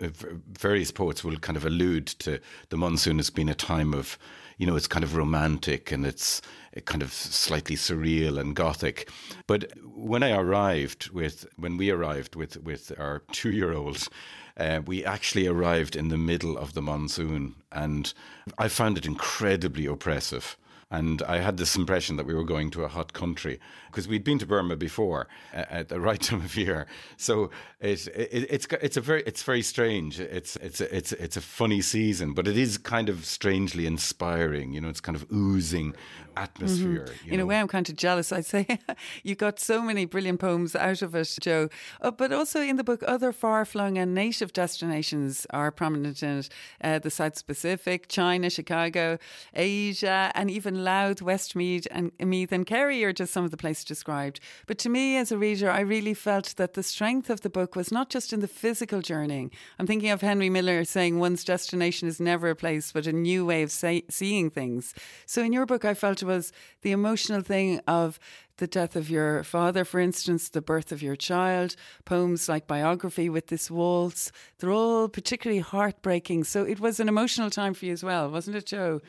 various 0.52 0.90
poets 0.90 1.22
will 1.22 1.36
kind 1.36 1.56
of 1.56 1.64
allude 1.64 2.06
to 2.06 2.40
the 2.70 2.76
monsoon 2.76 3.18
as 3.18 3.30
being 3.30 3.48
a 3.48 3.54
time 3.54 3.94
of, 3.94 4.18
you 4.56 4.66
know, 4.66 4.76
it's 4.76 4.86
kind 4.86 5.04
of 5.04 5.16
romantic 5.16 5.92
and 5.92 6.06
it's 6.06 6.40
kind 6.84 7.02
of 7.02 7.12
slightly 7.12 7.76
surreal 7.76 8.38
and 8.38 8.54
gothic. 8.54 9.10
But 9.46 9.72
when 9.84 10.22
I 10.22 10.32
arrived 10.32 11.10
with, 11.10 11.46
when 11.56 11.76
we 11.76 11.90
arrived 11.90 12.36
with, 12.36 12.62
with 12.62 12.92
our 12.98 13.22
two 13.32 13.50
year 13.50 13.72
old, 13.72 14.08
uh, 14.56 14.80
we 14.86 15.04
actually 15.04 15.46
arrived 15.46 15.94
in 15.94 16.08
the 16.08 16.18
middle 16.18 16.58
of 16.58 16.74
the 16.74 16.82
monsoon 16.82 17.54
and 17.70 18.12
I 18.58 18.68
found 18.68 18.98
it 18.98 19.06
incredibly 19.06 19.86
oppressive. 19.86 20.56
And 20.90 21.22
I 21.22 21.38
had 21.38 21.58
this 21.58 21.76
impression 21.76 22.16
that 22.16 22.26
we 22.26 22.34
were 22.34 22.44
going 22.44 22.70
to 22.70 22.84
a 22.84 22.88
hot 22.88 23.12
country 23.12 23.60
because 23.88 24.06
we'd 24.06 24.24
been 24.24 24.38
to 24.38 24.46
Burma 24.46 24.76
before 24.76 25.28
uh, 25.54 25.64
at 25.70 25.88
the 25.88 26.00
right 26.00 26.20
time 26.28 26.42
of 26.42 26.56
year. 26.56 26.86
So 27.16 27.50
it, 27.80 28.06
it, 28.08 28.46
it's 28.50 28.66
it's 28.82 28.96
a 28.96 29.00
very 29.00 29.22
it's 29.26 29.42
very 29.42 29.62
strange. 29.62 30.20
It's 30.20 30.56
it's 30.56 30.80
a, 30.80 30.96
it's 30.96 31.12
it's 31.12 31.36
a 31.36 31.40
funny 31.40 31.80
season, 31.80 32.34
but 32.34 32.46
it 32.46 32.56
is 32.56 32.78
kind 32.78 33.08
of 33.08 33.24
strangely 33.24 33.86
inspiring. 33.86 34.72
You 34.72 34.80
know, 34.80 34.88
it's 34.88 35.00
kind 35.00 35.16
of 35.16 35.26
oozing 35.32 35.94
atmosphere. 36.36 37.06
Mm-hmm. 37.08 37.30
In 37.30 37.38
know. 37.38 37.44
a 37.44 37.46
way, 37.46 37.58
I'm 37.58 37.68
kind 37.68 37.88
of 37.88 37.96
jealous. 37.96 38.32
I'd 38.32 38.46
say 38.46 38.78
you 39.22 39.34
got 39.34 39.58
so 39.58 39.82
many 39.82 40.04
brilliant 40.04 40.40
poems 40.40 40.76
out 40.76 41.02
of 41.02 41.14
it, 41.14 41.36
Joe. 41.40 41.68
Uh, 42.00 42.10
but 42.10 42.32
also 42.32 42.60
in 42.60 42.76
the 42.76 42.84
book, 42.84 43.02
other 43.06 43.32
far-flung 43.32 43.98
and 43.98 44.14
native 44.14 44.52
destinations 44.52 45.46
are 45.50 45.70
prominent 45.70 46.22
in 46.22 46.38
it: 46.38 46.48
uh, 46.82 46.98
the 46.98 47.10
South 47.10 47.46
Pacific, 47.46 48.08
China, 48.08 48.50
Chicago, 48.50 49.18
Asia, 49.54 50.30
and 50.34 50.50
even 50.50 50.84
Louth, 50.84 51.22
Westmeath, 51.22 51.86
and 51.90 52.12
Meath 52.20 52.52
and 52.52 52.66
Kerry 52.66 53.02
are 53.04 53.12
just 53.12 53.32
some 53.32 53.44
of 53.44 53.50
the 53.50 53.56
places 53.56 53.77
described. 53.84 54.40
But 54.66 54.78
to 54.78 54.88
me, 54.88 55.16
as 55.16 55.32
a 55.32 55.38
reader, 55.38 55.70
I 55.70 55.80
really 55.80 56.14
felt 56.14 56.54
that 56.56 56.74
the 56.74 56.82
strength 56.82 57.30
of 57.30 57.42
the 57.42 57.50
book 57.50 57.76
was 57.76 57.92
not 57.92 58.10
just 58.10 58.32
in 58.32 58.40
the 58.40 58.48
physical 58.48 59.02
journeying. 59.02 59.50
I'm 59.78 59.86
thinking 59.86 60.10
of 60.10 60.20
Henry 60.20 60.50
Miller 60.50 60.84
saying 60.84 61.18
one's 61.18 61.44
destination 61.44 62.08
is 62.08 62.20
never 62.20 62.50
a 62.50 62.56
place, 62.56 62.92
but 62.92 63.06
a 63.06 63.12
new 63.12 63.46
way 63.46 63.62
of 63.62 63.70
say, 63.70 64.04
seeing 64.08 64.50
things. 64.50 64.94
So 65.26 65.42
in 65.42 65.52
your 65.52 65.66
book, 65.66 65.84
I 65.84 65.94
felt 65.94 66.22
it 66.22 66.26
was 66.26 66.52
the 66.82 66.92
emotional 66.92 67.42
thing 67.42 67.80
of 67.86 68.18
the 68.58 68.66
death 68.66 68.96
of 68.96 69.08
your 69.08 69.42
father, 69.44 69.84
for 69.84 70.00
instance, 70.00 70.48
the 70.48 70.60
birth 70.60 70.92
of 70.92 71.02
your 71.02 71.16
child, 71.16 71.76
poems 72.04 72.48
like 72.48 72.66
biography 72.66 73.28
with 73.28 73.46
this 73.46 73.70
waltz. 73.70 74.30
They're 74.58 74.72
all 74.72 75.08
particularly 75.08 75.60
heartbreaking. 75.60 76.44
So 76.44 76.64
it 76.64 76.80
was 76.80 77.00
an 77.00 77.08
emotional 77.08 77.50
time 77.50 77.74
for 77.74 77.86
you 77.86 77.92
as 77.92 78.04
well, 78.04 78.30
wasn't 78.30 78.56
it, 78.56 78.66
Joe? 78.66 79.00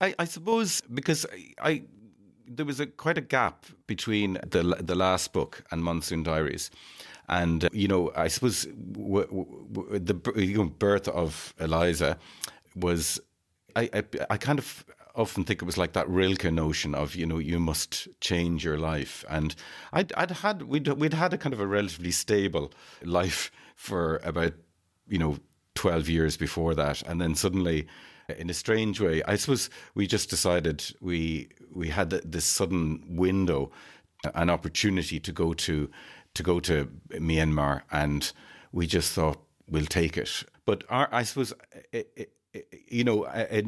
I, 0.00 0.14
I 0.18 0.24
suppose 0.24 0.80
because 0.82 1.24
I, 1.32 1.52
I 1.70 1.82
there 2.46 2.66
was 2.66 2.80
a 2.80 2.86
quite 2.86 3.18
a 3.18 3.22
gap 3.22 3.66
between 3.86 4.34
the 4.46 4.62
the 4.80 4.94
last 4.94 5.32
book 5.32 5.64
and 5.70 5.82
Monsoon 5.82 6.22
Diaries. 6.22 6.70
And 7.28 7.68
you 7.72 7.88
know, 7.88 8.12
I 8.14 8.28
suppose 8.28 8.64
w- 8.64 9.26
w- 9.26 9.98
the 9.98 10.32
you 10.36 10.58
know, 10.58 10.64
birth 10.64 11.08
of 11.08 11.54
Eliza 11.58 12.18
was 12.76 13.20
I, 13.76 13.88
I, 13.94 14.02
I 14.30 14.36
kind 14.36 14.58
of 14.58 14.84
often 15.14 15.44
think 15.44 15.62
it 15.62 15.64
was 15.64 15.78
like 15.78 15.92
that 15.92 16.08
Rilke 16.08 16.50
notion 16.52 16.94
of 16.94 17.14
you 17.14 17.26
know 17.26 17.38
you 17.38 17.58
must 17.58 18.08
change 18.20 18.64
your 18.64 18.78
life, 18.78 19.24
and 19.28 19.54
I'd, 19.92 20.12
I'd 20.14 20.30
had 20.30 20.62
we'd 20.62 20.88
we'd 20.88 21.14
had 21.14 21.32
a 21.32 21.38
kind 21.38 21.52
of 21.52 21.60
a 21.60 21.66
relatively 21.66 22.10
stable 22.10 22.72
life 23.02 23.50
for 23.74 24.20
about 24.24 24.52
you 25.08 25.18
know 25.18 25.38
twelve 25.74 26.08
years 26.08 26.36
before 26.36 26.74
that, 26.74 27.02
and 27.02 27.20
then 27.20 27.34
suddenly. 27.34 27.86
In 28.28 28.50
a 28.50 28.54
strange 28.54 29.00
way, 29.00 29.22
I 29.24 29.36
suppose 29.36 29.70
we 29.94 30.06
just 30.06 30.30
decided 30.30 30.84
we 31.00 31.48
we 31.72 31.88
had 31.88 32.10
this 32.10 32.44
sudden 32.44 33.16
window, 33.16 33.70
uh, 34.24 34.30
an 34.34 34.50
opportunity 34.50 35.20
to 35.20 35.32
go 35.32 35.52
to 35.54 35.90
to 36.34 36.42
go 36.42 36.60
to 36.60 36.90
Myanmar, 37.10 37.82
and 37.90 38.32
we 38.72 38.86
just 38.86 39.12
thought 39.12 39.38
we'll 39.68 39.86
take 39.86 40.16
it. 40.16 40.44
But 40.64 40.84
our, 40.88 41.08
I 41.12 41.22
suppose 41.22 41.52
it, 41.92 42.32
you 42.88 43.04
know, 43.04 43.26
I, 43.26 43.62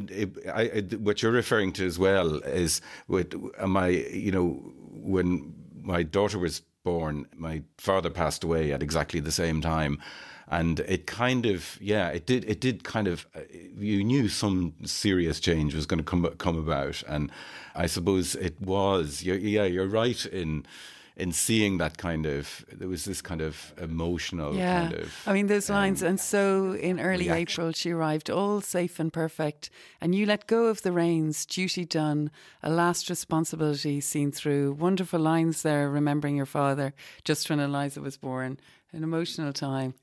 I, 0.52 0.80
what 0.98 1.22
you're 1.22 1.32
referring 1.32 1.72
to 1.72 1.86
as 1.86 1.98
well 1.98 2.36
is 2.36 2.80
with 3.08 3.34
uh, 3.58 3.66
my, 3.66 3.88
you 3.88 4.30
know, 4.30 4.72
when 4.90 5.54
my 5.82 6.02
daughter 6.02 6.38
was 6.38 6.62
born, 6.84 7.26
my 7.34 7.62
father 7.78 8.10
passed 8.10 8.44
away 8.44 8.72
at 8.72 8.82
exactly 8.82 9.20
the 9.20 9.32
same 9.32 9.60
time, 9.60 10.00
and 10.48 10.80
it 10.80 11.06
kind 11.06 11.46
of, 11.46 11.76
yeah, 11.80 12.08
it 12.08 12.26
did, 12.26 12.44
it 12.44 12.60
did 12.60 12.84
kind 12.84 13.08
of, 13.08 13.26
uh, 13.34 13.40
you 13.78 14.04
knew 14.04 14.28
some 14.28 14.74
serious 14.84 15.40
change 15.40 15.74
was 15.74 15.86
going 15.86 15.98
to 15.98 16.04
come 16.04 16.24
come 16.38 16.58
about, 16.58 17.02
and 17.08 17.30
I 17.74 17.86
suppose 17.86 18.34
it 18.34 18.60
was. 18.60 19.22
Yeah, 19.22 19.64
you're 19.64 19.88
right 19.88 20.24
in 20.26 20.66
in 21.16 21.32
seeing 21.32 21.78
that 21.78 21.96
kind 21.96 22.26
of 22.26 22.64
there 22.70 22.88
was 22.88 23.06
this 23.06 23.22
kind 23.22 23.40
of 23.40 23.72
emotional 23.78 24.54
yeah. 24.54 24.82
kind 24.82 24.94
of 24.94 25.22
I 25.26 25.32
mean 25.32 25.46
those 25.46 25.70
lines 25.70 26.02
um, 26.02 26.10
and 26.10 26.20
so 26.20 26.72
in 26.74 27.00
early 27.00 27.28
reaction. 27.28 27.62
April 27.62 27.72
she 27.72 27.90
arrived 27.90 28.28
all 28.28 28.60
safe 28.60 29.00
and 29.00 29.10
perfect 29.10 29.70
and 30.00 30.14
you 30.14 30.26
let 30.26 30.46
go 30.46 30.66
of 30.66 30.82
the 30.82 30.92
reins 30.92 31.46
duty 31.46 31.86
done 31.86 32.30
a 32.62 32.68
last 32.68 33.08
responsibility 33.08 33.98
seen 34.00 34.30
through 34.30 34.74
wonderful 34.74 35.18
lines 35.18 35.62
there 35.62 35.88
remembering 35.88 36.36
your 36.36 36.46
father 36.46 36.92
just 37.24 37.48
when 37.48 37.60
Eliza 37.60 38.02
was 38.02 38.18
born 38.18 38.60
an 38.92 39.02
emotional 39.02 39.54
time 39.54 39.94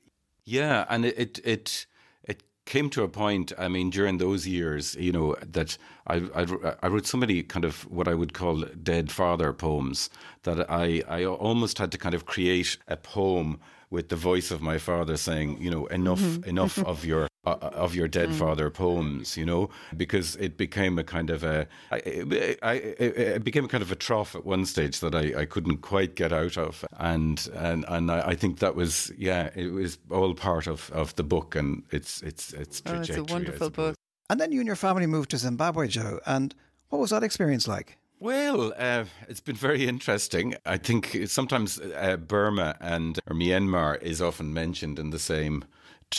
yeah 0.44 0.84
and 0.88 1.04
it 1.04 1.40
it, 1.44 1.86
it 2.24 2.42
came 2.66 2.88
to 2.90 3.02
a 3.02 3.08
point. 3.08 3.52
I 3.58 3.68
mean, 3.68 3.90
during 3.90 4.18
those 4.18 4.46
years, 4.46 4.94
you 4.96 5.12
know, 5.12 5.36
that 5.52 5.76
I 6.06 6.16
I, 6.34 6.46
I 6.82 6.86
wrote 6.88 7.06
so 7.06 7.18
many 7.18 7.42
kind 7.42 7.64
of 7.64 7.82
what 7.90 8.08
I 8.08 8.14
would 8.14 8.32
call 8.32 8.64
dead 8.82 9.10
father 9.12 9.52
poems 9.52 10.10
that 10.42 10.70
I 10.70 11.02
I 11.08 11.24
almost 11.24 11.78
had 11.78 11.90
to 11.92 11.98
kind 11.98 12.14
of 12.14 12.24
create 12.24 12.78
a 12.88 12.96
poem 12.96 13.60
with 13.90 14.08
the 14.08 14.16
voice 14.16 14.50
of 14.50 14.60
my 14.62 14.78
father 14.78 15.16
saying, 15.16 15.60
you 15.60 15.70
know, 15.70 15.86
enough 15.86 16.38
Mm-hmm. 16.38 16.48
enough 16.48 16.82
of 16.84 17.04
your 17.04 17.28
of 17.46 17.94
your 17.94 18.08
dead 18.08 18.30
Mm. 18.30 18.38
father 18.38 18.70
poems, 18.70 19.36
you 19.36 19.44
know, 19.44 19.68
because 19.96 20.36
it 20.36 20.56
became 20.56 20.98
a 20.98 21.04
kind 21.04 21.30
of 21.30 21.44
a 21.44 21.66
I, 21.90 22.56
I, 22.62 22.72
it 22.74 23.44
became 23.44 23.64
a 23.64 23.68
kind 23.68 23.82
of 23.82 23.92
a 23.92 23.96
trough 23.96 24.34
at 24.34 24.44
one 24.44 24.64
stage 24.66 25.00
that 25.00 25.14
I, 25.14 25.42
I 25.42 25.44
couldn't 25.44 25.78
quite 25.78 26.14
get 26.14 26.32
out 26.32 26.56
of, 26.56 26.84
and 26.98 27.48
and 27.54 27.84
and 27.88 28.10
I, 28.10 28.28
I 28.28 28.34
think 28.34 28.58
that 28.60 28.74
was 28.74 29.12
yeah, 29.18 29.50
it 29.54 29.72
was 29.72 29.98
all 30.10 30.34
part 30.34 30.66
of, 30.66 30.90
of 30.92 31.14
the 31.16 31.24
book 31.24 31.54
and 31.54 31.82
its 31.90 32.22
its 32.22 32.52
its 32.52 32.82
oh 32.86 33.00
it's 33.00 33.10
a 33.10 33.16
I 33.18 33.20
wonderful 33.20 33.70
book 33.70 33.94
And 34.30 34.40
then 34.40 34.52
you 34.52 34.60
and 34.60 34.66
your 34.66 34.76
family 34.76 35.06
moved 35.06 35.30
to 35.30 35.36
Zimbabwe, 35.38 35.86
Joe. 35.88 36.18
And 36.24 36.54
what 36.88 36.98
was 36.98 37.10
that 37.10 37.22
experience 37.22 37.68
like? 37.68 37.98
Well, 38.20 38.72
uh, 38.78 39.04
it's 39.28 39.42
been 39.42 39.56
very 39.56 39.86
interesting. 39.86 40.54
I 40.64 40.78
think 40.78 41.18
sometimes 41.26 41.78
uh, 41.78 42.16
Burma 42.16 42.76
and 42.80 43.18
or 43.28 43.36
Myanmar 43.36 44.00
is 44.02 44.22
often 44.22 44.54
mentioned 44.54 44.98
in 44.98 45.10
the 45.10 45.18
same 45.18 45.64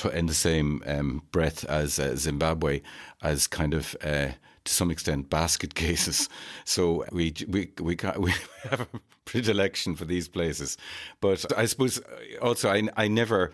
in 0.03 0.25
the 0.25 0.33
same 0.33 0.83
um, 0.85 1.21
breath 1.31 1.63
as 1.65 1.99
uh, 1.99 2.15
Zimbabwe, 2.15 2.81
as 3.21 3.47
kind 3.47 3.73
of 3.73 3.95
uh, 4.03 4.29
to 4.65 4.73
some 4.73 4.91
extent 4.91 5.29
basket 5.29 5.75
cases. 5.85 6.29
So 6.65 7.05
we 7.11 7.33
we 7.47 7.71
we 7.79 7.97
we 8.17 8.33
have 8.69 8.81
a 8.81 8.87
predilection 9.25 9.95
for 9.95 10.05
these 10.05 10.27
places. 10.27 10.77
But 11.21 11.57
I 11.57 11.65
suppose 11.65 11.99
uh, 11.99 12.41
also 12.41 12.69
I 12.69 12.83
I 12.97 13.07
never, 13.07 13.53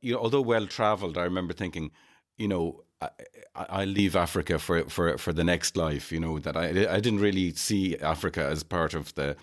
you 0.00 0.12
know, 0.14 0.20
although 0.20 0.42
well 0.42 0.66
travelled, 0.66 1.18
I 1.18 1.24
remember 1.24 1.54
thinking, 1.54 1.90
you 2.36 2.48
know. 2.48 2.82
I, 3.02 3.10
I 3.54 3.66
I 3.68 3.84
leave 3.84 4.16
Africa 4.16 4.58
for, 4.58 4.84
for 4.88 5.18
for 5.18 5.34
the 5.34 5.44
next 5.44 5.76
life. 5.76 6.10
You 6.10 6.20
know 6.20 6.38
that 6.38 6.56
I 6.56 6.68
I 6.96 7.00
didn't 7.00 7.20
really 7.20 7.52
see 7.52 7.94
Africa 7.98 8.46
as 8.46 8.62
part 8.62 8.94
of 8.94 9.14
the, 9.16 9.36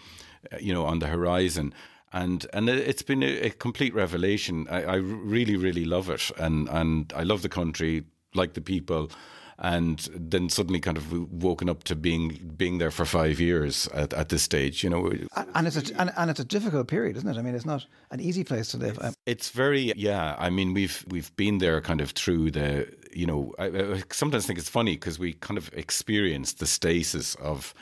uh, 0.52 0.58
you 0.60 0.74
know, 0.74 0.86
on 0.86 0.98
the 0.98 1.06
horizon, 1.08 1.72
and 2.14 2.46
and 2.54 2.70
it- 2.70 2.88
it's 2.88 3.02
been 3.04 3.24
a, 3.24 3.48
a 3.48 3.50
complete 3.50 3.94
revelation. 3.94 4.68
I, 4.70 4.84
I 4.84 4.96
really 4.96 5.58
really 5.58 5.86
love 5.86 6.10
it, 6.10 6.32
and 6.38 6.70
and 6.70 7.12
I 7.16 7.24
love 7.24 7.42
the 7.42 7.50
country, 7.50 8.04
like 8.36 8.54
the 8.54 8.62
people, 8.62 9.10
and 9.58 10.10
then 10.30 10.50
suddenly 10.50 10.80
kind 10.80 10.98
of 10.98 11.12
woken 11.44 11.70
up 11.70 11.84
to 11.84 11.96
being 11.96 12.54
being 12.58 12.80
there 12.80 12.92
for 12.92 13.06
five 13.06 13.40
years 13.40 13.88
at, 13.94 14.14
at 14.14 14.30
this 14.30 14.44
stage. 14.44 14.84
You 14.84 14.90
know, 14.90 15.12
A- 15.36 15.46
And 15.56 15.68
it's 15.68 15.78
a, 15.78 16.00
and, 16.02 16.12
and 16.18 16.30
it's 16.30 16.40
a 16.40 16.46
difficult 16.46 16.88
period, 16.88 17.18
isn't 17.18 17.30
it? 17.30 17.38
I 17.38 17.42
mean, 17.42 17.56
it's 17.56 17.66
not 17.66 17.86
an 18.12 18.20
easy 18.20 18.44
place 18.44 18.68
to 18.72 18.78
live. 18.78 18.98
Um, 19.02 19.14
It's 19.26 19.50
very 19.50 19.94
yeah. 19.96 20.36
I 20.48 20.50
mean, 20.50 20.74
we've 20.74 21.04
we've 21.08 21.32
been 21.36 21.60
there 21.60 21.82
kind 21.82 22.02
of 22.02 22.12
through 22.12 22.52
the 22.52 22.88
you 23.16 23.26
know. 23.26 23.54
I, 23.60 23.66
I 23.96 24.04
sometimes 24.12 24.46
think 24.46 24.60
it's 24.60 24.70
funny 24.72 24.94
because 24.96 25.20
we 25.20 25.34
kind 25.34 25.58
of 25.58 25.70
experienced 25.74 26.58
the 26.60 26.68
stasis 26.68 27.36
of 27.36 27.74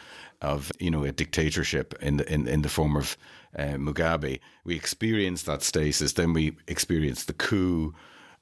of 0.41 0.71
you 0.79 0.89
know 0.91 1.03
a 1.05 1.11
dictatorship 1.11 1.93
in 2.01 2.17
the 2.17 2.33
in, 2.33 2.47
in 2.47 2.61
the 2.61 2.69
form 2.69 2.95
of 2.97 3.17
uh, 3.57 3.75
Mugabe. 3.77 4.39
We 4.63 4.75
experienced 4.75 5.45
that 5.45 5.63
stasis. 5.63 6.13
Then 6.13 6.33
we 6.33 6.57
experienced 6.67 7.27
the 7.27 7.33
coup 7.33 7.93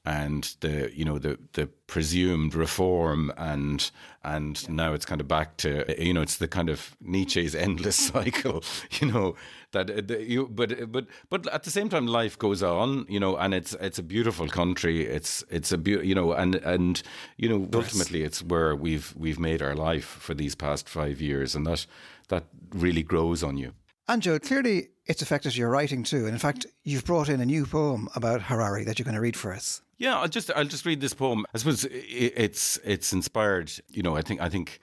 and 0.06 0.54
the 0.60 0.90
you 0.94 1.04
know 1.04 1.18
the 1.18 1.38
the 1.52 1.66
presumed 1.86 2.54
reform 2.54 3.30
and 3.36 3.90
and 4.24 4.66
now 4.68 4.94
it's 4.94 5.04
kind 5.04 5.20
of 5.20 5.28
back 5.28 5.58
to 5.58 5.84
you 6.02 6.14
know 6.14 6.22
it's 6.22 6.38
the 6.38 6.48
kind 6.48 6.70
of 6.70 6.96
Nietzsche's 7.02 7.54
endless 7.54 7.96
cycle 8.12 8.64
you 8.98 9.12
know 9.12 9.34
that 9.72 9.90
uh, 9.90 10.00
the, 10.02 10.22
you 10.22 10.48
but 10.48 10.90
but 10.90 11.06
but 11.28 11.46
at 11.48 11.64
the 11.64 11.70
same 11.70 11.90
time 11.90 12.06
life 12.06 12.38
goes 12.38 12.62
on 12.62 13.04
you 13.10 13.20
know 13.20 13.36
and 13.36 13.52
it's 13.52 13.74
it's 13.74 13.98
a 13.98 14.02
beautiful 14.02 14.48
country 14.48 15.06
it's 15.06 15.44
it's 15.50 15.70
a 15.70 15.76
beau- 15.76 16.00
you 16.00 16.14
know 16.14 16.32
and 16.32 16.54
and 16.56 17.02
you 17.36 17.48
know 17.48 17.68
ultimately 17.74 18.22
it's 18.22 18.42
where 18.42 18.74
we've 18.74 19.12
we've 19.16 19.38
made 19.38 19.60
our 19.60 19.74
life 19.74 20.06
for 20.06 20.32
these 20.32 20.54
past 20.54 20.88
5 20.88 21.20
years 21.20 21.54
and 21.54 21.66
that 21.66 21.86
that 22.28 22.44
really 22.72 23.02
grows 23.02 23.42
on 23.42 23.58
you 23.58 23.74
and 24.08 24.22
Joe, 24.22 24.38
clearly 24.38 24.88
it's 25.06 25.22
affected 25.22 25.56
your 25.56 25.70
writing 25.70 26.02
too. 26.02 26.24
And 26.24 26.28
in 26.28 26.38
fact, 26.38 26.66
you've 26.84 27.04
brought 27.04 27.28
in 27.28 27.40
a 27.40 27.46
new 27.46 27.66
poem 27.66 28.08
about 28.14 28.42
Harare 28.42 28.84
that 28.84 28.98
you're 28.98 29.04
going 29.04 29.14
to 29.14 29.20
read 29.20 29.36
for 29.36 29.52
us. 29.52 29.82
Yeah, 29.98 30.18
I'll 30.18 30.28
just 30.28 30.50
I'll 30.56 30.64
just 30.64 30.86
read 30.86 31.00
this 31.00 31.14
poem. 31.14 31.44
I 31.54 31.58
suppose 31.58 31.86
it's 31.90 32.78
it's 32.84 33.12
inspired. 33.12 33.70
You 33.88 34.02
know, 34.02 34.16
I 34.16 34.22
think 34.22 34.40
I 34.40 34.48
think 34.48 34.80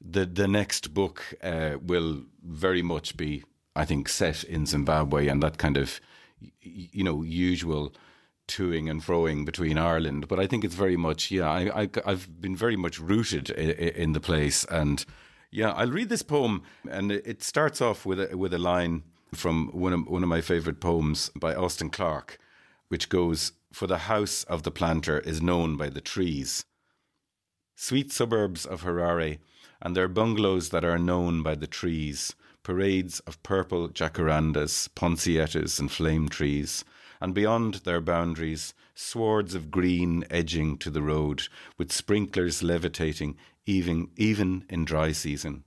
the 0.00 0.26
the 0.26 0.48
next 0.48 0.92
book 0.92 1.22
uh, 1.42 1.76
will 1.80 2.22
very 2.42 2.82
much 2.82 3.16
be 3.16 3.44
I 3.76 3.84
think 3.84 4.08
set 4.08 4.42
in 4.42 4.66
Zimbabwe 4.66 5.28
and 5.28 5.42
that 5.42 5.58
kind 5.58 5.76
of 5.76 6.00
you 6.60 7.04
know 7.04 7.22
usual 7.22 7.94
toing 8.48 8.90
and 8.90 9.02
froing 9.02 9.44
between 9.44 9.78
Ireland. 9.78 10.26
But 10.26 10.40
I 10.40 10.46
think 10.46 10.64
it's 10.64 10.74
very 10.74 10.96
much 10.96 11.30
yeah. 11.30 11.48
I, 11.48 11.82
I 11.82 11.90
I've 12.04 12.40
been 12.40 12.56
very 12.56 12.76
much 12.76 12.98
rooted 12.98 13.50
in, 13.50 13.70
in 13.70 14.12
the 14.12 14.20
place 14.20 14.64
and 14.64 15.04
yeah. 15.50 15.72
I'll 15.72 15.90
read 15.90 16.08
this 16.08 16.22
poem 16.22 16.62
and 16.88 17.12
it 17.12 17.42
starts 17.42 17.80
off 17.80 18.04
with 18.04 18.20
a, 18.20 18.36
with 18.36 18.52
a 18.52 18.58
line 18.58 19.02
from 19.34 19.68
one 19.68 19.92
of 19.92 20.06
one 20.06 20.22
of 20.22 20.28
my 20.28 20.40
favorite 20.40 20.80
poems 20.80 21.30
by 21.34 21.54
Austin 21.54 21.90
Clarke 21.90 22.38
which 22.88 23.08
goes, 23.08 23.52
For 23.72 23.86
the 23.86 23.98
house 23.98 24.44
of 24.44 24.62
the 24.62 24.70
planter 24.70 25.20
is 25.20 25.42
known 25.42 25.76
by 25.76 25.88
the 25.88 26.00
trees. 26.00 26.64
Sweet 27.74 28.12
suburbs 28.12 28.64
of 28.64 28.82
Harare, 28.82 29.38
and 29.82 29.94
their 29.94 30.08
bungalows 30.08 30.70
that 30.70 30.84
are 30.84 30.98
known 30.98 31.42
by 31.42 31.54
the 31.54 31.66
trees, 31.66 32.34
parades 32.62 33.20
of 33.20 33.42
purple 33.42 33.88
jacarandas, 33.88 34.88
poinsettias, 34.94 35.78
and 35.78 35.90
flame 35.90 36.28
trees, 36.28 36.84
and 37.20 37.34
beyond 37.34 37.74
their 37.84 38.00
boundaries, 38.00 38.72
swords 38.94 39.54
of 39.54 39.70
green 39.70 40.24
edging 40.30 40.78
to 40.78 40.90
the 40.90 41.02
road, 41.02 41.48
with 41.76 41.92
sprinklers 41.92 42.62
levitating 42.62 43.36
even, 43.66 44.08
even 44.16 44.64
in 44.70 44.84
dry 44.84 45.12
season. 45.12 45.64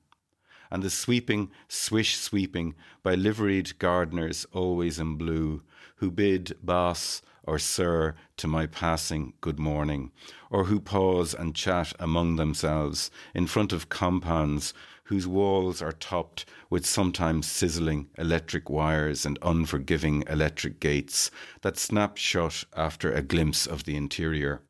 and 0.71 0.83
the 0.83 0.89
sweeping, 0.89 1.49
swish 1.67 2.15
sweeping 2.15 2.75
by 3.01 3.15
liveried 3.15 3.77
gardeners 3.79 4.45
always 4.51 4.99
in 4.99 5.15
blue, 5.15 5.63
who 5.97 6.11
bid 6.11 6.55
boss 6.63 7.21
or 7.43 7.57
sir 7.57 8.13
to 8.37 8.47
my 8.47 8.67
passing 8.67 9.33
good 9.41 9.59
morning, 9.59 10.11
or 10.51 10.65
who 10.65 10.79
pause 10.79 11.33
and 11.33 11.55
chat 11.55 11.93
among 11.99 12.35
themselves 12.35 13.09
in 13.33 13.47
front 13.47 13.73
of 13.73 13.89
compounds 13.89 14.73
whose 15.05 15.25
walls 15.25 15.81
are 15.81 15.91
topped 15.91 16.45
with 16.69 16.85
sometimes 16.85 17.47
sizzling 17.47 18.07
electric 18.19 18.69
wires 18.69 19.25
and 19.25 19.39
unforgiving 19.41 20.23
electric 20.29 20.79
gates 20.79 21.31
that 21.61 21.79
snap 21.79 22.15
shut 22.15 22.63
after 22.75 23.11
a 23.11 23.23
glimpse 23.23 23.65
of 23.65 23.85
the 23.85 23.95
interior. 23.95 24.61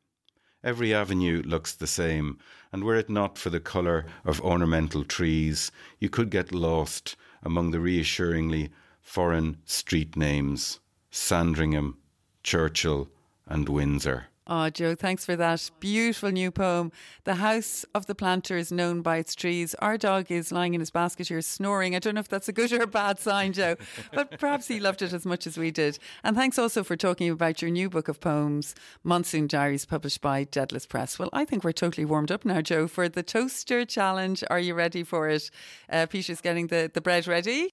Every 0.62 0.92
avenue 0.92 1.42
looks 1.44 1.72
the 1.72 1.86
same, 1.86 2.38
and 2.70 2.84
were 2.84 2.96
it 2.96 3.08
not 3.08 3.38
for 3.38 3.48
the 3.48 3.60
colour 3.60 4.04
of 4.24 4.42
ornamental 4.42 5.04
trees, 5.04 5.72
you 5.98 6.10
could 6.10 6.30
get 6.30 6.52
lost 6.52 7.16
among 7.42 7.70
the 7.70 7.80
reassuringly 7.80 8.70
foreign 9.00 9.56
street 9.64 10.16
names 10.16 10.80
Sandringham, 11.10 11.96
Churchill, 12.42 13.10
and 13.46 13.68
Windsor. 13.68 14.29
Oh, 14.52 14.68
Joe, 14.68 14.96
thanks 14.96 15.24
for 15.24 15.36
that. 15.36 15.70
Beautiful 15.78 16.32
new 16.32 16.50
poem. 16.50 16.90
The 17.22 17.36
house 17.36 17.84
of 17.94 18.06
the 18.06 18.16
planter 18.16 18.56
is 18.56 18.72
known 18.72 19.00
by 19.00 19.18
its 19.18 19.36
trees. 19.36 19.76
Our 19.76 19.96
dog 19.96 20.28
is 20.28 20.50
lying 20.50 20.74
in 20.74 20.80
his 20.80 20.90
basket 20.90 21.28
here 21.28 21.40
snoring. 21.40 21.94
I 21.94 22.00
don't 22.00 22.16
know 22.16 22.20
if 22.20 22.26
that's 22.26 22.48
a 22.48 22.52
good 22.52 22.72
or 22.72 22.82
a 22.82 22.86
bad 22.88 23.20
sign, 23.20 23.52
Joe, 23.52 23.76
but 24.12 24.36
perhaps 24.40 24.66
he 24.66 24.80
loved 24.80 25.02
it 25.02 25.12
as 25.12 25.24
much 25.24 25.46
as 25.46 25.56
we 25.56 25.70
did. 25.70 26.00
And 26.24 26.34
thanks 26.34 26.58
also 26.58 26.82
for 26.82 26.96
talking 26.96 27.30
about 27.30 27.62
your 27.62 27.70
new 27.70 27.88
book 27.88 28.08
of 28.08 28.18
poems, 28.18 28.74
Monsoon 29.04 29.46
Diaries, 29.46 29.84
published 29.84 30.20
by 30.20 30.42
Dedalus 30.42 30.88
Press. 30.88 31.16
Well, 31.16 31.30
I 31.32 31.44
think 31.44 31.62
we're 31.62 31.70
totally 31.70 32.04
warmed 32.04 32.32
up 32.32 32.44
now, 32.44 32.60
Joe, 32.60 32.88
for 32.88 33.08
the 33.08 33.22
toaster 33.22 33.84
challenge. 33.84 34.42
Are 34.50 34.58
you 34.58 34.74
ready 34.74 35.04
for 35.04 35.28
it? 35.28 35.48
Uh, 35.88 36.06
Peter's 36.06 36.40
getting 36.40 36.66
the, 36.66 36.90
the 36.92 37.00
bread 37.00 37.28
ready. 37.28 37.70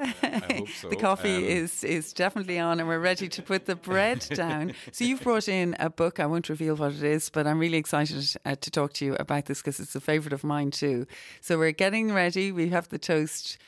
so. 0.80 0.88
the 0.88 0.96
coffee 0.96 1.36
Um, 1.36 1.44
is 1.44 1.84
is 1.84 2.12
definitely 2.12 2.58
on, 2.58 2.80
and 2.80 2.88
we're 2.88 2.98
ready 2.98 3.28
to 3.28 3.42
put 3.42 3.66
the 3.66 3.76
bread 3.76 4.20
down. 4.34 4.72
so 4.90 5.04
you've 5.04 5.22
brought 5.22 5.48
in 5.48 5.76
a 5.78 5.90
book. 5.90 6.18
I 6.18 6.26
won't 6.26 6.48
reveal 6.48 6.74
what 6.76 6.92
it 6.92 7.02
is, 7.02 7.30
but 7.30 7.46
I'm 7.46 7.58
really 7.58 7.78
excited 7.78 8.34
uh, 8.44 8.56
to 8.56 8.70
talk 8.70 8.92
to 8.94 9.04
you 9.04 9.14
about 9.16 9.46
this 9.46 9.58
because 9.60 9.78
it's 9.78 9.94
a 9.94 10.00
favourite 10.00 10.32
of 10.32 10.42
mine 10.44 10.70
too. 10.70 11.06
So 11.40 11.58
we're 11.58 11.72
getting 11.72 12.12
ready. 12.12 12.50
We 12.52 12.70
have 12.70 12.88
the 12.88 12.98
toast. 12.98 13.58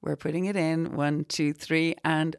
We're 0.00 0.16
putting 0.16 0.46
it 0.46 0.56
in. 0.56 0.96
One, 0.96 1.24
two, 1.24 1.52
three, 1.52 1.94
and 2.04 2.36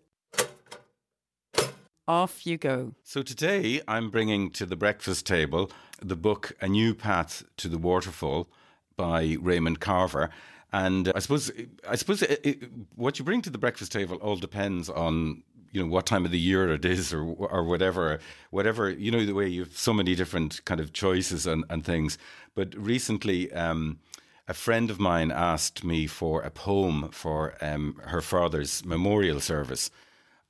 off 2.07 2.45
you 2.47 2.57
go. 2.57 2.93
So 3.03 3.21
today 3.21 3.81
I'm 3.87 4.09
bringing 4.09 4.49
to 4.51 4.65
the 4.65 4.75
breakfast 4.77 5.25
table 5.25 5.69
the 6.01 6.15
book 6.15 6.53
A 6.61 6.67
New 6.67 6.93
Path 6.93 7.43
to 7.57 7.67
the 7.67 7.77
Waterfall 7.77 8.47
by 8.95 9.35
Raymond 9.41 9.79
Carver. 9.79 10.29
And 10.73 11.11
I 11.15 11.19
suppose 11.19 11.51
I 11.87 11.95
suppose 11.95 12.21
it, 12.21 12.41
it, 12.43 12.69
what 12.95 13.19
you 13.19 13.25
bring 13.25 13.41
to 13.43 13.49
the 13.49 13.57
breakfast 13.57 13.91
table 13.91 14.17
all 14.17 14.35
depends 14.35 14.89
on 14.89 15.43
you 15.71 15.81
know 15.81 15.87
what 15.87 16.05
time 16.05 16.25
of 16.25 16.31
the 16.31 16.39
year 16.39 16.73
it 16.73 16.85
is 16.85 17.13
or 17.13 17.23
or 17.23 17.63
whatever 17.63 18.19
whatever 18.49 18.89
you 18.89 19.11
know 19.11 19.25
the 19.25 19.33
way 19.33 19.47
you 19.47 19.63
have 19.63 19.77
so 19.77 19.93
many 19.93 20.15
different 20.15 20.63
kind 20.65 20.81
of 20.81 20.91
choices 20.93 21.47
and, 21.47 21.63
and 21.69 21.85
things. 21.85 22.17
But 22.53 22.75
recently 22.75 23.51
um, 23.53 23.99
a 24.47 24.53
friend 24.53 24.89
of 24.89 24.99
mine 24.99 25.31
asked 25.31 25.83
me 25.83 26.07
for 26.07 26.41
a 26.41 26.49
poem 26.49 27.09
for 27.11 27.55
um, 27.61 28.01
her 28.05 28.21
father's 28.21 28.85
memorial 28.85 29.39
service. 29.39 29.89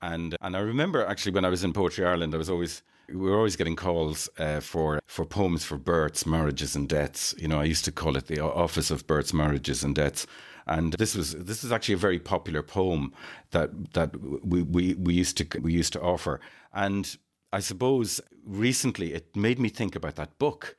And 0.02 0.36
and 0.42 0.56
I 0.56 0.60
remember 0.60 1.06
actually 1.06 1.34
when 1.34 1.46
I 1.46 1.50
was 1.50 1.64
in 1.64 1.74
Poetry 1.74 2.06
Ireland, 2.06 2.34
I 2.34 2.38
was 2.38 2.50
always 2.50 2.82
were 3.14 3.36
always 3.36 3.56
getting 3.56 3.76
calls 3.76 4.30
uh, 4.38 4.60
for 4.60 5.00
for 5.06 5.26
poems 5.26 5.64
for 5.64 5.78
births, 5.78 6.26
marriages, 6.26 6.76
and 6.76 6.90
deaths. 6.90 7.34
You 7.38 7.48
know, 7.48 7.60
I 7.60 7.66
used 7.66 7.86
to 7.86 7.92
call 7.92 8.18
it 8.18 8.28
the 8.28 8.40
Office 8.40 8.92
of 8.92 9.08
Births, 9.08 9.34
Marriages, 9.34 9.84
and 9.84 9.96
Deaths. 9.96 10.28
And 10.66 10.94
this 10.94 11.16
was 11.16 11.34
this 11.34 11.64
is 11.64 11.72
actually 11.72 11.96
a 11.96 11.98
very 11.98 12.20
popular 12.20 12.62
poem 12.62 13.14
that 13.52 13.94
that 13.94 14.16
we, 14.46 14.62
we, 14.62 14.94
we 14.96 15.14
used 15.14 15.38
to 15.38 15.60
we 15.60 15.74
used 15.74 15.94
to 15.94 16.02
offer. 16.02 16.42
And 16.74 17.18
I 17.54 17.60
suppose 17.60 18.20
recently 18.46 19.14
it 19.14 19.36
made 19.36 19.60
me 19.60 19.70
think 19.70 19.96
about 19.96 20.16
that 20.16 20.38
book 20.38 20.76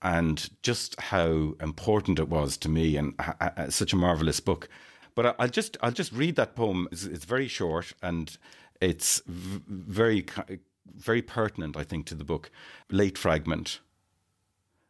and 0.00 0.50
just 0.62 1.00
how 1.00 1.54
important 1.60 2.18
it 2.18 2.28
was 2.28 2.56
to 2.58 2.68
me 2.68 2.96
and 2.96 3.14
uh, 3.18 3.32
uh, 3.40 3.70
such 3.70 3.92
a 3.92 3.96
marvelous 3.96 4.40
book. 4.40 4.68
But 5.14 5.36
I'll 5.38 5.48
just 5.48 5.76
I'll 5.82 5.92
just 5.92 6.12
read 6.12 6.36
that 6.36 6.54
poem. 6.54 6.88
It's, 6.92 7.04
it's 7.04 7.24
very 7.24 7.48
short 7.48 7.92
and 8.02 8.36
it's 8.80 9.22
very 9.26 10.24
very 10.86 11.22
pertinent, 11.22 11.76
I 11.76 11.84
think, 11.84 12.06
to 12.06 12.14
the 12.14 12.24
book. 12.24 12.50
Late 12.90 13.18
fragment. 13.18 13.80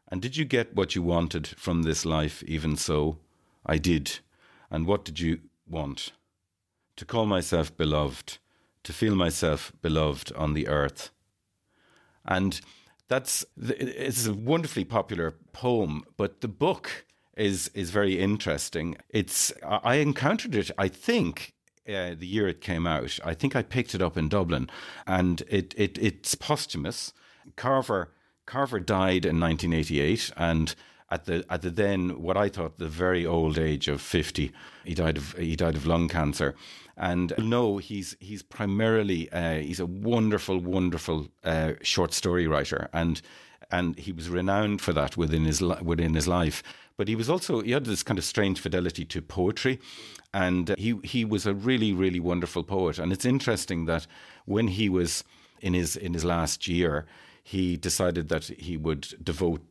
And 0.09 0.21
did 0.21 0.37
you 0.37 0.45
get 0.45 0.75
what 0.75 0.95
you 0.95 1.03
wanted 1.03 1.47
from 1.47 1.83
this 1.83 2.05
life? 2.05 2.43
Even 2.45 2.77
so, 2.77 3.19
I 3.65 3.79
did. 3.79 4.19
And 4.71 4.87
what 4.87 5.05
did 5.05 5.21
you 5.21 5.41
want? 5.67 6.13
To 6.97 7.05
call 7.05 7.27
myself 7.27 7.75
beloved, 7.77 8.39
to 8.85 8.93
feel 8.93 9.15
myself 9.15 9.73
beloved 9.81 10.33
on 10.35 10.53
the 10.53 10.69
earth. 10.69 11.11
And 12.25 12.61
that's 13.09 13.45
it's 13.57 14.27
a 14.27 14.35
wonderfully 14.35 14.85
popular 14.85 15.35
poem, 15.53 16.05
but 16.17 16.41
the 16.41 16.49
book 16.49 17.05
is 17.37 17.69
is 17.75 17.91
very 17.91 18.19
interesting. 18.19 18.97
It's 19.09 19.53
I 19.63 19.97
encountered 19.97 20.55
it, 20.55 20.71
I 20.79 20.89
think, 20.89 21.55
uh, 21.89 22.15
the 22.17 22.27
year 22.27 22.49
it 22.49 22.61
came 22.61 22.87
out. 22.87 23.19
I 23.25 23.35
think 23.35 23.57
I 23.57 23.63
picked 23.63 23.95
it 23.95 24.03
up 24.03 24.17
in 24.17 24.29
Dublin, 24.29 24.71
and 25.07 25.43
it, 25.49 25.75
it 25.77 25.99
it's 25.99 26.35
posthumous. 26.35 27.13
Carver 27.57 28.11
Carver 28.47 28.81
died 28.81 29.25
in 29.25 29.41
1988, 29.41 30.33
and 30.37 30.75
at 31.11 31.25
the 31.27 31.45
at 31.51 31.63
the 31.63 31.71
then 31.71 32.23
what 32.23 32.37
I 32.37 32.49
thought 32.49 32.79
the 32.79 32.89
very 32.89 33.27
old 33.27 33.59
age 33.59 33.89
of 33.89 34.01
50, 34.01 34.53
he 34.85 34.95
died 34.95 35.17
of 35.17 35.33
he 35.35 35.57
died 35.57 35.77
of 35.77 35.87
lung 35.87 36.09
cancer. 36.09 36.55
And 36.97 37.33
no, 37.39 37.79
he's 37.79 38.17
he's 38.21 38.43
primarily 38.43 39.31
uh, 39.33 39.55
he's 39.55 39.81
a 39.81 39.87
wonderful, 39.87 40.59
wonderful 40.59 41.29
uh, 41.45 41.73
short 41.83 42.13
story 42.13 42.47
writer, 42.47 42.89
and 42.93 43.21
and 43.71 43.99
he 43.99 44.13
was 44.13 44.29
renowned 44.29 44.81
for 44.83 44.93
that 44.93 45.17
within 45.17 45.45
his 45.45 45.61
within 45.61 46.15
his 46.15 46.29
life. 46.29 46.63
But 47.03 47.09
he 47.09 47.17
was 47.17 47.29
also 47.29 47.63
he 47.63 47.73
had 47.73 47.85
this 47.85 48.05
kind 48.05 48.17
of 48.17 48.25
strange 48.25 48.61
fidelity 48.61 49.05
to 49.07 49.21
poetry, 49.21 49.81
and 50.33 50.71
uh, 50.71 50.77
he 50.79 51.01
he 51.03 51.25
was 51.25 51.47
a 51.47 51.53
really 51.53 51.93
really 51.93 52.21
wonderful 52.21 52.63
poet. 52.63 53.01
And 53.01 53.13
it's 53.13 53.25
interesting 53.25 53.87
that 53.87 54.07
when 54.45 54.69
he 54.69 54.89
was 54.89 55.25
in 55.61 55.75
his 55.75 55.97
in 55.97 56.15
his 56.15 56.25
last 56.25 56.69
year, 56.69 57.07
he 57.43 57.77
decided 57.77 58.29
that 58.29 58.45
he 58.45 58.77
would 58.77 59.15
devote 59.21 59.63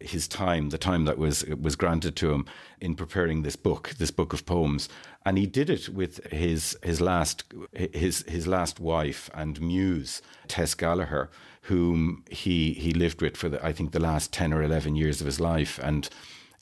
his 0.00 0.26
time, 0.26 0.70
the 0.70 0.78
time 0.78 1.04
that 1.04 1.18
was 1.18 1.44
was 1.44 1.76
granted 1.76 2.16
to 2.16 2.32
him 2.32 2.46
in 2.80 2.94
preparing 2.94 3.42
this 3.42 3.56
book, 3.56 3.90
this 3.98 4.10
book 4.10 4.32
of 4.32 4.46
poems, 4.46 4.88
and 5.26 5.36
he 5.36 5.46
did 5.46 5.68
it 5.68 5.90
with 5.90 6.24
his 6.32 6.74
his 6.82 7.02
last 7.02 7.44
his 7.92 8.24
his 8.26 8.46
last 8.46 8.80
wife 8.80 9.28
and 9.34 9.60
muse, 9.60 10.22
Tess 10.46 10.74
Gallagher, 10.74 11.28
whom 11.64 12.24
he 12.30 12.72
he 12.72 12.92
lived 12.92 13.20
with 13.20 13.36
for 13.36 13.50
the, 13.50 13.62
I 13.62 13.74
think 13.74 13.92
the 13.92 14.00
last 14.00 14.32
ten 14.32 14.54
or 14.54 14.62
eleven 14.62 14.96
years 14.96 15.20
of 15.20 15.26
his 15.26 15.38
life, 15.38 15.78
and 15.82 16.08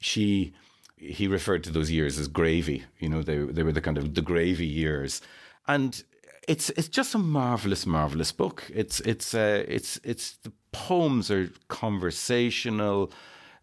she 0.01 0.55
he 0.97 1.29
referred 1.29 1.63
to 1.65 1.71
those 1.71 1.91
years 1.91 2.19
as 2.19 2.29
gravy. 2.29 2.85
You 2.99 3.09
know, 3.09 3.23
they 3.23 3.39
they 3.39 3.63
were 3.63 3.73
the 3.73 3.81
kind 3.81 3.99
of 3.99 4.15
the 4.15 4.23
gravy 4.23 4.67
years, 4.67 5.21
and 5.67 6.03
it's 6.49 6.71
it's 6.71 6.89
just 6.89 7.15
a 7.15 7.19
marvelous, 7.19 7.87
marvelous 7.87 8.33
book. 8.33 8.71
It's 8.73 9.01
it's 9.01 9.35
uh, 9.35 9.65
it's 9.69 9.99
it's 10.05 10.37
the 10.43 10.53
poems 10.73 11.31
are 11.31 11.51
conversational. 11.69 13.13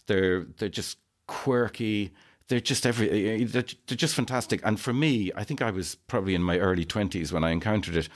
They're 0.08 0.46
they're 0.58 0.70
just 0.70 0.98
quirky. 1.28 2.14
They're 2.50 2.60
just 2.60 2.86
every 2.86 3.46
they're, 3.46 3.64
they're 3.88 3.98
just 3.98 4.16
fantastic. 4.16 4.62
And 4.64 4.80
for 4.80 4.94
me, 4.94 5.32
I 5.36 5.44
think 5.44 5.62
I 5.62 5.72
was 5.72 5.96
probably 6.08 6.36
in 6.36 6.44
my 6.44 6.60
early 6.60 6.86
twenties 6.86 7.32
when 7.32 7.44
I 7.44 7.52
encountered 7.52 7.96
it. 7.96 8.10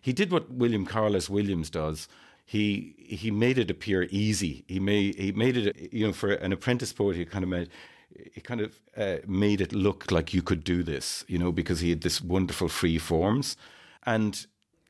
He 0.00 0.12
did 0.12 0.30
what 0.30 0.50
William 0.50 0.84
Carlos 0.84 1.28
Williams 1.30 1.70
does. 1.70 2.08
He 2.48 2.94
he 2.98 3.30
made 3.30 3.58
it 3.58 3.70
appear 3.70 4.08
easy. 4.10 4.64
He 4.66 4.80
made 4.80 5.16
he 5.16 5.32
made 5.32 5.58
it 5.58 5.92
you 5.92 6.06
know 6.06 6.14
for 6.14 6.32
an 6.32 6.50
apprentice 6.50 6.94
poet. 6.94 7.14
He 7.14 7.26
kind 7.26 7.44
of 7.44 7.50
made 7.50 7.68
it 8.10 8.42
kind 8.42 8.62
of 8.62 8.80
uh, 8.96 9.16
made 9.26 9.60
it 9.60 9.74
look 9.74 10.10
like 10.10 10.32
you 10.32 10.40
could 10.40 10.64
do 10.64 10.82
this, 10.82 11.26
you 11.28 11.38
know, 11.38 11.52
because 11.52 11.80
he 11.80 11.90
had 11.90 12.00
this 12.00 12.22
wonderful 12.22 12.68
free 12.68 12.96
forms, 12.96 13.54
and 14.06 14.46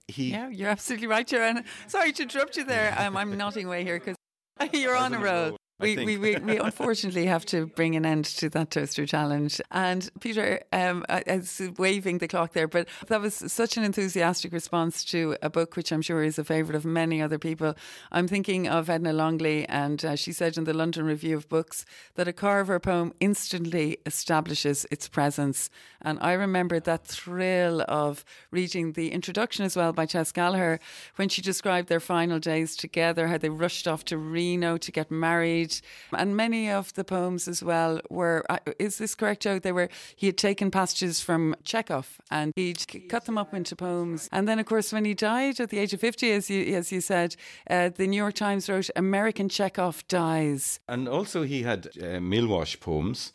he 0.07 0.31
Yeah, 0.31 0.49
you're 0.51 0.69
absolutely 0.69 1.09
right, 1.09 1.27
Joanne. 1.27 1.65
Sorry 1.89 2.13
to 2.13 2.23
interrupt 2.23 2.57
you 2.57 2.63
there. 2.65 2.95
Um, 2.97 3.17
I'm 3.17 3.37
nodding 3.37 3.67
away 3.67 3.83
here 3.83 3.99
because 3.99 4.15
you're 4.73 4.97
on 4.97 5.13
a 5.13 5.19
roll. 5.19 5.58
We, 5.81 5.97
we, 5.97 6.17
we, 6.17 6.37
we 6.37 6.59
unfortunately 6.59 7.27
have 7.27 7.47
to 7.47 7.67
bring 7.67 7.95
an 7.95 8.05
end 8.05 8.25
to 8.25 8.49
that 8.51 8.73
toaster 8.73 9.07
challenge. 9.07 9.61
And 9.71 10.11
Peter, 10.19 10.61
um, 10.73 11.05
I, 11.09 11.23
I 11.25 11.37
was 11.37 11.63
waving 11.79 12.19
the 12.19 12.27
clock 12.27 12.53
there, 12.53 12.67
but 12.67 12.89
that 13.07 13.21
was 13.21 13.35
such 13.35 13.77
an 13.77 13.85
enthusiastic 13.85 14.53
response 14.53 15.05
to 15.05 15.37
a 15.41 15.49
book 15.49 15.77
which 15.77 15.93
I'm 15.93 16.03
sure 16.03 16.25
is 16.25 16.37
a 16.37 16.43
favourite 16.43 16.75
of 16.75 16.85
many 16.85 17.23
other 17.23 17.39
people. 17.39 17.77
I'm 18.11 18.27
thinking 18.27 18.67
of 18.67 18.91
Edna 18.91 19.13
Longley, 19.13 19.69
and 19.69 20.05
uh, 20.05 20.17
she 20.17 20.33
said 20.33 20.59
in 20.59 20.65
the 20.65 20.75
London 20.75 21.05
Review 21.05 21.37
of 21.37 21.49
Books 21.49 21.87
that 22.17 22.27
a 22.27 22.33
Carver 22.33 22.81
poem 22.81 23.13
instantly 23.21 23.99
establishes 24.05 24.85
its 24.91 25.07
presence. 25.07 25.71
And 26.03 26.19
I 26.21 26.33
remember 26.33 26.81
that 26.81 27.07
thrill 27.07 27.85
of 27.87 28.25
reading 28.51 28.95
the 28.95 29.13
introduction 29.13 29.65
as 29.65 29.77
well 29.77 29.93
by 29.93 30.07
Tess 30.07 30.33
Gallagher 30.33 30.81
when 31.15 31.29
she 31.29 31.41
described 31.41 31.89
their 31.89 32.01
final 32.01 32.41
days 32.41 32.75
together, 32.75 33.29
how 33.29 33.39
they 33.39 33.49
rushed 33.49 33.87
off 33.87 34.05
to 34.07 34.19
Reno 34.19 34.77
to 34.77 34.91
get 34.91 35.09
married 35.11 35.68
and 36.13 36.37
many 36.37 36.71
of 36.71 36.93
the 36.95 37.05
poems 37.05 37.49
as 37.49 37.63
well 37.63 38.01
were. 38.11 38.45
Is 38.79 38.99
this 38.99 39.15
correct, 39.15 39.43
Joe? 39.43 39.59
They 39.59 39.73
were. 39.73 39.89
He 40.17 40.27
had 40.27 40.39
taken 40.39 40.71
passages 40.71 41.21
from 41.21 41.55
Chekhov 41.65 42.21
and 42.31 42.53
he'd 42.57 42.81
cut 43.09 43.25
them 43.25 43.39
up 43.39 43.55
into 43.55 43.75
poems. 43.77 44.29
And 44.33 44.47
then, 44.49 44.59
of 44.59 44.67
course, 44.67 44.93
when 44.93 45.05
he 45.05 45.15
died 45.15 45.61
at 45.61 45.71
the 45.71 45.79
age 45.79 45.93
of 45.95 46.01
fifty, 46.01 46.33
as 46.33 46.51
you 46.51 46.77
as 46.77 46.93
you 46.93 47.01
said, 47.01 47.37
uh, 47.71 47.91
the 48.01 48.07
New 48.07 48.17
York 48.17 48.35
Times 48.35 48.69
wrote, 48.69 48.91
"American 48.97 49.49
Chekhov 49.49 50.07
dies." 50.09 50.81
And 50.87 51.09
also, 51.09 51.43
he 51.43 51.63
had 51.63 51.87
uh, 51.87 52.21
Milosz 52.21 52.77
poems 52.81 53.33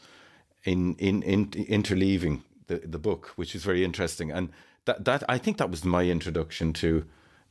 in, 0.63 0.95
in, 0.95 1.23
in 1.23 1.47
interleaving 1.47 2.41
the, 2.67 2.77
the 2.77 2.99
book, 2.99 3.33
which 3.35 3.55
is 3.55 3.63
very 3.63 3.83
interesting. 3.83 4.31
And 4.31 4.49
that, 4.85 5.05
that 5.05 5.23
I 5.29 5.37
think 5.37 5.57
that 5.57 5.69
was 5.69 5.83
my 5.83 6.03
introduction 6.03 6.73
to 6.73 7.05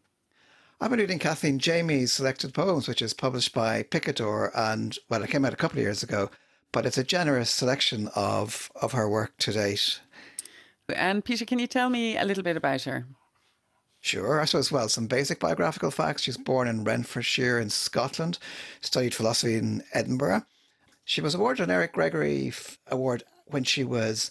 I've 0.82 0.88
been 0.88 1.00
reading 1.00 1.18
Kathleen 1.18 1.58
Jamie's 1.58 2.10
Selected 2.10 2.54
Poems, 2.54 2.88
which 2.88 3.02
is 3.02 3.12
published 3.12 3.52
by 3.52 3.82
Picador, 3.82 4.50
and 4.56 4.96
well, 5.10 5.22
it 5.22 5.28
came 5.28 5.44
out 5.44 5.52
a 5.52 5.56
couple 5.56 5.78
of 5.78 5.82
years 5.82 6.02
ago, 6.02 6.30
but 6.72 6.86
it's 6.86 6.96
a 6.96 7.04
generous 7.04 7.50
selection 7.50 8.08
of 8.14 8.70
of 8.80 8.92
her 8.92 9.06
work 9.06 9.36
to 9.40 9.52
date. 9.52 10.00
And 10.88 11.22
Peter, 11.22 11.44
can 11.44 11.58
you 11.58 11.66
tell 11.66 11.90
me 11.90 12.16
a 12.16 12.24
little 12.24 12.42
bit 12.42 12.56
about 12.56 12.84
her? 12.84 13.04
Sure, 14.00 14.40
I 14.40 14.46
suppose, 14.46 14.72
well, 14.72 14.88
some 14.88 15.06
basic 15.06 15.38
biographical 15.38 15.90
facts. 15.90 16.22
She's 16.22 16.38
born 16.38 16.66
in 16.66 16.82
Renfrewshire 16.82 17.60
in 17.60 17.68
Scotland, 17.68 18.38
studied 18.80 19.14
philosophy 19.14 19.56
in 19.56 19.82
Edinburgh. 19.92 20.46
She 21.04 21.20
was 21.20 21.34
awarded 21.34 21.64
an 21.64 21.70
Eric 21.70 21.92
Gregory 21.92 22.54
Award 22.86 23.22
when 23.48 23.64
she 23.64 23.84
was 23.84 24.30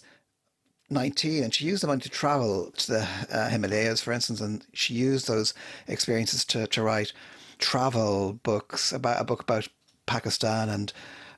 19 0.90 1.44
and 1.44 1.54
she 1.54 1.64
used 1.64 1.82
the 1.82 1.86
money 1.86 2.00
to 2.00 2.08
travel 2.08 2.70
to 2.72 2.92
the 2.92 3.08
uh, 3.32 3.48
Himalayas, 3.48 4.00
for 4.00 4.12
instance, 4.12 4.40
and 4.40 4.66
she 4.72 4.94
used 4.94 5.28
those 5.28 5.54
experiences 5.86 6.44
to, 6.46 6.66
to 6.66 6.82
write 6.82 7.12
travel 7.58 8.34
books 8.42 8.92
about 8.92 9.20
a 9.20 9.24
book 9.24 9.42
about 9.42 9.68
Pakistan 10.06 10.68
and 10.68 10.92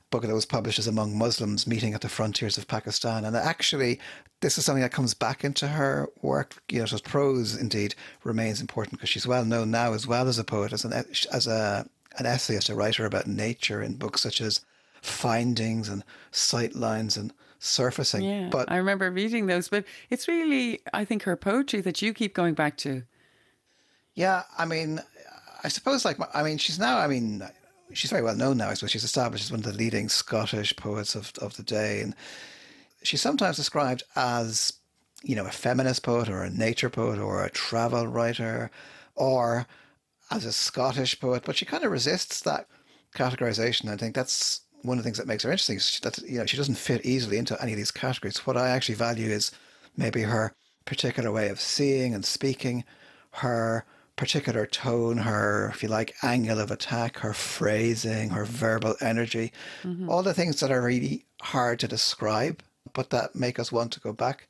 book 0.09 0.23
that 0.23 0.33
was 0.33 0.45
published 0.45 0.77
as 0.77 0.87
Among 0.87 1.17
Muslims 1.17 1.65
Meeting 1.65 1.93
at 1.93 2.01
the 2.01 2.09
Frontiers 2.09 2.57
of 2.57 2.67
Pakistan. 2.67 3.25
And 3.25 3.35
actually, 3.35 3.99
this 4.41 4.57
is 4.57 4.65
something 4.65 4.83
that 4.83 4.91
comes 4.91 5.15
back 5.15 5.43
into 5.43 5.67
her 5.67 6.07
work. 6.21 6.61
You 6.69 6.79
know, 6.79 6.85
so 6.85 6.99
prose 6.99 7.55
indeed 7.55 7.95
remains 8.23 8.61
important 8.61 8.99
because 8.99 9.09
she's 9.09 9.27
well 9.27 9.43
known 9.43 9.71
now 9.71 9.93
as 9.93 10.05
well 10.05 10.27
as 10.27 10.37
a 10.37 10.43
poet, 10.43 10.71
as 10.71 10.85
an 10.85 10.93
as 10.93 11.47
a 11.47 11.87
an 12.19 12.25
essayist, 12.27 12.69
a 12.69 12.75
writer 12.75 13.05
about 13.05 13.25
nature 13.25 13.81
in 13.81 13.95
books 13.95 14.21
such 14.21 14.39
as 14.39 14.61
Findings 15.01 15.89
and 15.89 16.03
Sightlines 16.31 17.17
and 17.17 17.33
Surfacing. 17.65 18.23
Yeah, 18.23 18.49
but 18.51 18.69
I 18.69 18.75
remember 18.75 19.09
reading 19.09 19.45
those, 19.45 19.69
but 19.69 19.85
it's 20.09 20.27
really, 20.27 20.81
I 20.93 21.05
think, 21.05 21.23
her 21.23 21.37
poetry 21.37 21.79
that 21.79 22.01
you 22.01 22.13
keep 22.13 22.33
going 22.33 22.55
back 22.55 22.75
to. 22.79 23.03
Yeah, 24.15 24.43
I 24.57 24.65
mean, 24.65 24.99
I 25.63 25.69
suppose 25.69 26.03
like 26.03 26.17
I 26.33 26.43
mean, 26.43 26.57
she's 26.57 26.77
now. 26.77 26.97
I 26.97 27.07
mean, 27.07 27.41
she's 27.93 28.11
very 28.11 28.21
well 28.21 28.35
known 28.35 28.57
now. 28.57 28.69
I 28.69 28.73
suppose 28.73 28.91
she's 28.91 29.05
established 29.05 29.45
as 29.45 29.51
one 29.51 29.61
of 29.61 29.65
the 29.65 29.71
leading 29.71 30.09
Scottish 30.09 30.75
poets 30.75 31.15
of 31.15 31.31
of 31.41 31.55
the 31.55 31.63
day, 31.63 32.01
and 32.01 32.13
she's 33.01 33.21
sometimes 33.21 33.55
described 33.55 34.03
as 34.17 34.73
you 35.23 35.33
know 35.33 35.45
a 35.45 35.51
feminist 35.51 36.03
poet 36.03 36.27
or 36.27 36.43
a 36.43 36.49
nature 36.49 36.89
poet 36.89 37.17
or 37.17 37.45
a 37.45 37.49
travel 37.49 38.07
writer 38.07 38.71
or 39.15 39.67
as 40.29 40.43
a 40.43 40.51
Scottish 40.51 41.17
poet. 41.17 41.43
But 41.45 41.55
she 41.55 41.63
kind 41.63 41.85
of 41.85 41.93
resists 41.93 42.41
that 42.41 42.67
categorization. 43.15 43.89
I 43.89 43.95
think 43.95 44.15
that's 44.15 44.59
one 44.83 44.97
of 44.97 45.03
the 45.03 45.07
things 45.07 45.17
that 45.17 45.27
makes 45.27 45.43
her 45.43 45.51
interesting. 45.51 45.77
Is 45.77 45.99
that 46.03 46.19
you 46.19 46.39
know 46.39 46.45
she 46.45 46.57
doesn't 46.57 46.75
fit 46.75 47.05
easily 47.05 47.37
into 47.37 47.59
any 47.61 47.73
of 47.73 47.77
these 47.77 47.91
categories. 47.91 48.45
What 48.45 48.57
I 48.57 48.69
actually 48.69 48.95
value 48.95 49.29
is 49.29 49.51
maybe 49.97 50.21
her 50.21 50.53
particular 50.85 51.31
way 51.31 51.49
of 51.49 51.59
seeing 51.59 52.13
and 52.13 52.25
speaking, 52.25 52.83
her 53.31 53.85
particular 54.15 54.65
tone, 54.65 55.17
her, 55.17 55.71
if 55.73 55.81
you 55.81 55.89
like, 55.89 56.15
angle 56.21 56.59
of 56.59 56.71
attack, 56.71 57.17
her 57.19 57.33
phrasing, 57.33 58.29
her 58.29 58.45
verbal 58.45 58.95
energy, 59.01 59.51
mm-hmm. 59.83 60.09
all 60.09 60.21
the 60.21 60.33
things 60.33 60.59
that 60.59 60.71
are 60.71 60.81
really 60.81 61.25
hard 61.41 61.79
to 61.79 61.87
describe, 61.87 62.61
but 62.93 63.09
that 63.09 63.35
make 63.35 63.57
us 63.57 63.71
want 63.71 63.91
to 63.91 63.99
go 63.99 64.13
back 64.13 64.47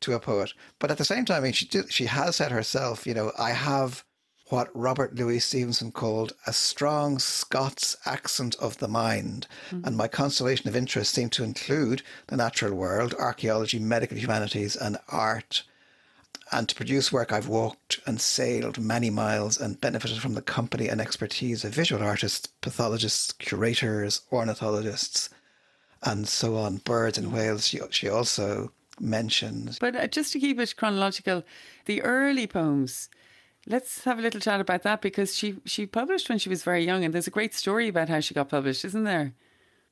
to 0.00 0.12
a 0.12 0.20
poet. 0.20 0.52
But 0.78 0.90
at 0.90 0.98
the 0.98 1.04
same 1.04 1.24
time, 1.24 1.38
I 1.38 1.44
mean, 1.44 1.52
she 1.52 1.66
did, 1.66 1.92
she 1.92 2.06
has 2.06 2.36
said 2.36 2.52
herself, 2.52 3.06
you 3.06 3.14
know, 3.14 3.32
I 3.38 3.50
have 3.50 4.04
what 4.50 4.68
Robert 4.74 5.14
Louis 5.14 5.40
Stevenson 5.40 5.92
called 5.92 6.32
a 6.46 6.52
strong 6.52 7.18
Scots 7.18 7.96
accent 8.04 8.56
of 8.56 8.78
the 8.78 8.88
mind. 8.88 9.46
And 9.70 9.96
my 9.96 10.08
constellation 10.08 10.68
of 10.68 10.76
interests 10.76 11.14
seemed 11.14 11.32
to 11.32 11.44
include 11.44 12.02
the 12.26 12.36
natural 12.36 12.74
world, 12.74 13.14
archaeology, 13.14 13.78
medical 13.78 14.18
humanities, 14.18 14.76
and 14.76 14.98
art. 15.08 15.62
And 16.52 16.68
to 16.68 16.74
produce 16.74 17.12
work, 17.12 17.32
I've 17.32 17.46
walked 17.46 18.00
and 18.06 18.20
sailed 18.20 18.78
many 18.78 19.08
miles 19.08 19.60
and 19.60 19.80
benefited 19.80 20.18
from 20.18 20.34
the 20.34 20.42
company 20.42 20.88
and 20.88 21.00
expertise 21.00 21.64
of 21.64 21.72
visual 21.72 22.02
artists, 22.02 22.48
pathologists, 22.60 23.32
curators, 23.32 24.22
ornithologists, 24.32 25.30
and 26.02 26.26
so 26.26 26.56
on, 26.56 26.78
birds 26.78 27.18
and 27.18 27.32
whales. 27.32 27.68
She, 27.68 27.78
she 27.90 28.08
also 28.08 28.72
mentions. 28.98 29.78
But 29.78 29.94
uh, 29.94 30.06
just 30.08 30.32
to 30.32 30.40
keep 30.40 30.58
it 30.58 30.74
chronological, 30.76 31.44
the 31.86 32.02
early 32.02 32.46
poems. 32.48 33.08
Let's 33.66 34.04
have 34.04 34.18
a 34.18 34.22
little 34.22 34.40
chat 34.40 34.60
about 34.60 34.82
that 34.84 35.02
because 35.02 35.36
she 35.36 35.56
she 35.64 35.86
published 35.86 36.28
when 36.28 36.38
she 36.38 36.48
was 36.48 36.62
very 36.62 36.84
young, 36.84 37.04
and 37.04 37.12
there's 37.12 37.26
a 37.26 37.30
great 37.32 37.54
story 37.54 37.88
about 37.88 38.08
how 38.08 38.20
she 38.20 38.34
got 38.34 38.48
published, 38.48 38.84
isn't 38.84 39.04
there? 39.04 39.34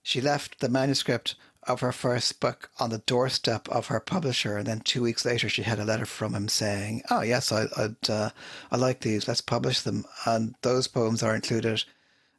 She 0.02 0.20
left 0.20 0.60
the 0.60 0.68
manuscript 0.68 1.34
of 1.64 1.80
her 1.80 1.92
first 1.92 2.40
book 2.40 2.70
on 2.80 2.88
the 2.88 2.98
doorstep 2.98 3.68
of 3.68 3.88
her 3.88 4.00
publisher, 4.00 4.56
and 4.56 4.66
then 4.66 4.80
two 4.80 5.02
weeks 5.02 5.24
later, 5.24 5.48
she 5.48 5.62
had 5.62 5.78
a 5.78 5.84
letter 5.84 6.06
from 6.06 6.34
him 6.34 6.48
saying, 6.48 7.02
"Oh 7.10 7.20
yes, 7.20 7.52
I, 7.52 7.66
I'd 7.76 8.10
uh, 8.10 8.30
I 8.70 8.76
like 8.76 9.00
these. 9.00 9.28
Let's 9.28 9.42
publish 9.42 9.82
them." 9.82 10.06
And 10.24 10.54
those 10.62 10.88
poems 10.88 11.22
are 11.22 11.34
included 11.34 11.84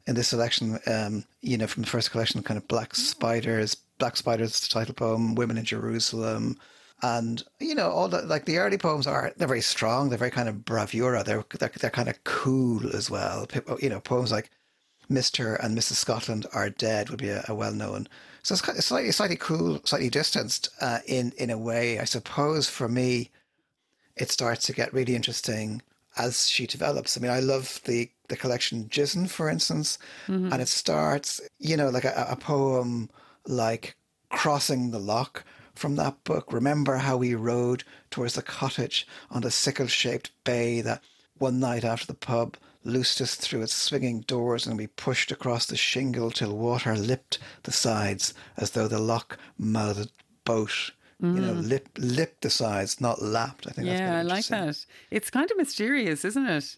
in 0.06 0.16
this 0.16 0.28
selection. 0.28 0.80
Um, 0.86 1.24
you 1.40 1.56
know, 1.56 1.68
from 1.68 1.84
the 1.84 1.88
first 1.88 2.10
collection, 2.10 2.42
kind 2.42 2.58
of 2.58 2.66
Black 2.66 2.94
Spiders. 2.94 3.76
Black 3.98 4.16
Spiders, 4.16 4.60
the 4.60 4.68
title 4.68 4.94
poem, 4.94 5.34
Women 5.34 5.58
in 5.58 5.64
Jerusalem, 5.64 6.58
and 7.02 7.42
you 7.58 7.74
know 7.74 7.90
all 7.90 8.08
the 8.08 8.22
like 8.22 8.44
the 8.44 8.58
early 8.58 8.78
poems 8.78 9.06
are 9.06 9.32
they're 9.36 9.48
very 9.48 9.60
strong. 9.60 10.08
They're 10.08 10.18
very 10.18 10.30
kind 10.30 10.48
of 10.48 10.64
bravura. 10.64 11.22
They're 11.24 11.44
they're, 11.58 11.72
they're 11.80 11.90
kind 11.90 12.08
of 12.08 12.22
cool 12.24 12.94
as 12.94 13.10
well. 13.10 13.46
People, 13.46 13.78
you 13.80 13.88
know, 13.88 14.00
poems 14.00 14.32
like 14.32 14.50
Mr. 15.10 15.62
and 15.62 15.76
Mrs. 15.76 15.94
Scotland 15.94 16.46
are 16.52 16.70
dead 16.70 17.10
would 17.10 17.18
be 17.18 17.30
a, 17.30 17.44
a 17.48 17.54
well 17.54 17.72
known. 17.72 18.08
So 18.42 18.54
it's, 18.54 18.62
kind 18.62 18.78
of 18.78 18.84
slightly, 18.84 19.12
slightly 19.12 19.36
cool, 19.36 19.80
slightly 19.84 20.08
distanced 20.08 20.68
uh, 20.80 21.00
in 21.06 21.32
in 21.36 21.50
a 21.50 21.58
way. 21.58 21.98
I 21.98 22.04
suppose 22.04 22.68
for 22.68 22.88
me, 22.88 23.30
it 24.16 24.30
starts 24.30 24.66
to 24.66 24.72
get 24.72 24.94
really 24.94 25.14
interesting 25.14 25.82
as 26.16 26.48
she 26.48 26.66
develops. 26.66 27.16
I 27.16 27.20
mean, 27.20 27.30
I 27.30 27.40
love 27.40 27.80
the 27.84 28.10
the 28.28 28.36
collection 28.36 28.84
Jizzen, 28.88 29.28
for 29.28 29.48
instance, 29.48 29.98
and 30.52 30.62
it 30.62 30.68
starts, 30.68 31.40
you 31.58 31.76
know, 31.76 31.88
like 31.88 32.04
a, 32.04 32.26
a 32.30 32.36
poem 32.36 33.10
like 33.46 33.96
crossing 34.30 34.90
the 34.90 35.00
loch 35.00 35.44
from 35.80 35.96
that 35.96 36.22
book. 36.24 36.52
Remember 36.52 36.96
how 36.96 37.16
we 37.16 37.34
rode 37.34 37.84
towards 38.10 38.34
the 38.34 38.42
cottage 38.42 39.06
on 39.30 39.40
the 39.40 39.50
sickle 39.50 39.86
shaped 39.86 40.30
bay 40.44 40.82
that 40.82 41.02
one 41.38 41.58
night 41.58 41.84
after 41.84 42.06
the 42.06 42.14
pub 42.14 42.58
loosed 42.84 43.20
us 43.20 43.34
through 43.34 43.62
its 43.62 43.74
swinging 43.74 44.20
doors 44.20 44.66
and 44.66 44.76
we 44.76 44.86
pushed 44.86 45.32
across 45.32 45.66
the 45.66 45.76
shingle 45.76 46.30
till 46.30 46.56
water 46.56 46.94
lipped 46.94 47.38
the 47.62 47.72
sides 47.72 48.34
as 48.58 48.72
though 48.72 48.88
the 48.88 48.98
loch 48.98 49.38
mouthed 49.58 50.12
boat. 50.44 50.92
You 51.22 51.28
know, 51.28 51.52
mm. 51.52 51.68
lip 51.68 51.88
lipped 51.98 52.40
the 52.40 52.48
sides, 52.48 52.98
not 52.98 53.20
lapped. 53.20 53.66
I 53.66 53.72
think 53.72 53.88
Yeah, 53.88 54.20
I 54.20 54.22
like 54.22 54.46
that. 54.46 54.86
It's 55.10 55.28
kind 55.28 55.50
of 55.50 55.58
mysterious, 55.58 56.24
isn't 56.24 56.46
it? 56.46 56.76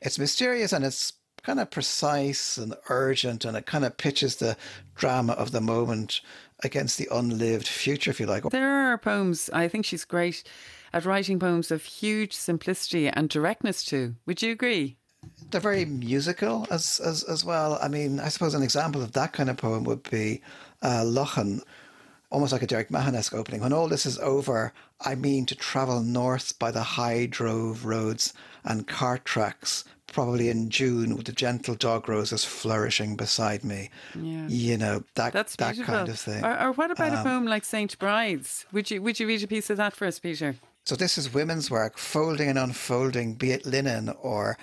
It's 0.00 0.18
mysterious 0.18 0.72
and 0.72 0.84
it's 0.84 1.12
kind 1.44 1.60
of 1.60 1.70
precise 1.70 2.56
and 2.58 2.74
urgent 2.88 3.44
and 3.44 3.56
it 3.56 3.66
kind 3.66 3.84
of 3.84 3.96
pitches 3.96 4.36
the 4.36 4.56
drama 4.96 5.34
of 5.34 5.52
the 5.52 5.60
moment 5.60 6.22
against 6.64 6.98
the 6.98 7.08
unlived 7.10 7.68
future, 7.68 8.10
if 8.10 8.20
you 8.20 8.26
like. 8.26 8.44
There 8.50 8.92
are 8.92 8.98
poems. 8.98 9.50
I 9.52 9.68
think 9.68 9.84
she's 9.84 10.04
great 10.04 10.42
at 10.92 11.04
writing 11.04 11.38
poems 11.38 11.70
of 11.70 11.84
huge 11.84 12.32
simplicity 12.32 13.08
and 13.08 13.28
directness 13.28 13.84
too. 13.84 14.14
Would 14.26 14.42
you 14.42 14.52
agree? 14.52 14.96
They're 15.50 15.60
very 15.60 15.84
musical 15.84 16.66
as, 16.70 17.00
as, 17.00 17.24
as 17.24 17.44
well. 17.44 17.78
I 17.82 17.88
mean, 17.88 18.20
I 18.20 18.28
suppose 18.28 18.54
an 18.54 18.62
example 18.62 19.02
of 19.02 19.12
that 19.12 19.32
kind 19.32 19.50
of 19.50 19.56
poem 19.56 19.84
would 19.84 20.08
be 20.10 20.42
uh, 20.82 21.02
Lochan, 21.04 21.62
almost 22.34 22.52
like 22.52 22.62
a 22.62 22.66
Derek 22.66 22.90
Mahonesque 22.90 23.32
opening. 23.32 23.60
When 23.60 23.72
all 23.72 23.88
this 23.88 24.04
is 24.04 24.18
over, 24.18 24.72
I 25.00 25.14
mean 25.14 25.46
to 25.46 25.54
travel 25.54 26.02
north 26.02 26.58
by 26.58 26.70
the 26.70 26.82
high 26.82 27.26
drove 27.26 27.84
roads 27.84 28.34
and 28.64 28.86
cart 28.88 29.24
tracks, 29.24 29.84
probably 30.08 30.48
in 30.48 30.68
June 30.68 31.16
with 31.16 31.26
the 31.26 31.32
gentle 31.32 31.74
dog 31.76 32.08
roses 32.08 32.44
flourishing 32.44 33.14
beside 33.16 33.62
me. 33.64 33.90
Yeah. 34.14 34.48
You 34.48 34.76
know, 34.76 35.04
that 35.14 35.32
That's 35.32 35.56
that 35.56 35.74
beautiful. 35.74 35.94
kind 35.94 36.08
of 36.08 36.18
thing. 36.18 36.44
Or, 36.44 36.60
or 36.60 36.72
what 36.72 36.90
about 36.90 37.12
a 37.12 37.18
Um, 37.18 37.24
poem 37.24 37.46
like 37.46 37.64
Saint 37.64 37.98
Brides? 37.98 38.66
Would 38.72 38.90
you 38.90 39.00
would 39.02 39.20
you 39.20 39.26
read 39.28 39.42
a 39.42 39.46
piece 39.46 39.70
of 39.70 39.76
that 39.76 39.94
for 39.94 40.06
us, 40.06 40.18
Peter? 40.18 40.56
So 40.84 40.96
this 40.96 41.16
is 41.16 41.32
women's 41.32 41.70
work, 41.70 41.96
folding 41.98 42.48
and 42.48 42.58
unfolding, 42.58 43.34
be 43.36 43.52
it 43.52 43.64
linen 43.64 44.12
or 44.20 44.58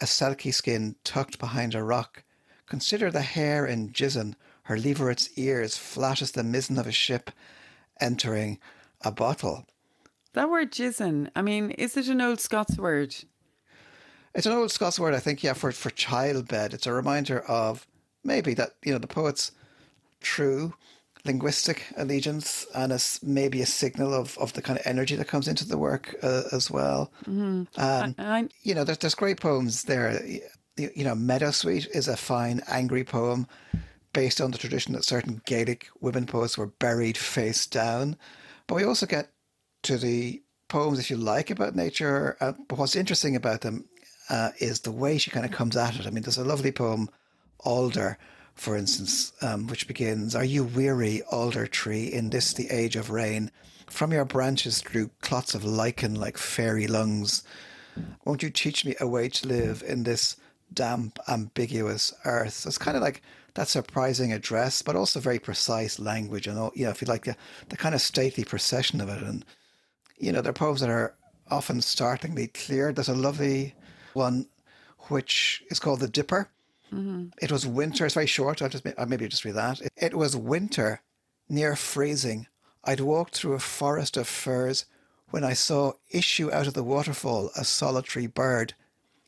a 0.00 0.04
selkie 0.06 0.54
skin 0.54 0.94
tucked 1.04 1.38
behind 1.38 1.74
a 1.74 1.82
rock. 1.82 2.22
Consider 2.66 3.10
the 3.10 3.22
hare 3.22 3.66
in 3.66 3.90
jizzen, 3.90 4.34
her 4.68 4.76
leveret's 4.76 5.30
ears 5.36 5.76
flat 5.78 6.20
as 6.22 6.32
the 6.32 6.42
mizzen 6.42 6.78
of 6.78 6.86
a 6.86 6.92
ship 6.92 7.30
entering 8.00 8.58
a 9.00 9.10
bottle. 9.10 9.66
That 10.34 10.50
word 10.50 10.70
jizzen, 10.72 11.30
I 11.34 11.40
mean, 11.42 11.70
is 11.72 11.96
it 11.96 12.08
an 12.08 12.20
old 12.20 12.38
Scots 12.40 12.76
word? 12.76 13.14
It's 14.34 14.46
an 14.46 14.52
old 14.52 14.70
Scots 14.70 15.00
word, 15.00 15.14
I 15.14 15.20
think, 15.20 15.42
yeah, 15.42 15.54
for 15.54 15.72
for 15.72 15.90
childbed. 15.90 16.74
It's 16.74 16.86
a 16.86 16.92
reminder 16.92 17.40
of 17.40 17.86
maybe 18.22 18.52
that 18.54 18.74
you 18.84 18.92
know 18.92 18.98
the 18.98 19.06
poet's 19.06 19.52
true 20.20 20.74
linguistic 21.24 21.86
allegiance 21.96 22.66
and 22.74 22.92
as 22.92 23.18
maybe 23.22 23.60
a 23.60 23.66
signal 23.66 24.14
of, 24.14 24.38
of 24.38 24.52
the 24.52 24.62
kind 24.62 24.78
of 24.78 24.86
energy 24.86 25.16
that 25.16 25.26
comes 25.26 25.48
into 25.48 25.66
the 25.66 25.76
work 25.76 26.14
uh, 26.22 26.42
as 26.52 26.70
well. 26.70 27.10
Mhm. 27.26 27.66
Um, 27.76 28.14
I- 28.18 28.38
I- 28.40 28.48
you 28.62 28.74
know, 28.74 28.84
there's 28.84 28.98
there's 28.98 29.14
great 29.14 29.40
poems 29.40 29.84
there. 29.84 30.24
You 30.26 30.90
you 30.94 31.02
know, 31.04 31.14
Meadowsweet 31.16 31.88
is 31.92 32.06
a 32.06 32.16
fine, 32.16 32.60
angry 32.68 33.02
poem 33.02 33.48
based 34.12 34.40
on 34.40 34.50
the 34.50 34.58
tradition 34.58 34.92
that 34.94 35.04
certain 35.04 35.42
Gaelic 35.46 35.88
women 36.00 36.26
poets 36.26 36.56
were 36.56 36.66
buried 36.66 37.16
face 37.16 37.66
down. 37.66 38.16
But 38.66 38.76
we 38.76 38.84
also 38.84 39.06
get 39.06 39.30
to 39.84 39.96
the 39.96 40.42
poems, 40.68 40.98
if 40.98 41.10
you 41.10 41.16
like, 41.16 41.50
about 41.50 41.76
nature. 41.76 42.36
Uh, 42.40 42.52
but 42.68 42.78
what's 42.78 42.96
interesting 42.96 43.36
about 43.36 43.62
them 43.62 43.86
uh, 44.28 44.50
is 44.58 44.80
the 44.80 44.92
way 44.92 45.18
she 45.18 45.30
kind 45.30 45.46
of 45.46 45.52
comes 45.52 45.76
at 45.76 45.98
it. 45.98 46.06
I 46.06 46.10
mean, 46.10 46.22
there's 46.22 46.38
a 46.38 46.44
lovely 46.44 46.72
poem, 46.72 47.08
Alder, 47.60 48.18
for 48.54 48.76
instance, 48.76 49.32
um, 49.40 49.68
which 49.68 49.86
begins 49.86 50.34
Are 50.34 50.44
you 50.44 50.64
weary, 50.64 51.22
alder 51.30 51.66
tree, 51.66 52.06
in 52.06 52.30
this 52.30 52.52
the 52.52 52.70
age 52.70 52.96
of 52.96 53.10
rain? 53.10 53.50
From 53.86 54.12
your 54.12 54.24
branches 54.24 54.80
drew 54.80 55.10
clots 55.22 55.54
of 55.54 55.64
lichen 55.64 56.14
like 56.14 56.36
fairy 56.36 56.86
lungs. 56.86 57.42
Won't 58.24 58.42
you 58.42 58.50
teach 58.50 58.84
me 58.84 58.94
a 59.00 59.06
way 59.06 59.28
to 59.28 59.48
live 59.48 59.82
in 59.86 60.02
this 60.02 60.36
damp, 60.72 61.18
ambiguous 61.28 62.12
earth? 62.24 62.52
So 62.54 62.68
it's 62.68 62.78
kind 62.78 62.96
of 62.96 63.02
like 63.02 63.22
that 63.54 63.68
surprising 63.68 64.32
address, 64.32 64.82
but 64.82 64.96
also 64.96 65.20
very 65.20 65.38
precise 65.38 65.98
language. 65.98 66.46
And, 66.46 66.58
all, 66.58 66.72
you 66.74 66.84
know, 66.84 66.90
if 66.90 67.02
you 67.02 67.06
like 67.08 67.24
the, 67.24 67.36
the 67.68 67.76
kind 67.76 67.94
of 67.94 68.00
stately 68.00 68.44
procession 68.44 69.00
of 69.00 69.08
it. 69.08 69.22
And, 69.22 69.44
you 70.18 70.32
know, 70.32 70.40
they're 70.40 70.52
poems 70.52 70.80
that 70.80 70.90
are 70.90 71.14
often 71.50 71.80
startlingly 71.80 72.48
clear. 72.48 72.92
There's 72.92 73.08
a 73.08 73.14
lovely 73.14 73.74
one 74.14 74.46
which 75.08 75.62
is 75.70 75.80
called 75.80 76.00
The 76.00 76.08
Dipper. 76.08 76.50
Mhm. 76.92 77.32
It 77.40 77.52
was 77.52 77.66
winter. 77.66 78.04
It's 78.06 78.14
very 78.14 78.26
short. 78.26 78.62
I'll 78.62 78.68
just 78.68 78.86
I'll 78.96 79.06
maybe 79.06 79.28
just 79.28 79.44
read 79.44 79.56
that. 79.56 79.80
It, 79.80 79.92
it 79.96 80.14
was 80.14 80.36
winter, 80.36 81.02
near 81.48 81.76
freezing. 81.76 82.46
I'd 82.84 83.00
walked 83.00 83.36
through 83.36 83.52
a 83.54 83.58
forest 83.58 84.16
of 84.16 84.26
firs 84.26 84.86
when 85.30 85.44
I 85.44 85.52
saw 85.52 85.92
issue 86.10 86.50
out 86.50 86.66
of 86.66 86.74
the 86.74 86.82
waterfall 86.82 87.50
a 87.56 87.64
solitary 87.64 88.26
bird. 88.26 88.74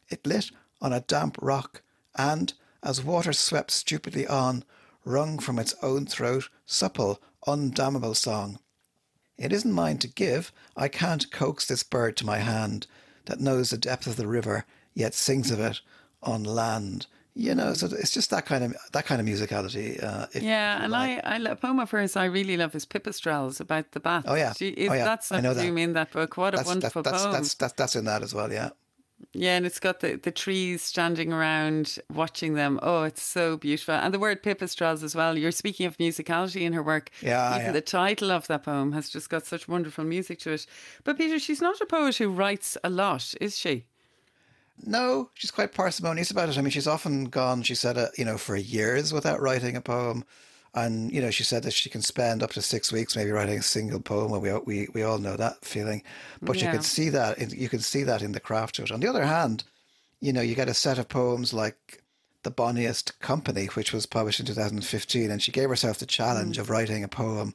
It 0.09 0.27
lit 0.27 0.51
on 0.81 0.93
a 0.93 1.01
damp 1.01 1.37
rock, 1.41 1.83
and 2.17 2.53
as 2.83 3.03
water 3.03 3.33
swept 3.33 3.71
stupidly 3.71 4.27
on, 4.27 4.65
wrung 5.05 5.39
from 5.39 5.59
its 5.59 5.75
own 5.83 6.07
throat 6.07 6.49
supple, 6.67 7.21
undammable 7.47 8.17
song. 8.17 8.59
It 9.39 9.53
isn't 9.53 9.73
mine 9.73 9.99
to 9.99 10.09
give. 10.09 10.53
I 10.77 10.89
can't 10.89 11.31
coax 11.33 11.67
this 11.67 11.83
bird 11.83 12.17
to 12.19 12.27
my 12.27 12.39
hand 12.39 12.87
that 13.27 13.41
knows 13.41 13.71
the 13.71 13.79
depth 13.79 14.07
of 14.07 14.17
the 14.17 14.27
river, 14.27 14.65
yet 14.95 15.15
sings 15.15 15.51
of 15.51 15.61
it 15.61 15.81
on 16.23 16.45
land. 16.45 17.07
You 17.33 17.55
know, 17.55 17.75
so 17.75 17.87
it's 17.87 18.11
just 18.11 18.31
that 18.31 18.45
kind 18.45 18.65
of 18.65 18.77
that 18.93 19.07
kind 19.07 19.21
of 19.21 19.27
musicality. 19.27 20.03
Uh, 20.03 20.27
if 20.35 20.43
yeah, 20.43 20.79
you 20.79 20.83
and 20.85 20.93
like. 20.93 21.21
I, 21.25 21.37
I 21.37 21.39
a 21.39 21.57
poem 21.57 21.79
of 21.79 21.91
hers 21.91 22.17
I 22.17 22.25
really 22.25 22.57
love 22.57 22.75
is 22.75 22.85
Pipistrelles 22.85 23.61
about 23.61 23.93
the 23.93 24.01
bat. 24.01 24.25
Oh, 24.27 24.35
yeah. 24.35 24.53
she, 24.53 24.71
is, 24.71 24.91
Oh, 24.91 24.95
yeah. 24.95 25.05
that's 25.05 25.31
I 25.31 25.41
know 25.41 25.55
that. 25.55 25.65
in 25.65 25.93
that 25.93 26.11
book. 26.11 26.37
What 26.37 26.55
a 26.55 26.59
that's, 26.59 26.69
wonderful 26.69 27.03
that's, 27.03 27.23
poem! 27.23 27.33
That's, 27.33 27.55
that's, 27.55 27.73
that's 27.75 27.97
in 27.97 28.05
that 28.07 28.23
as 28.23 28.35
well. 28.35 28.53
Yeah. 28.53 28.71
Yeah, 29.33 29.57
and 29.57 29.65
it's 29.65 29.79
got 29.79 30.01
the, 30.01 30.17
the 30.17 30.31
trees 30.33 30.83
standing 30.83 31.33
around 31.33 31.99
watching 32.13 32.55
them. 32.55 32.81
Oh, 32.83 33.05
it's 33.05 33.23
so 33.23 33.57
beautiful. 33.57 33.95
And 33.95 34.13
the 34.13 34.19
word 34.19 34.43
pipistrelles 34.43 35.05
as 35.05 35.15
well. 35.15 35.39
You're 35.39 35.53
speaking 35.53 35.87
of 35.87 35.97
musicality 35.99 36.63
in 36.63 36.73
her 36.73 36.83
work. 36.83 37.11
Yeah, 37.23 37.55
Even 37.55 37.67
yeah. 37.67 37.73
the 37.73 37.81
title 37.81 38.31
of 38.33 38.47
that 38.49 38.65
poem 38.65 38.93
has 38.93 39.09
just 39.09 39.31
got 39.31 39.47
such 39.47 39.69
wonderful 39.69 40.05
music 40.05 40.41
to 40.41 40.53
it. 40.53 40.67
But 41.05 41.17
Peter, 41.19 41.39
she's 41.39 41.61
not 41.61 41.81
a 41.81 41.87
poet 41.87 42.17
who 42.17 42.31
writes 42.31 42.77
a 42.83 42.91
lot, 42.91 43.35
is 43.41 43.57
she? 43.59 43.85
No, 44.85 45.31
she's 45.35 45.51
quite 45.51 45.75
parsimonious 45.75 46.31
about 46.31 46.49
it. 46.49 46.59
I 46.59 46.63
mean, 46.63 46.71
she's 46.71 46.87
often 46.87 47.27
gone, 47.27 47.63
she 47.63 47.75
said, 47.75 47.99
uh, 47.99 48.09
you 48.17 48.25
know, 48.25 48.39
for 48.39 48.57
years 48.57 49.13
without 49.13 49.41
writing 49.41 49.77
a 49.77 49.81
poem. 49.81 50.25
And, 50.75 51.11
you 51.13 51.21
know, 51.21 51.31
she 51.31 51.43
said 51.43 51.65
that 51.65 51.73
she 51.73 51.91
can 51.91 52.03
spend 52.03 52.43
up 52.43 52.53
to 52.53 52.63
six 52.63 52.93
weeks 52.93 53.17
maybe 53.17 53.33
writing 53.33 53.59
a 53.59 53.63
single 53.63 54.01
poem. 54.01 54.31
Well, 54.31 54.41
we, 54.41 54.51
all- 54.51 54.63
we, 54.65 54.89
we 54.95 55.03
all 55.03 55.19
know 55.19 55.37
that 55.37 55.65
feeling. 55.65 56.03
But 56.41 56.63
you 56.63 56.69
can 56.69 56.83
see 56.83 57.09
that, 57.09 57.39
in, 57.39 57.51
you 57.51 57.69
can 57.69 57.81
see 57.81 58.05
that 58.05 58.23
in 58.23 58.33
the 58.33 58.41
craft 58.41 58.79
of 58.79 58.85
it. 58.85 58.93
On 58.93 59.01
the 59.01 59.09
other 59.09 59.25
hand, 59.25 59.65
you 60.21 60.33
know, 60.33 60.43
you 60.43 60.55
get 60.55 60.69
a 60.69 60.75
set 60.75 60.99
of 60.99 61.09
poems 61.09 61.53
like 61.53 62.05
The 62.45 62.53
Bonniest 62.53 63.19
Company, 63.19 63.67
which 63.67 63.93
was 63.93 64.07
published 64.07 64.39
in 64.39 64.47
2015. 64.47 65.31
And 65.31 65.43
she 65.43 65.51
gave 65.51 65.69
herself 65.69 65.99
the 65.99 66.07
challenge 66.07 66.57
mm. 66.57 66.61
of 66.61 66.71
writing 66.71 67.03
a 67.03 67.09
poem 67.09 67.55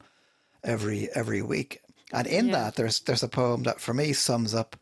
every 0.62 1.08
every 1.14 1.40
week. 1.42 1.80
And 2.12 2.26
in 2.26 2.48
Yeah. 2.48 2.52
that, 2.52 2.74
there's 2.76 3.00
there's 3.00 3.22
a 3.22 3.28
poem 3.28 3.62
that 3.62 3.80
for 3.80 3.94
me 3.94 4.12
sums 4.12 4.54
up 4.54 4.76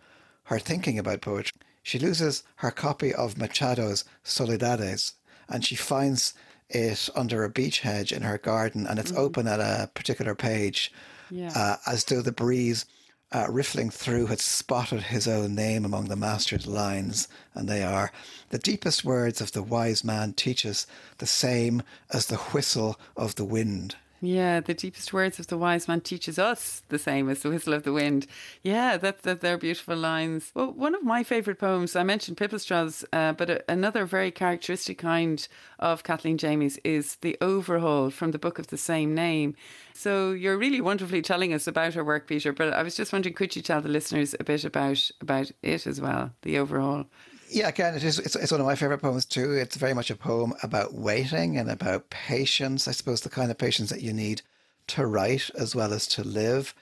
her 0.44 0.58
thinking 0.58 0.98
about 0.98 1.20
poetry. 1.20 1.58
She 1.82 1.98
loses 1.98 2.42
her 2.56 2.70
copy 2.70 3.14
of 3.14 3.34
Machado's 3.36 4.04
Soledades, 4.24 5.12
and 5.48 5.64
she 5.64 5.76
finds 5.76 6.34
it 6.68 7.08
under 7.14 7.44
a 7.44 7.50
beech 7.50 7.80
hedge 7.80 8.12
in 8.12 8.22
her 8.22 8.38
garden, 8.38 8.86
and 8.86 8.98
it's 8.98 9.12
open 9.12 9.46
at 9.46 9.60
a 9.60 9.90
particular 9.94 10.34
page, 10.34 10.92
Yeah. 11.30 11.52
uh, 11.54 11.76
as 11.86 12.04
though 12.04 12.22
the 12.22 12.32
breeze 12.32 12.84
uh, 13.32 13.46
riffling 13.50 13.90
through 13.90 14.26
had 14.26 14.38
spotted 14.40 15.02
his 15.02 15.26
own 15.26 15.54
name 15.54 15.84
among 15.84 16.04
the 16.06 16.16
master's 16.16 16.66
lines, 16.66 17.26
and 17.52 17.68
they 17.68 17.82
are 17.82 18.12
the 18.50 18.58
deepest 18.58 19.04
words 19.04 19.40
of 19.40 19.52
the 19.52 19.62
wise 19.62 20.04
man 20.04 20.32
teach 20.32 20.64
us 20.64 20.86
the 21.18 21.26
same 21.26 21.82
as 22.12 22.26
the 22.26 22.36
whistle 22.36 22.98
of 23.16 23.34
the 23.34 23.44
wind. 23.44 23.96
Yeah, 24.20 24.60
the 24.60 24.72
deepest 24.72 25.12
words 25.12 25.38
of 25.38 25.48
the 25.48 25.58
wise 25.58 25.86
man 25.86 26.00
teaches 26.00 26.38
us 26.38 26.82
the 26.88 26.98
same 26.98 27.28
as 27.28 27.42
the 27.42 27.50
whistle 27.50 27.74
of 27.74 27.82
the 27.82 27.92
wind. 27.92 28.26
Yeah, 28.62 28.96
that, 28.96 29.22
that 29.22 29.42
they're 29.42 29.58
beautiful 29.58 29.96
lines. 29.96 30.50
Well, 30.54 30.72
one 30.72 30.94
of 30.94 31.02
my 31.02 31.22
favourite 31.22 31.58
poems, 31.58 31.94
I 31.94 32.04
mentioned 32.04 32.38
Pipistrelles, 32.38 33.04
uh, 33.12 33.32
but 33.32 33.50
a, 33.50 33.70
another 33.70 34.06
very 34.06 34.30
characteristic 34.30 34.96
kind 34.96 35.46
of 35.78 36.04
Kathleen 36.04 36.38
Jamie's 36.38 36.78
is 36.84 37.16
The 37.16 37.36
Overhaul 37.42 38.08
from 38.08 38.30
the 38.30 38.38
book 38.38 38.58
of 38.58 38.68
the 38.68 38.78
same 38.78 39.14
name. 39.14 39.56
So 39.92 40.32
you're 40.32 40.56
really 40.56 40.80
wonderfully 40.80 41.20
telling 41.20 41.52
us 41.52 41.66
about 41.66 41.92
her 41.92 42.04
work, 42.04 42.26
Peter, 42.26 42.52
but 42.52 42.72
I 42.72 42.82
was 42.82 42.96
just 42.96 43.12
wondering, 43.12 43.34
could 43.34 43.54
you 43.54 43.60
tell 43.60 43.82
the 43.82 43.90
listeners 43.90 44.34
a 44.40 44.44
bit 44.44 44.64
about, 44.64 45.10
about 45.20 45.52
it 45.62 45.86
as 45.86 46.00
well, 46.00 46.32
The 46.42 46.58
Overhaul? 46.58 47.06
Yeah, 47.48 47.68
again, 47.68 47.94
it 47.94 48.04
is. 48.04 48.18
It's, 48.18 48.36
it's 48.36 48.52
one 48.52 48.60
of 48.60 48.66
my 48.66 48.74
favorite 48.74 48.98
poems 48.98 49.24
too. 49.24 49.52
It's 49.52 49.76
very 49.76 49.94
much 49.94 50.10
a 50.10 50.16
poem 50.16 50.54
about 50.62 50.94
waiting 50.94 51.56
and 51.56 51.70
about 51.70 52.10
patience. 52.10 52.88
I 52.88 52.92
suppose 52.92 53.20
the 53.20 53.28
kind 53.28 53.50
of 53.50 53.58
patience 53.58 53.90
that 53.90 54.02
you 54.02 54.12
need 54.12 54.42
to 54.88 55.06
write 55.06 55.50
as 55.58 55.74
well 55.74 55.92
as 55.92 56.06
to 56.08 56.24
live. 56.24 56.74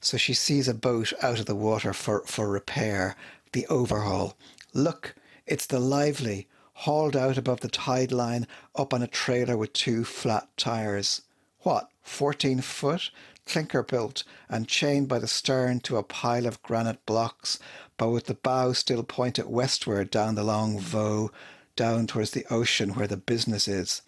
So 0.00 0.16
she 0.16 0.34
sees 0.34 0.68
a 0.68 0.74
boat 0.74 1.12
out 1.22 1.40
of 1.40 1.46
the 1.46 1.54
water 1.54 1.92
for 1.92 2.22
for 2.26 2.48
repair, 2.48 3.16
the 3.52 3.66
overhaul. 3.66 4.36
Look, 4.72 5.14
it's 5.46 5.66
the 5.66 5.80
lively 5.80 6.48
hauled 6.80 7.16
out 7.16 7.38
above 7.38 7.60
the 7.60 7.68
tide 7.68 8.12
line, 8.12 8.46
up 8.74 8.92
on 8.92 9.02
a 9.02 9.06
trailer 9.06 9.56
with 9.56 9.72
two 9.72 10.04
flat 10.04 10.48
tires. 10.56 11.22
What, 11.60 11.88
14 12.02 12.60
foot? 12.60 13.10
Clinker 13.46 13.82
built 13.82 14.24
and 14.48 14.68
chained 14.68 15.08
by 15.08 15.18
the 15.18 15.28
stern 15.28 15.80
to 15.80 15.96
a 15.96 16.02
pile 16.02 16.46
of 16.46 16.62
granite 16.62 17.06
blocks, 17.06 17.58
but 17.96 18.10
with 18.10 18.26
the 18.26 18.34
bow 18.34 18.72
still 18.72 19.02
pointed 19.02 19.46
westward 19.46 20.10
down 20.10 20.34
the 20.34 20.42
long 20.42 20.78
Voe, 20.78 21.30
down 21.76 22.06
towards 22.06 22.32
the 22.32 22.44
ocean 22.50 22.94
where 22.94 23.06
the 23.06 23.16
business 23.16 23.68
is. 23.68 24.02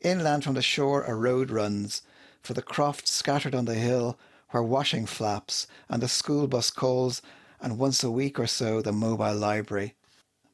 Inland 0.00 0.44
from 0.44 0.54
the 0.54 0.62
shore 0.62 1.02
a 1.04 1.14
road 1.14 1.50
runs, 1.50 2.02
for 2.40 2.54
the 2.54 2.62
croft 2.62 3.08
scattered 3.08 3.54
on 3.54 3.64
the 3.64 3.74
hill 3.74 4.18
where 4.50 4.62
washing 4.62 5.06
flaps 5.06 5.66
and 5.88 6.00
the 6.00 6.08
school 6.08 6.46
bus 6.46 6.70
calls, 6.70 7.20
and 7.60 7.78
once 7.78 8.04
a 8.04 8.10
week 8.10 8.38
or 8.38 8.46
so 8.46 8.80
the 8.80 8.92
mobile 8.92 9.34
library. 9.34 9.94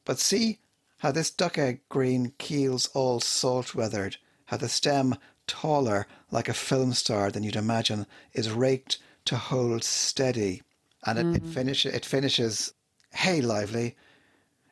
But 0.03 0.19
see 0.19 0.59
how 0.97 1.11
this 1.11 1.29
duck 1.29 1.57
egg 1.57 1.81
green 1.89 2.33
keel's 2.37 2.87
all 2.87 3.19
salt 3.19 3.75
weathered, 3.75 4.17
how 4.45 4.57
the 4.57 4.67
stem, 4.67 5.15
taller 5.47 6.07
like 6.31 6.49
a 6.49 6.53
film 6.53 6.93
star 6.93 7.31
than 7.31 7.43
you'd 7.43 7.55
imagine, 7.55 8.05
is 8.33 8.51
raked 8.51 8.97
to 9.25 9.35
hold 9.35 9.83
steady. 9.83 10.61
And 11.05 11.19
it, 11.19 11.43
it, 11.43 11.47
finish, 11.47 11.85
it 11.85 12.05
finishes, 12.05 12.73
hey, 13.13 13.41
lively, 13.41 13.95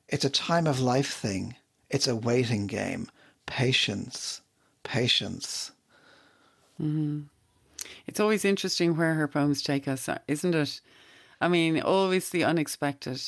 it's 0.09 0.25
a 0.25 0.29
time 0.29 0.67
of 0.67 0.79
life 0.79 1.13
thing. 1.13 1.55
It's 1.89 2.07
a 2.07 2.15
waiting 2.15 2.67
game. 2.67 3.09
Patience, 3.45 4.41
patience. 4.83 5.71
Mm-hmm. 6.81 7.21
It's 8.07 8.19
always 8.19 8.45
interesting 8.45 8.95
where 8.95 9.13
her 9.13 9.27
poems 9.27 9.61
take 9.61 9.87
us, 9.87 10.09
isn't 10.27 10.55
it? 10.55 10.81
I 11.39 11.47
mean, 11.47 11.79
always 11.81 12.29
the 12.29 12.43
unexpected 12.43 13.21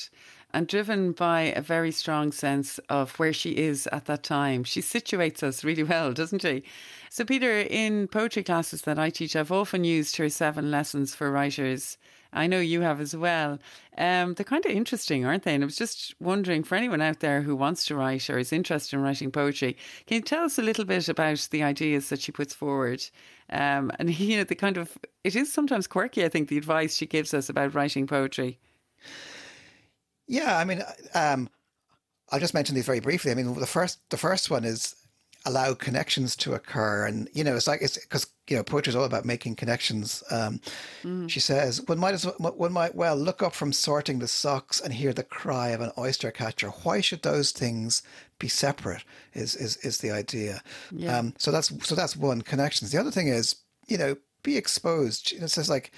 and 0.56 0.70
driven 0.70 1.12
by 1.12 1.42
a 1.42 1.62
very 1.62 1.92
strong 1.92 2.32
sense 2.32 2.80
of 2.88 3.20
where 3.20 3.34
she 3.34 3.50
is 3.58 3.88
at 3.88 4.06
that 4.06 4.24
time. 4.24 4.64
She 4.64 4.80
situates 4.80 5.44
us 5.44 5.66
really 5.66 5.84
well, 5.84 6.14
doesn't 6.14 6.44
she? 6.44 6.64
So, 7.10 7.26
Peter, 7.26 7.60
in 7.60 8.08
poetry 8.08 8.42
classes 8.42 8.84
that 8.84 8.98
I 8.98 9.10
teach, 9.10 9.36
I've 9.36 9.52
often 9.52 9.84
used 9.84 10.16
her 10.16 10.30
seven 10.30 10.72
lessons 10.72 11.14
for 11.14 11.30
writers. 11.30 11.98
I 12.32 12.48
know 12.48 12.62
you 12.62 12.82
have 12.82 13.02
as 13.02 13.14
well. 13.14 13.60
Um, 13.98 14.34
they're 14.34 14.46
kind 14.46 14.66
of 14.66 14.72
interesting, 14.72 15.26
aren't 15.26 15.44
they? 15.44 15.56
And 15.56 15.64
I 15.64 15.66
was 15.66 15.76
just 15.76 16.16
wondering 16.22 16.64
for 16.64 16.76
anyone 16.76 17.02
out 17.02 17.20
there 17.20 17.42
who 17.42 17.54
wants 17.58 17.86
to 17.88 17.96
write 17.96 18.30
or 18.30 18.40
is 18.40 18.54
interested 18.54 18.96
in 18.96 19.04
writing 19.04 19.32
poetry, 19.32 19.76
can 20.08 20.16
you 20.16 20.22
tell 20.22 20.46
us 20.46 20.58
a 20.58 20.62
little 20.62 20.86
bit 20.86 21.10
about 21.10 21.50
the 21.52 21.64
ideas 21.64 22.08
that 22.08 22.22
she 22.22 22.32
puts 22.32 22.54
forward? 22.54 23.06
Um, 23.50 23.92
and, 24.00 24.10
you 24.18 24.38
know, 24.38 24.46
the 24.46 24.56
kind 24.56 24.78
of, 24.78 24.98
it 25.26 25.36
is 25.36 25.52
sometimes 25.52 25.86
quirky, 25.86 26.24
I 26.24 26.30
think, 26.30 26.48
the 26.48 26.58
advice 26.58 26.96
she 26.96 27.06
gives 27.06 27.34
us 27.34 27.50
about 27.50 27.76
writing 27.76 28.08
poetry. 28.08 28.58
Yeah, 30.28 30.58
I 30.58 30.66
mean, 30.66 30.84
um, 31.14 31.50
I'll 32.32 32.40
just 32.40 32.54
mention 32.54 32.76
these 32.76 32.86
very 32.86 33.00
briefly. 33.00 33.32
I 33.32 33.36
mean, 33.36 33.54
the 33.54 33.68
first 33.68 34.00
the 34.10 34.18
first 34.18 34.50
one 34.50 34.64
is 34.64 34.96
allow 35.46 35.76
connections 35.76 36.36
to 36.38 36.54
occur, 36.54 37.06
and 37.06 37.30
you 37.34 37.44
know, 37.44 37.56
it's 37.56 37.68
like 37.68 37.82
it's 37.82 37.98
because 37.98 38.28
you 38.50 38.58
know 38.58 38.64
poetry 38.64 38.92
is 38.92 38.96
all 38.96 39.04
about 39.04 39.26
making 39.26 39.56
connections. 39.56 40.24
Um, 40.32 40.60
mm. 41.04 41.30
She 41.30 41.40
says 41.40 41.82
one 41.88 42.00
might 42.00 42.16
as 42.16 42.26
one 42.40 42.74
might 42.74 42.96
well 42.96 43.16
look 43.16 43.44
up 43.44 43.54
from 43.54 43.72
sorting 43.72 44.20
the 44.20 44.28
socks 44.28 44.82
and 44.82 44.94
hear 44.94 45.14
the 45.14 45.24
cry 45.24 45.70
of 45.70 45.82
an 45.82 45.92
oyster 45.98 46.32
catcher. 46.32 46.70
Why 46.70 47.02
should 47.02 47.22
those 47.22 47.52
things 47.52 48.02
be 48.40 48.48
separate? 48.48 49.04
Is 49.34 49.56
is 49.56 49.78
is 49.78 50.00
the 50.00 50.12
idea? 50.12 50.62
Yeah. 50.92 51.20
Um, 51.20 51.34
so 51.38 51.52
that's 51.52 51.72
so 51.88 51.94
that's 51.94 52.18
one 52.18 52.42
connections. 52.42 52.92
The 52.92 53.00
other 53.00 53.12
thing 53.12 53.28
is 53.28 53.56
you 53.88 53.98
know 53.98 54.16
be 54.42 54.58
exposed. 54.58 55.34
It 55.34 55.48
says 55.50 55.70
like 55.70 55.92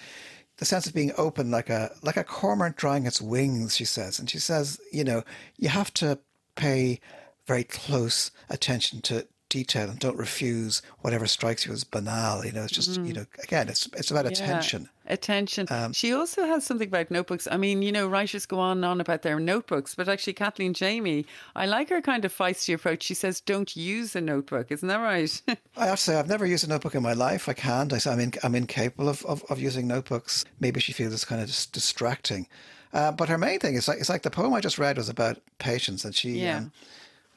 the 0.58 0.66
sense 0.66 0.88
of 0.88 0.94
being 0.94 1.12
open 1.18 1.52
like 1.52 1.70
a 1.70 1.92
like 2.02 2.18
a 2.18 2.24
cormorant 2.24 2.76
drying 2.76 3.06
its 3.06 3.22
wings 3.22 3.76
she 3.76 3.86
says 3.86 4.20
and 4.20 4.30
she 4.30 4.40
says 4.40 4.80
you 4.92 5.04
know 5.04 5.24
you 5.58 5.70
have 5.70 5.94
to 5.94 6.20
pay 6.56 7.00
very 7.46 7.64
close 7.64 8.32
attention 8.50 9.02
to 9.02 9.28
detail 9.50 9.90
and 9.90 10.00
don't 10.00 10.18
refuse 10.18 10.82
whatever 11.00 11.26
strikes 11.28 11.66
you 11.66 11.72
as 11.72 11.84
banal. 11.84 12.46
You 12.46 12.52
know, 12.52 12.64
it's 12.64 12.74
just 12.74 13.00
mm. 13.00 13.08
you 13.08 13.14
know 13.14 13.26
again, 13.44 13.70
it's 13.70 13.88
it's 13.94 14.12
about 14.12 14.26
yeah, 14.26 14.32
attention. 14.32 14.90
Attention. 15.10 15.68
Um, 15.70 15.94
she 15.94 16.14
also 16.14 16.46
has 16.46 16.66
something 16.66 16.90
about 16.90 17.10
notebooks. 17.10 17.48
I 17.50 17.56
mean, 17.56 17.82
you 17.82 17.92
know, 17.92 18.08
writers 18.08 18.46
go 18.46 18.60
on 18.60 18.78
and 18.78 18.86
on 18.86 19.00
about 19.00 19.22
their 19.22 19.40
notebooks, 19.40 19.96
but 19.96 20.10
actually, 20.10 20.34
Kathleen 20.34 20.74
Jamie, 20.74 21.26
I 21.56 21.66
like 21.66 21.90
her 21.90 22.02
kind 22.02 22.26
of 22.26 22.36
feisty 22.36 22.74
approach. 22.74 23.04
She 23.04 23.14
says, 23.14 23.40
"Don't 23.40 23.76
use 23.76 24.16
a 24.16 24.22
notebook." 24.22 24.72
Isn't 24.72 24.90
that 24.90 24.98
right? 24.98 25.42
I 25.78 25.86
have 25.86 25.98
to 25.98 26.04
say, 26.04 26.16
I've 26.16 26.28
never 26.28 26.46
used 26.46 26.66
a 26.66 26.70
notebook 26.70 26.94
in 26.94 27.04
my 27.04 27.14
life. 27.14 27.48
I 27.48 27.54
can't. 27.54 27.94
I, 27.94 28.12
I'm 28.12 28.20
in, 28.20 28.34
I'm 28.44 28.56
incapable 28.56 29.08
of, 29.08 29.26
of, 29.26 29.44
of 29.50 29.60
using 29.60 29.88
notebooks. 29.88 30.44
Maybe 30.60 30.80
she 30.82 30.92
feels 30.92 31.14
it's 31.14 31.26
kind 31.26 31.42
of 31.42 31.48
just 31.48 31.72
distracting. 31.72 32.48
Uh, 32.92 33.12
but 33.12 33.30
her 33.30 33.38
main 33.38 33.60
thing 33.60 33.76
is 33.76 33.88
like 33.88 34.00
it's 34.00 34.10
like 34.10 34.24
the 34.24 34.30
poem 34.30 34.54
I 34.54 34.60
just 34.60 34.78
read 34.78 34.98
was 34.98 35.10
about 35.10 35.38
patience, 35.58 36.04
and 36.04 36.14
she, 36.14 36.40
yeah. 36.40 36.58
um, 36.58 36.72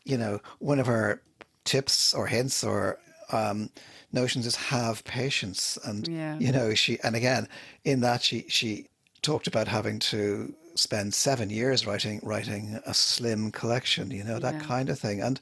you 0.04 0.18
know, 0.18 0.40
one 0.58 0.80
of 0.80 0.86
her 0.86 1.22
tips 1.64 2.14
or 2.14 2.26
hints 2.26 2.64
or 2.64 2.98
um, 3.32 3.70
notions 4.12 4.46
is 4.46 4.56
have 4.56 5.04
patience 5.04 5.78
and 5.84 6.08
yeah. 6.08 6.38
you 6.38 6.52
know 6.52 6.74
she 6.74 6.98
and 7.02 7.14
again 7.14 7.48
in 7.84 8.00
that 8.00 8.22
she 8.22 8.44
she 8.48 8.86
talked 9.22 9.46
about 9.46 9.68
having 9.68 9.98
to 9.98 10.52
spend 10.74 11.14
seven 11.14 11.50
years 11.50 11.86
writing 11.86 12.20
writing 12.22 12.80
a 12.86 12.94
slim 12.94 13.50
collection 13.50 14.10
you 14.10 14.24
know 14.24 14.38
that 14.38 14.54
yeah. 14.54 14.60
kind 14.60 14.88
of 14.88 14.98
thing 14.98 15.20
and 15.20 15.40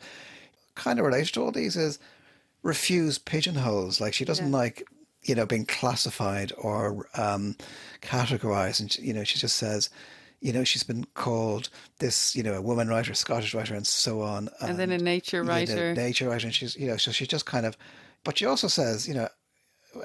kind 0.75 0.99
of 0.99 1.05
related 1.05 1.33
to 1.33 1.43
all 1.43 1.53
these 1.53 1.77
is 1.77 1.99
refuse 2.62 3.19
pigeonholes 3.19 4.01
like 4.01 4.14
she 4.14 4.25
doesn't 4.25 4.51
yeah. 4.51 4.57
like 4.57 4.87
you 5.23 5.35
know 5.35 5.47
being 5.47 5.66
classified 5.66 6.53
or 6.59 7.09
um, 7.14 7.57
categorized 8.03 8.81
and 8.81 8.97
you 8.99 9.12
know 9.12 9.25
she 9.25 9.39
just 9.39 9.57
says 9.57 9.91
you 10.41 10.53
know, 10.53 10.64
she's 10.64 10.85
been 10.85 11.05
called 11.14 11.69
this, 11.99 12.37
you 12.37 12.43
know, 12.43 12.55
a 12.55 12.62
woman 12.62 12.89
writer, 12.89 13.12
Scottish 13.14 13.55
writer, 13.55 13.75
and 13.75 13.87
so 13.87 14.21
on. 14.23 14.49
And, 14.61 14.71
and 14.71 14.79
then 14.79 14.93
a 14.93 14.99
nature 14.99 15.43
writer. 15.43 15.95
nature 15.95 16.29
writer. 16.29 16.47
And 16.47 16.55
she's, 16.55 16.77
you 16.77 16.87
know, 16.87 16.97
so 16.97 17.11
she 17.11 17.27
just 17.27 17.45
kind 17.45 17.66
of, 17.66 17.77
but 18.25 18.39
she 18.39 18.47
also 18.47 18.69
says, 18.69 19.09
you 19.09 19.14
know, 19.14 19.29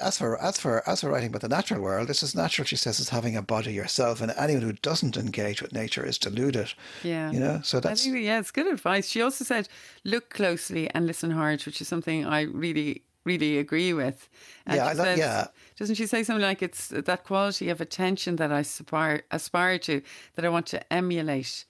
as 0.01 0.17
for 0.17 0.41
as 0.41 0.57
for 0.57 0.87
as 0.87 1.01
for 1.01 1.09
writing 1.09 1.29
about 1.29 1.41
the 1.41 1.49
natural 1.49 1.81
world, 1.81 2.07
this 2.07 2.23
is 2.23 2.33
natural. 2.35 2.65
She 2.65 2.75
says 2.75 2.99
is 2.99 3.09
having 3.09 3.35
a 3.35 3.41
body 3.41 3.73
yourself, 3.73 4.21
and 4.21 4.31
anyone 4.37 4.63
who 4.63 4.73
doesn't 4.73 5.17
engage 5.17 5.61
with 5.61 5.73
nature 5.73 6.05
is 6.05 6.17
deluded. 6.17 6.73
Yeah, 7.03 7.31
you 7.31 7.39
know. 7.39 7.61
So 7.63 7.79
that's 7.79 8.03
think, 8.03 8.23
yeah, 8.23 8.39
it's 8.39 8.51
good 8.51 8.67
advice. 8.67 9.09
She 9.09 9.21
also 9.21 9.43
said, 9.43 9.67
look 10.03 10.29
closely 10.29 10.89
and 10.91 11.05
listen 11.05 11.31
hard, 11.31 11.63
which 11.63 11.81
is 11.81 11.87
something 11.87 12.25
I 12.25 12.41
really 12.43 13.03
really 13.25 13.57
agree 13.57 13.93
with. 13.93 14.29
And 14.65 14.77
yeah, 14.77 14.93
says, 14.93 15.19
yeah. 15.19 15.47
Doesn't 15.77 15.95
she 15.95 16.05
say 16.05 16.23
something 16.23 16.41
like 16.41 16.61
it's 16.61 16.87
that 16.89 17.23
quality 17.23 17.69
of 17.69 17.81
attention 17.81 18.37
that 18.37 18.51
I 18.51 18.59
aspire 18.59 19.23
aspire 19.31 19.79
to, 19.79 20.01
that 20.35 20.45
I 20.45 20.49
want 20.49 20.67
to 20.67 20.93
emulate? 20.93 21.65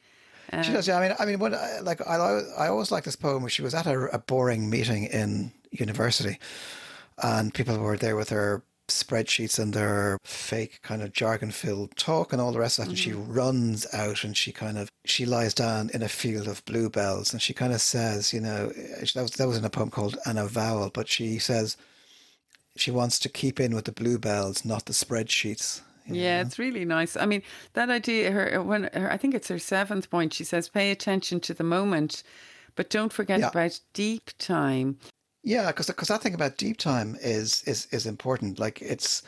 Um, 0.51 0.63
she 0.63 0.73
does. 0.73 0.87
Yeah, 0.87 0.97
I 0.97 1.07
mean, 1.07 1.15
I 1.19 1.25
mean, 1.25 1.39
what 1.39 1.51
like 1.83 2.05
I 2.07 2.15
I 2.57 2.67
always 2.67 2.91
like 2.91 3.05
this 3.05 3.15
poem. 3.15 3.41
Where 3.41 3.49
she 3.49 3.61
was 3.61 3.73
at 3.73 3.87
a, 3.87 4.15
a 4.15 4.19
boring 4.19 4.69
meeting 4.69 5.05
in 5.05 5.51
university, 5.79 6.39
and 7.21 7.53
people 7.53 7.77
were 7.77 7.97
there 7.97 8.15
with 8.15 8.29
her 8.29 8.63
spreadsheets 8.89 9.59
and 9.59 9.73
their 9.73 10.17
fake 10.23 10.81
kind 10.81 11.01
of 11.01 11.13
jargon 11.13 11.51
filled 11.51 11.95
talk 11.95 12.33
and 12.33 12.41
all 12.41 12.51
the 12.51 12.59
rest 12.59 12.79
of 12.79 12.85
that. 12.85 12.91
Mm-hmm. 12.91 12.91
And 12.91 12.99
she 12.99 13.11
mm-hmm. 13.11 13.33
runs 13.33 13.93
out 13.93 14.23
and 14.23 14.35
she 14.35 14.51
kind 14.51 14.77
of 14.77 14.89
she 15.05 15.25
lies 15.25 15.53
down 15.53 15.89
in 15.93 16.01
a 16.01 16.09
field 16.09 16.47
of 16.47 16.63
bluebells 16.65 17.31
and 17.31 17.41
she 17.41 17.53
kind 17.53 17.73
of 17.73 17.81
says, 17.81 18.33
you 18.33 18.41
know, 18.41 18.67
that 18.67 19.21
was 19.21 19.31
that 19.31 19.47
was 19.47 19.57
in 19.57 19.65
a 19.65 19.69
poem 19.69 19.89
called 19.89 20.17
An 20.25 20.37
Avowal, 20.37 20.89
but 20.89 21.07
she 21.07 21.39
says 21.39 21.77
she 22.75 22.91
wants 22.91 23.19
to 23.19 23.29
keep 23.29 23.59
in 23.59 23.73
with 23.73 23.85
the 23.85 23.91
bluebells, 23.91 24.65
not 24.65 24.85
the 24.85 24.93
spreadsheets. 24.93 25.81
Yeah, 26.05 26.41
know? 26.41 26.47
it's 26.47 26.59
really 26.59 26.83
nice. 26.85 27.15
I 27.15 27.25
mean, 27.25 27.43
that 27.73 27.89
idea. 27.89 28.31
Her 28.31 28.61
when 28.61 28.89
her, 28.93 29.09
I 29.09 29.15
think 29.15 29.33
it's 29.33 29.47
her 29.47 29.59
seventh 29.59 30.09
point. 30.09 30.33
She 30.33 30.43
says, 30.43 30.67
"Pay 30.67 30.91
attention 30.91 31.39
to 31.41 31.53
the 31.53 31.63
moment, 31.63 32.23
but 32.75 32.89
don't 32.89 33.13
forget 33.13 33.39
yeah. 33.39 33.49
about 33.49 33.79
deep 33.93 34.31
time." 34.37 34.97
Yeah, 35.43 35.67
because 35.67 35.87
because 35.87 36.07
that 36.07 36.21
thing 36.21 36.33
about 36.33 36.57
deep 36.57 36.77
time 36.77 37.17
is 37.21 37.63
is 37.63 37.87
is 37.91 38.05
important. 38.05 38.59
Like 38.59 38.81
it's 38.81 39.23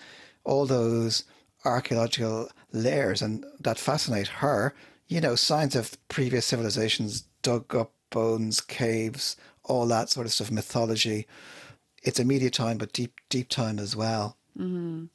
all 0.45 0.65
those 0.65 1.25
archaeological 1.65 2.49
layers 2.71 3.21
and 3.21 3.45
that 3.59 3.77
fascinate 3.77 4.27
her. 4.27 4.73
You 5.07 5.21
know, 5.21 5.35
signs 5.35 5.75
of 5.75 5.97
previous 6.07 6.45
civilizations 6.45 7.25
dug 7.41 7.75
up 7.75 7.91
bones, 8.09 8.61
caves, 8.61 9.35
all 9.63 9.85
that 9.87 10.09
sort 10.09 10.25
of 10.25 10.31
stuff, 10.33 10.51
mythology. 10.51 11.27
It's 12.01 12.19
immediate 12.19 12.53
time, 12.53 12.77
but 12.77 12.93
deep 12.93 13.13
deep 13.29 13.49
time 13.49 13.77
as 13.77 13.95
well. 13.95 14.37
Mm-hmm. 14.57 15.05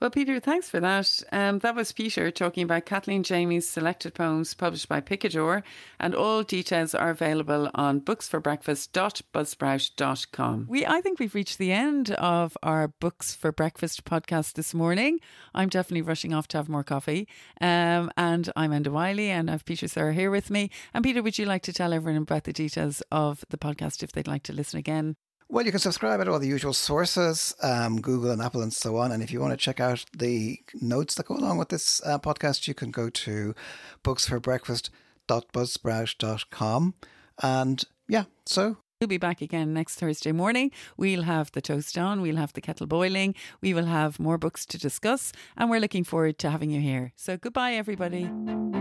Well, 0.00 0.10
Peter, 0.10 0.40
thanks 0.40 0.70
for 0.70 0.80
that. 0.80 1.22
Um, 1.30 1.58
that 1.58 1.74
was 1.74 1.92
Peter 1.92 2.30
talking 2.30 2.62
about 2.62 2.86
Kathleen 2.86 3.22
Jamie's 3.22 3.68
selected 3.68 4.14
poems 4.14 4.54
published 4.54 4.88
by 4.88 5.02
Picador, 5.02 5.62
and 5.98 6.14
all 6.14 6.42
details 6.42 6.94
are 6.94 7.10
available 7.10 7.68
on 7.74 8.00
booksforbreakfast.buzzsprout.com. 8.00 10.66
We, 10.70 10.86
I 10.86 11.02
think 11.02 11.20
we've 11.20 11.34
reached 11.34 11.58
the 11.58 11.72
end 11.72 12.12
of 12.12 12.56
our 12.62 12.88
Books 12.88 13.34
for 13.34 13.52
Breakfast 13.52 14.06
podcast 14.06 14.54
this 14.54 14.72
morning. 14.72 15.20
I'm 15.54 15.68
definitely 15.68 16.00
rushing 16.00 16.32
off 16.32 16.48
to 16.48 16.56
have 16.56 16.70
more 16.70 16.82
coffee. 16.82 17.28
Um, 17.60 18.10
and 18.16 18.50
I'm 18.56 18.70
Enda 18.70 18.88
Wyley, 18.88 19.28
and 19.28 19.50
I 19.50 19.52
have 19.52 19.66
Peter 19.66 19.86
Sirr 19.86 20.12
here 20.12 20.30
with 20.30 20.48
me. 20.48 20.70
And 20.94 21.04
Peter, 21.04 21.22
would 21.22 21.38
you 21.38 21.44
like 21.44 21.62
to 21.64 21.74
tell 21.74 21.92
everyone 21.92 22.22
about 22.22 22.44
the 22.44 22.54
details 22.54 23.02
of 23.12 23.44
the 23.50 23.58
podcast 23.58 24.02
if 24.02 24.12
they'd 24.12 24.26
like 24.26 24.44
to 24.44 24.54
listen 24.54 24.78
again? 24.78 25.16
Well, 25.52 25.66
you 25.66 25.72
can 25.72 25.80
subscribe 25.80 26.20
at 26.20 26.28
all 26.28 26.38
the 26.38 26.46
usual 26.46 26.72
sources, 26.72 27.56
um, 27.60 28.00
Google 28.00 28.30
and 28.30 28.40
Apple 28.40 28.62
and 28.62 28.72
so 28.72 28.96
on. 28.96 29.10
And 29.10 29.20
if 29.20 29.32
you 29.32 29.40
want 29.40 29.52
to 29.52 29.56
check 29.56 29.80
out 29.80 30.04
the 30.16 30.60
notes 30.80 31.16
that 31.16 31.26
go 31.26 31.34
along 31.34 31.58
with 31.58 31.70
this 31.70 32.00
uh, 32.06 32.20
podcast, 32.20 32.68
you 32.68 32.74
can 32.74 32.92
go 32.92 33.10
to 33.10 33.56
booksforbreakfast.buzzsprout.com. 34.04 36.94
And 37.42 37.84
yeah, 38.08 38.24
so 38.46 38.76
We'll 39.00 39.08
be 39.08 39.16
back 39.16 39.40
again 39.40 39.72
next 39.72 39.94
Thursday 39.94 40.30
morning. 40.30 40.72
We'll 40.98 41.22
have 41.22 41.50
the 41.52 41.62
toast 41.62 41.96
on, 41.96 42.20
we'll 42.20 42.36
have 42.36 42.52
the 42.52 42.60
kettle 42.60 42.86
boiling, 42.86 43.34
we 43.62 43.72
will 43.72 43.86
have 43.86 44.20
more 44.20 44.36
books 44.36 44.66
to 44.66 44.76
discuss, 44.76 45.32
and 45.56 45.70
we're 45.70 45.80
looking 45.80 46.04
forward 46.04 46.38
to 46.40 46.50
having 46.50 46.70
you 46.70 46.82
here. 46.82 47.14
So 47.16 47.38
goodbye, 47.38 47.72
everybody. 47.72 48.30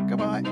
Goodbye. 0.10 0.44